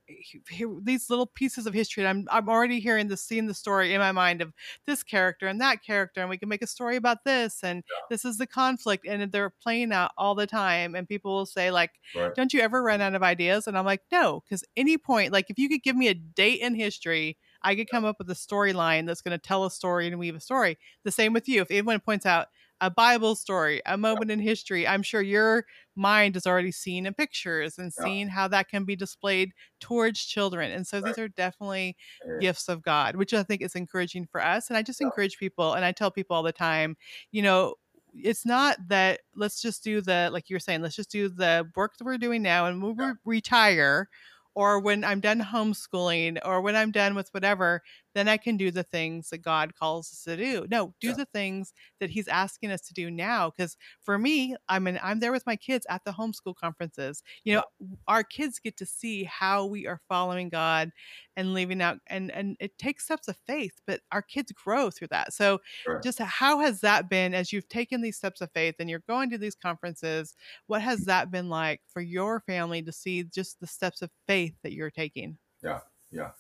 these 0.82 1.10
little 1.10 1.26
pieces 1.26 1.66
of 1.66 1.74
history. 1.74 2.06
I'm 2.06 2.23
I'm 2.30 2.48
already 2.48 2.80
hearing 2.80 3.08
the 3.08 3.16
seeing 3.16 3.46
the 3.46 3.54
story 3.54 3.94
in 3.94 4.00
my 4.00 4.12
mind 4.12 4.40
of 4.40 4.52
this 4.86 5.02
character 5.02 5.46
and 5.46 5.60
that 5.60 5.82
character, 5.82 6.20
and 6.20 6.30
we 6.30 6.38
can 6.38 6.48
make 6.48 6.62
a 6.62 6.66
story 6.66 6.96
about 6.96 7.24
this, 7.24 7.62
and 7.62 7.82
yeah. 7.88 8.06
this 8.10 8.24
is 8.24 8.38
the 8.38 8.46
conflict, 8.46 9.06
and 9.06 9.30
they're 9.32 9.54
playing 9.62 9.92
out 9.92 10.12
all 10.16 10.34
the 10.34 10.46
time. 10.46 10.94
And 10.94 11.08
people 11.08 11.34
will 11.34 11.46
say 11.46 11.70
like, 11.70 11.92
right. 12.14 12.34
"Don't 12.34 12.52
you 12.52 12.60
ever 12.60 12.82
run 12.82 13.00
out 13.00 13.14
of 13.14 13.22
ideas?" 13.22 13.66
And 13.66 13.76
I'm 13.78 13.84
like, 13.84 14.02
"No," 14.12 14.42
because 14.44 14.64
any 14.76 14.98
point, 14.98 15.32
like 15.32 15.50
if 15.50 15.58
you 15.58 15.68
could 15.68 15.82
give 15.82 15.96
me 15.96 16.08
a 16.08 16.14
date 16.14 16.60
in 16.60 16.74
history. 16.74 17.38
I 17.66 17.74
could 17.74 17.88
come 17.88 18.04
up 18.04 18.16
with 18.18 18.28
a 18.28 18.34
storyline 18.34 19.06
that's 19.06 19.22
going 19.22 19.32
to 19.32 19.38
tell 19.38 19.64
a 19.64 19.70
story 19.70 20.06
and 20.06 20.18
weave 20.18 20.36
a 20.36 20.40
story. 20.40 20.76
The 21.02 21.10
same 21.10 21.32
with 21.32 21.48
you. 21.48 21.62
If 21.62 21.70
anyone 21.70 21.98
points 21.98 22.26
out, 22.26 22.48
a 22.84 22.90
Bible 22.90 23.34
story, 23.34 23.80
a 23.86 23.96
moment 23.96 24.30
in 24.30 24.38
history. 24.38 24.86
I'm 24.86 25.02
sure 25.02 25.22
your 25.22 25.64
mind 25.96 26.34
has 26.34 26.46
already 26.46 26.70
seen 26.70 27.06
in 27.06 27.14
pictures 27.14 27.78
and 27.78 27.90
yeah. 27.98 28.04
seen 28.04 28.28
how 28.28 28.46
that 28.48 28.68
can 28.68 28.84
be 28.84 28.94
displayed 28.94 29.52
towards 29.80 30.22
children. 30.24 30.70
And 30.70 30.86
so 30.86 30.98
right. 30.98 31.06
these 31.06 31.18
are 31.18 31.28
definitely 31.28 31.96
yeah. 32.26 32.38
gifts 32.40 32.68
of 32.68 32.82
God, 32.82 33.16
which 33.16 33.32
I 33.32 33.42
think 33.42 33.62
is 33.62 33.74
encouraging 33.74 34.26
for 34.26 34.44
us. 34.44 34.68
And 34.68 34.76
I 34.76 34.82
just 34.82 35.00
yeah. 35.00 35.06
encourage 35.06 35.38
people, 35.38 35.72
and 35.72 35.84
I 35.84 35.92
tell 35.92 36.10
people 36.10 36.36
all 36.36 36.42
the 36.42 36.52
time, 36.52 36.96
you 37.32 37.40
know, 37.40 37.76
it's 38.14 38.44
not 38.44 38.76
that 38.88 39.20
let's 39.34 39.60
just 39.62 39.82
do 39.82 40.00
the 40.00 40.30
like 40.32 40.48
you're 40.48 40.60
saying 40.60 40.82
let's 40.82 40.94
just 40.94 41.10
do 41.10 41.28
the 41.28 41.68
work 41.74 41.96
that 41.96 42.04
we're 42.04 42.16
doing 42.16 42.42
now 42.42 42.66
and 42.66 42.80
when 42.80 42.94
we 42.96 43.04
retire 43.24 44.08
or 44.54 44.78
when 44.78 45.02
I'm 45.04 45.20
done 45.20 45.40
homeschooling 45.40 46.38
or 46.44 46.60
when 46.60 46.76
I'm 46.76 46.92
done 46.92 47.14
with 47.14 47.28
whatever, 47.32 47.82
then 48.14 48.28
I 48.28 48.36
can 48.36 48.56
do 48.56 48.70
the 48.70 48.82
things 48.82 49.30
that 49.30 49.42
God 49.42 49.74
calls 49.74 50.12
us 50.12 50.22
to 50.24 50.36
do. 50.36 50.66
No, 50.70 50.94
do 51.00 51.08
yeah. 51.08 51.14
the 51.14 51.26
things 51.26 51.72
that 52.00 52.10
He's 52.10 52.28
asking 52.28 52.70
us 52.70 52.80
to 52.82 52.94
do 52.94 53.10
now. 53.10 53.50
Because 53.50 53.76
for 54.02 54.18
me, 54.18 54.56
I 54.68 54.78
mean, 54.78 54.98
I'm 55.02 55.20
there 55.20 55.32
with 55.32 55.46
my 55.46 55.56
kids 55.56 55.86
at 55.90 56.04
the 56.04 56.12
homeschool 56.12 56.54
conferences. 56.54 57.22
You 57.44 57.54
know, 57.54 57.64
yeah. 57.80 57.86
our 58.08 58.22
kids 58.22 58.58
get 58.58 58.76
to 58.78 58.86
see 58.86 59.24
how 59.24 59.66
we 59.66 59.86
are 59.86 60.00
following 60.08 60.48
God 60.48 60.90
and 61.36 61.52
leaving 61.52 61.82
out, 61.82 61.98
and 62.06 62.30
and 62.30 62.56
it 62.60 62.78
takes 62.78 63.04
steps 63.04 63.28
of 63.28 63.36
faith, 63.46 63.74
but 63.86 64.00
our 64.12 64.22
kids 64.22 64.52
grow 64.52 64.90
through 64.90 65.08
that. 65.08 65.32
So, 65.32 65.60
sure. 65.82 66.00
just 66.02 66.20
how 66.20 66.60
has 66.60 66.80
that 66.80 67.08
been 67.08 67.34
as 67.34 67.52
you've 67.52 67.68
taken 67.68 68.00
these 68.00 68.16
steps 68.16 68.40
of 68.40 68.50
faith 68.52 68.76
and 68.78 68.88
you're 68.88 69.02
going 69.08 69.30
to 69.30 69.38
these 69.38 69.56
conferences? 69.56 70.34
What 70.66 70.82
has 70.82 71.00
that 71.06 71.30
been 71.30 71.48
like 71.48 71.80
for 71.88 72.00
your 72.00 72.40
family 72.40 72.82
to 72.82 72.92
see 72.92 73.24
just 73.24 73.60
the 73.60 73.66
steps 73.66 74.02
of 74.02 74.10
faith 74.28 74.54
that 74.62 74.72
you're 74.72 74.90
taking? 74.90 75.38
Yeah, 75.62 75.80
yeah. 76.10 76.30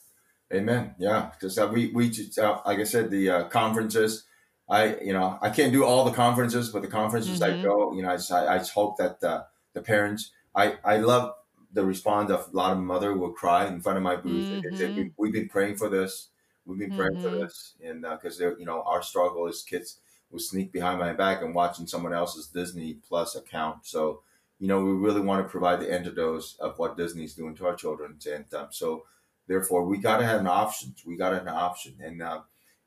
Amen. 0.54 0.94
Yeah, 0.98 1.30
because 1.32 1.58
uh, 1.58 1.68
we 1.72 1.88
we 1.88 2.10
just, 2.10 2.38
uh, 2.38 2.60
like 2.64 2.78
I 2.78 2.84
said, 2.84 3.10
the 3.10 3.30
uh, 3.30 3.44
conferences. 3.44 4.24
I 4.68 4.96
you 4.96 5.12
know 5.12 5.38
I 5.42 5.50
can't 5.50 5.72
do 5.72 5.84
all 5.84 6.04
the 6.04 6.12
conferences, 6.12 6.70
but 6.70 6.82
the 6.82 6.88
conferences 6.88 7.40
mm-hmm. 7.40 7.60
I 7.60 7.62
go, 7.62 7.92
you 7.92 8.02
know, 8.02 8.10
I 8.10 8.16
just, 8.16 8.32
I, 8.32 8.54
I 8.54 8.58
just 8.58 8.72
hope 8.72 8.96
that 8.98 9.22
uh, 9.22 9.44
the 9.72 9.82
parents. 9.82 10.30
I 10.54 10.76
I 10.84 10.98
love 10.98 11.34
the 11.72 11.84
response 11.84 12.30
of 12.30 12.48
a 12.52 12.56
lot 12.56 12.72
of 12.72 12.78
mother 12.78 13.14
will 13.14 13.32
cry 13.32 13.66
in 13.66 13.80
front 13.80 13.98
of 13.98 14.04
my 14.04 14.16
booth. 14.16 14.64
Mm-hmm. 14.64 14.76
Say, 14.76 14.92
we, 14.94 15.10
we've 15.16 15.32
been 15.32 15.48
praying 15.48 15.76
for 15.76 15.88
this. 15.88 16.28
We've 16.64 16.78
been 16.78 16.96
praying 16.96 17.16
mm-hmm. 17.16 17.22
for 17.28 17.36
this, 17.36 17.74
and 17.84 18.02
because 18.02 18.40
uh, 18.40 18.56
you 18.56 18.64
know 18.64 18.82
our 18.82 19.02
struggle 19.02 19.46
is 19.48 19.62
kids 19.62 19.98
will 20.30 20.38
sneak 20.38 20.72
behind 20.72 20.98
my 20.98 21.12
back 21.12 21.42
and 21.42 21.54
watching 21.54 21.86
someone 21.86 22.14
else's 22.14 22.46
Disney 22.46 22.94
Plus 23.06 23.34
account. 23.34 23.84
So 23.86 24.22
you 24.58 24.68
know 24.68 24.82
we 24.82 24.92
really 24.92 25.20
want 25.20 25.44
to 25.44 25.50
provide 25.50 25.80
the 25.80 25.92
antidote 25.92 26.54
of 26.60 26.78
what 26.78 26.96
Disney's 26.96 27.34
doing 27.34 27.54
to 27.56 27.66
our 27.66 27.74
children, 27.74 28.18
and 28.32 28.54
um, 28.54 28.68
so 28.70 29.04
Therefore, 29.46 29.84
we 29.84 29.98
got 29.98 30.18
to 30.18 30.24
have 30.26 30.40
an 30.40 30.46
option. 30.46 30.94
We 31.06 31.16
got 31.16 31.30
to 31.30 31.36
have 31.36 31.46
an 31.46 31.54
option, 31.54 31.96
and 32.00 32.22
uh, 32.22 32.42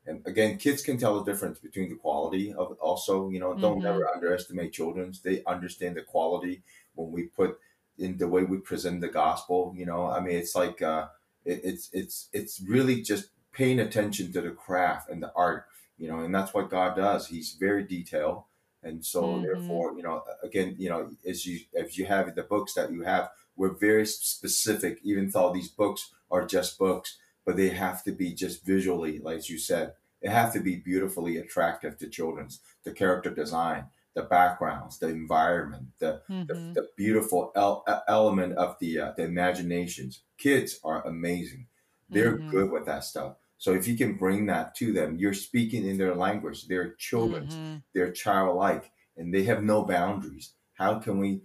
And 0.06 0.26
again, 0.26 0.58
kids 0.58 0.82
can 0.82 0.96
tell 0.98 1.22
the 1.22 1.30
difference 1.30 1.58
between 1.58 1.90
the 1.90 1.96
quality 1.96 2.52
of 2.54 2.72
also, 2.80 3.28
you 3.28 3.38
know, 3.40 3.58
don't 3.58 3.80
Mhm. 3.80 3.82
never 3.82 4.08
underestimate 4.14 4.72
children's. 4.72 5.20
They 5.20 5.44
understand 5.44 5.96
the 5.96 6.02
quality 6.02 6.62
when 6.94 7.12
we 7.12 7.24
put 7.26 7.60
in 7.98 8.16
the 8.16 8.28
way 8.28 8.42
we 8.44 8.58
present 8.58 9.00
the 9.00 9.08
gospel. 9.08 9.74
You 9.76 9.86
know, 9.86 10.06
I 10.06 10.20
mean, 10.20 10.36
it's 10.36 10.54
like 10.54 10.80
uh, 10.82 11.08
it, 11.44 11.60
it's 11.64 11.90
it's 11.92 12.28
it's 12.32 12.60
really 12.60 13.02
just 13.02 13.30
paying 13.52 13.80
attention 13.80 14.32
to 14.32 14.40
the 14.40 14.50
craft 14.52 15.10
and 15.10 15.22
the 15.22 15.32
art. 15.34 15.66
You 15.98 16.08
know, 16.08 16.20
and 16.20 16.34
that's 16.34 16.54
what 16.54 16.70
God 16.70 16.96
does. 16.96 17.26
He's 17.26 17.52
very 17.54 17.82
detailed, 17.84 18.44
and 18.82 19.04
so 19.04 19.40
Mhm. 19.40 19.42
therefore, 19.42 19.94
you 19.96 20.02
know, 20.02 20.24
again, 20.42 20.76
you 20.78 20.88
know, 20.88 21.10
as 21.26 21.44
you 21.44 21.60
as 21.74 21.98
you 21.98 22.06
have 22.06 22.34
the 22.34 22.44
books 22.44 22.74
that 22.74 22.92
you 22.92 23.02
have, 23.02 23.30
we're 23.56 23.74
very 23.74 24.06
specific. 24.06 25.00
Even 25.02 25.28
though 25.30 25.52
these 25.52 25.68
books 25.68 26.14
are 26.30 26.46
just 26.46 26.78
books, 26.78 27.18
but 27.44 27.56
they 27.56 27.70
have 27.70 28.02
to 28.04 28.12
be 28.12 28.34
just 28.34 28.64
visually, 28.64 29.18
like 29.18 29.48
you 29.48 29.58
said, 29.58 29.94
they 30.22 30.28
have 30.30 30.52
to 30.52 30.60
be 30.60 30.76
beautifully 30.76 31.36
attractive 31.38 31.96
to 31.98 32.08
children's. 32.08 32.60
The 32.84 32.92
character 32.92 33.30
design, 33.30 33.86
the 34.14 34.22
backgrounds, 34.22 34.98
the 34.98 35.08
environment, 35.08 35.88
the 35.98 36.22
the, 36.46 36.54
Mhm. 36.54 36.74
the 36.74 36.88
beautiful 36.96 37.52
el- 37.54 37.84
element 38.08 38.54
of 38.54 38.76
the 38.80 38.98
uh, 38.98 39.12
the 39.16 39.24
imaginations. 39.24 40.22
Kids 40.38 40.80
are 40.82 41.06
amazing. 41.06 41.68
They're 42.10 42.38
Mhm. 42.38 42.50
good 42.50 42.70
with 42.70 42.86
that 42.86 43.04
stuff. 43.04 43.36
So 43.58 43.72
if 43.74 43.86
you 43.88 43.96
can 43.96 44.16
bring 44.16 44.46
that 44.46 44.74
to 44.76 44.92
them, 44.92 45.16
you're 45.16 45.34
speaking 45.34 45.86
in 45.86 45.98
their 45.98 46.14
language. 46.14 46.66
They're 46.68 46.94
children. 46.94 47.46
Mhm. 47.48 47.82
They're 47.92 48.12
childlike, 48.12 48.90
and 49.16 49.32
they 49.34 49.44
have 49.44 49.62
no 49.62 49.84
boundaries. 49.84 50.54
How 50.74 50.98
can 51.00 51.18
we 51.18 51.42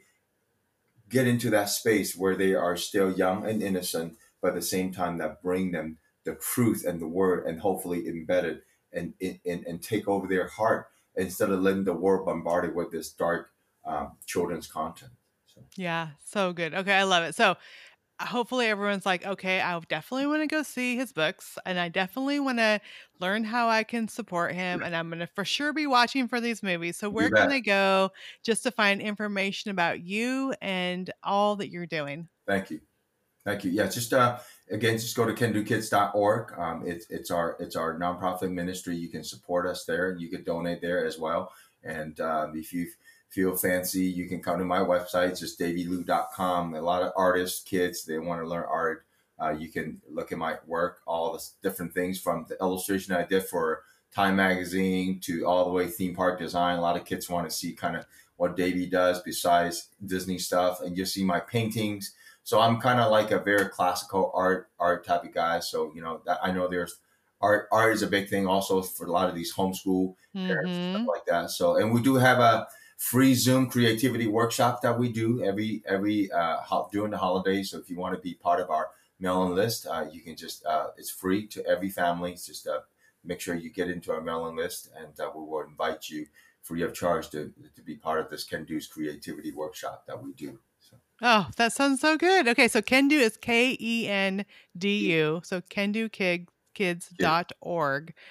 get 1.10 1.28
into 1.28 1.50
that 1.52 1.69
space 1.69 2.15
where 2.15 2.36
they 2.36 2.54
are 2.54 2.78
still 2.78 3.12
young 3.12 3.46
and 3.46 3.62
innocent, 3.62 4.17
but 4.43 4.49
at 4.49 4.56
the 4.56 4.63
same 4.63 4.93
time 4.93 5.17
that 5.19 5.41
bring 5.43 5.71
them 5.71 5.99
the 6.25 6.36
truth 6.36 6.86
and 6.86 7.01
the 7.01 7.08
word, 7.08 7.47
and 7.47 7.62
hopefully 7.62 8.03
embed 8.03 8.43
it 8.45 8.65
and 8.93 9.15
and, 9.21 9.65
and 9.65 9.84
take 9.84 10.08
over 10.08 10.27
their 10.27 10.49
heart 10.49 10.89
instead 11.15 11.51
of 11.51 11.62
letting 11.62 11.86
the 11.86 11.95
world 11.95 12.27
bombard 12.27 12.65
it 12.65 12.75
with 12.75 12.91
this 12.91 13.13
dark 13.13 13.53
um, 13.86 14.17
children's 14.27 14.67
content. 14.67 15.13
So 15.47 15.65
Yeah, 15.75 16.12
so 16.23 16.53
good. 16.53 16.73
Okay, 16.73 16.93
I 16.93 17.03
love 17.03 17.23
it. 17.23 17.34
So 17.36 17.56
hopefully 18.21 18.67
everyone's 18.67 19.06
like, 19.06 19.25
okay, 19.25 19.62
I 19.62 19.79
definitely 19.82 20.27
want 20.27 20.43
to 20.43 20.47
go 20.47 20.63
see 20.63 20.95
his 20.97 21.13
books 21.13 21.58
and 21.65 21.79
I 21.79 21.89
definitely 21.89 22.39
want 22.39 22.60
to 22.60 22.82
learn 23.19 23.43
how 23.43 23.69
I 23.69 23.84
can 23.84 24.08
support 24.08 24.53
him 24.53 24.84
and 24.84 24.95
I'm 24.95 25.10
going 25.10 25.19
to 25.19 25.27
for 25.27 25.45
sure 25.45 25.73
be 25.73 25.88
watching 25.88 26.27
for 26.27 26.41
these 26.41 26.63
movies. 26.63 26.97
So 26.97 27.10
where 27.10 27.32
can 27.32 27.49
they 27.49 27.62
go 27.62 28.12
just 28.43 28.63
to 28.63 28.71
find 28.71 29.01
information 29.01 29.71
about 29.71 30.01
you 30.01 30.56
and 30.62 31.12
all 31.23 31.58
that 31.58 31.69
you're 31.71 31.88
doing? 31.88 32.29
Thank 32.45 32.71
you. 32.71 32.82
Thank 33.45 33.65
you. 33.65 33.71
Yeah, 33.71 33.88
just 33.88 34.13
uh, 34.13 34.38
again, 34.71 34.97
just 34.97 35.15
go 35.15 35.25
to 35.25 35.34
kendukids.org. 35.34 36.58
Um, 36.58 36.84
it's 36.86 37.06
it's 37.10 37.29
our 37.29 37.58
it's 37.60 37.75
our 37.75 37.97
nonprofit 37.99 38.51
ministry. 38.51 38.95
You 38.95 39.10
can 39.10 39.23
support 39.23 39.67
us 39.67 39.86
there. 39.86 40.15
You 40.17 40.29
can 40.29 40.43
donate 40.43 40.82
there 40.82 41.06
as 41.06 41.19
well. 41.19 41.51
And 41.84 42.19
um, 42.21 42.53
if 42.56 42.71
you 42.71 42.88
feel 43.29 43.56
fancy, 43.56 44.06
you 44.06 44.27
can 44.29 44.41
come 44.41 44.60
to 44.60 44.65
my 44.65 44.79
website, 44.79 45.38
just 45.38 45.60
davyliu.com. 45.60 46.75
A 46.75 46.82
lot 46.82 47.01
of 47.01 47.12
artists, 47.17 47.63
kids, 47.63 48.06
they 48.06 48.19
want 48.19 48.41
to 48.41 48.47
learn 48.47 48.63
art. 48.69 49.06
Uh, 49.41 49.49
you 49.49 49.67
can 49.67 49.99
look 50.10 50.32
at 50.32 50.38
my 50.38 50.56
work, 50.67 50.99
all 51.08 51.34
the 51.34 51.43
different 51.67 51.93
things 51.93 52.19
from 52.19 52.45
the 52.47 52.58
illustration 52.62 53.13
I 53.13 53.23
did 53.23 53.43
for 53.43 53.82
Time 54.13 54.36
Magazine 54.36 55.19
to 55.21 55.45
all 55.45 55.65
the 55.65 55.71
way 55.71 55.88
theme 55.88 56.15
park 56.15 56.39
design. 56.39 56.77
A 56.77 56.82
lot 56.82 56.95
of 56.95 57.06
kids 57.06 57.29
want 57.29 57.49
to 57.49 57.56
see 57.56 57.73
kind 57.73 57.97
of 57.97 58.06
what 58.38 58.56
Davy 58.56 58.86
does 58.86 59.21
besides 59.23 59.89
Disney 60.06 60.38
stuff, 60.38 60.82
and 60.82 60.95
you 60.95 61.06
see 61.06 61.23
my 61.23 61.39
paintings. 61.39 62.13
So 62.43 62.60
I'm 62.60 62.79
kind 62.79 62.99
of 62.99 63.12
like 63.12 63.32
a 63.32 63.39
very 63.39 63.69
classical 63.69 64.32
art 64.34 64.69
art 64.79 65.06
type 65.06 65.23
of 65.23 65.34
guy. 65.34 65.60
So 65.60 65.93
you 65.93 66.01
know, 66.01 66.21
that, 66.25 66.39
I 66.43 66.51
know 66.51 66.67
there's 66.67 66.99
art. 67.41 67.67
Art 67.71 67.93
is 67.93 68.01
a 68.01 68.08
big 68.08 68.29
thing 68.29 68.47
also 68.47 68.82
for 68.82 69.06
a 69.08 69.12
lot 69.12 69.29
of 69.29 69.36
these 69.36 69.53
homeschool 69.53 70.15
parents 70.47 70.79
and 70.79 70.86
Mhm. 70.86 70.89
stuff 70.89 71.15
like 71.15 71.25
that. 71.25 71.49
So 71.51 71.75
and 71.77 71.93
we 71.93 72.01
do 72.01 72.15
have 72.15 72.39
a 72.39 72.67
free 72.97 73.34
Zoom 73.34 73.69
creativity 73.69 74.27
workshop 74.27 74.82
that 74.82 74.97
we 74.99 75.12
do 75.12 75.43
every 75.43 75.84
every 75.86 76.32
uh, 76.32 76.58
ho- 76.62 76.89
during 76.91 77.12
the 77.12 77.17
holidays. 77.17 77.71
So 77.71 77.77
if 77.79 77.89
you 77.89 77.97
want 77.97 78.15
to 78.15 78.21
be 78.21 78.36
part 78.36 78.60
of 78.60 78.69
our 78.69 78.91
mailing 79.19 79.53
list, 79.56 79.88
uh, 79.88 80.06
you 80.12 80.21
can 80.21 80.36
just 80.36 80.65
uh, 80.65 80.91
it's 80.97 81.10
free 81.10 81.47
to 81.47 81.65
every 81.65 81.89
family. 81.89 82.34
It's 82.34 82.45
just 82.45 82.67
uh, 82.67 82.82
make 83.23 83.39
sure 83.39 83.56
you 83.56 83.69
get 83.69 83.89
into 83.89 84.12
our 84.12 84.21
mailing 84.21 84.56
list, 84.56 84.89
and 84.95 85.17
uh, 85.19 85.32
we 85.34 85.41
will 85.43 85.62
invite 85.62 86.10
you 86.10 86.27
free 86.62 86.82
of 86.84 86.93
charge 86.93 87.29
to 87.32 87.53
to 87.75 87.82
be 87.82 87.95
part 87.95 88.19
of 88.19 88.29
this 88.29 88.45
Kendu's 88.47 88.88
creativity 88.88 89.51
workshop 89.51 90.06
that 90.08 90.21
we 90.21 90.34
do. 90.34 90.60
Oh, 91.21 91.47
that 91.58 91.71
sounds 91.73 92.02
so 92.02 92.17
good. 92.17 92.47
Okay, 92.49 92.67
so 92.67 92.82
Kendu 92.82 93.13
is 93.13 93.38
K 93.38 93.78
E 93.80 94.08
N 94.10 94.45
D 94.78 95.12
U. 95.13 95.41
So 95.43 95.62
kendukids.org. 95.62 96.47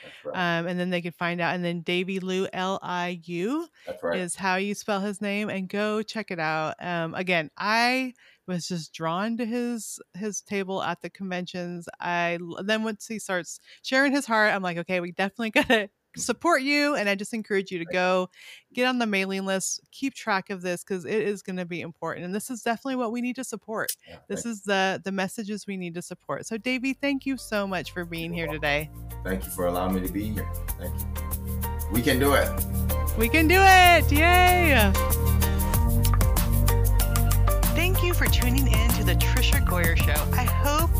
that's 0.03 0.25
right. 0.25 0.59
Um, 0.59 0.67
and 0.67 0.79
then 0.79 0.91
they 0.91 1.01
can 1.01 1.13
find 1.13 1.41
out. 1.41 1.55
And 1.55 1.65
then 1.65 1.81
Davy 1.81 2.21
Liu, 2.21 2.49
L 2.53 2.79
I 2.83 3.21
U. 3.25 3.67
right. 4.03 4.19
is 4.19 4.35
how 4.35 4.57
you 4.57 4.75
spell 4.75 5.01
his 5.01 5.21
name 5.21 5.49
and 5.49 5.69
go 5.69 6.03
check 6.03 6.31
it 6.31 6.39
out 6.39 6.75
um 6.81 7.15
again 7.15 7.51
i 7.57 8.13
was 8.47 8.67
just 8.69 8.93
drawn 8.93 9.37
to 9.37 9.45
his 9.47 10.01
his 10.15 10.41
table 10.43 10.83
at 10.83 11.01
the 11.01 11.09
conventions 11.11 11.89
i 12.01 12.39
then 12.65 12.83
once 12.83 13.07
he 13.07 13.19
starts 13.19 13.61
sharing 13.83 14.13
his 14.13 14.27
heart 14.27 14.53
i'm 14.53 14.63
like 14.63 14.77
okay 14.79 15.01
we 15.01 15.13
definitely 15.13 15.51
gotta 15.51 15.89
support 16.17 16.63
you 16.63 16.95
and 16.95 17.09
i 17.09 17.15
just 17.15 17.33
encourage 17.33 17.71
you 17.71 17.79
to 17.79 17.85
go 17.87 18.29
get 18.75 18.87
on 18.87 18.99
the 18.99 19.07
mailing 19.07 19.45
list 19.47 19.81
keep 19.91 20.15
track 20.15 20.51
of 20.51 20.63
this 20.63 20.85
because 20.85 21.05
it 21.05 21.23
is 21.23 21.43
going 21.43 21.57
to 21.57 21.65
be 21.65 21.81
important 21.81 22.25
and 22.25 22.35
this 22.35 22.51
is 22.51 22.63
definitely 22.63 22.97
what 22.97 23.13
we 23.13 23.21
need 23.21 23.37
to 23.37 23.45
support 23.45 23.93
Yeah, 24.09 24.17
this 24.29 24.45
is 24.45 24.63
the 24.63 25.01
the 25.05 25.13
messages 25.13 25.67
we 25.67 25.77
need 25.77 25.95
to 25.95 26.03
support 26.03 26.47
so 26.47 26.57
Davy 26.59 26.93
thank 26.93 27.27
you 27.27 27.37
so 27.37 27.67
much 27.67 27.93
for 27.93 28.05
being 28.05 28.33
here 28.33 28.47
today 28.47 28.91
thank 29.25 29.45
you 29.45 29.51
for 29.51 29.67
allowing 29.67 29.95
me 29.95 30.07
to 30.07 30.13
be 30.13 30.31
here. 30.31 30.49
Thank 30.79 30.95
you. 31.01 31.07
We 31.93 32.03
can 32.03 32.19
do 32.19 32.35
it. 32.35 32.49
we 33.19 33.29
can 33.29 33.47
do 33.49 33.59
it 33.59 34.11
yay 34.11 34.93
Thank 37.75 38.03
you 38.03 38.15
for 38.15 38.27
tuning 38.27 38.67
in 38.67 38.89
to 38.91 39.05
the 39.05 39.15
Tricia 39.15 39.65
Goyer 39.67 39.97
Show. 39.97 40.13
I 40.37 40.45
hope 40.45 40.91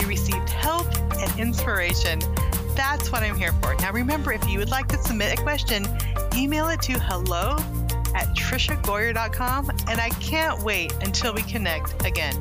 you 0.00 0.06
received 0.06 0.48
help 0.48 0.86
and 1.18 1.40
inspiration. 1.40 2.20
That's 2.74 3.12
what 3.12 3.22
I'm 3.22 3.36
here 3.36 3.52
for. 3.52 3.74
Now, 3.76 3.92
remember, 3.92 4.32
if 4.32 4.48
you 4.48 4.58
would 4.58 4.70
like 4.70 4.88
to 4.88 4.98
submit 4.98 5.38
a 5.38 5.42
question, 5.42 5.86
email 6.34 6.68
it 6.68 6.80
to 6.82 6.98
hello 6.98 7.56
at 8.14 8.28
triciagoyer.com, 8.36 9.70
and 9.88 10.00
I 10.00 10.08
can't 10.20 10.62
wait 10.62 10.92
until 11.02 11.34
we 11.34 11.42
connect 11.42 12.04
again. 12.06 12.34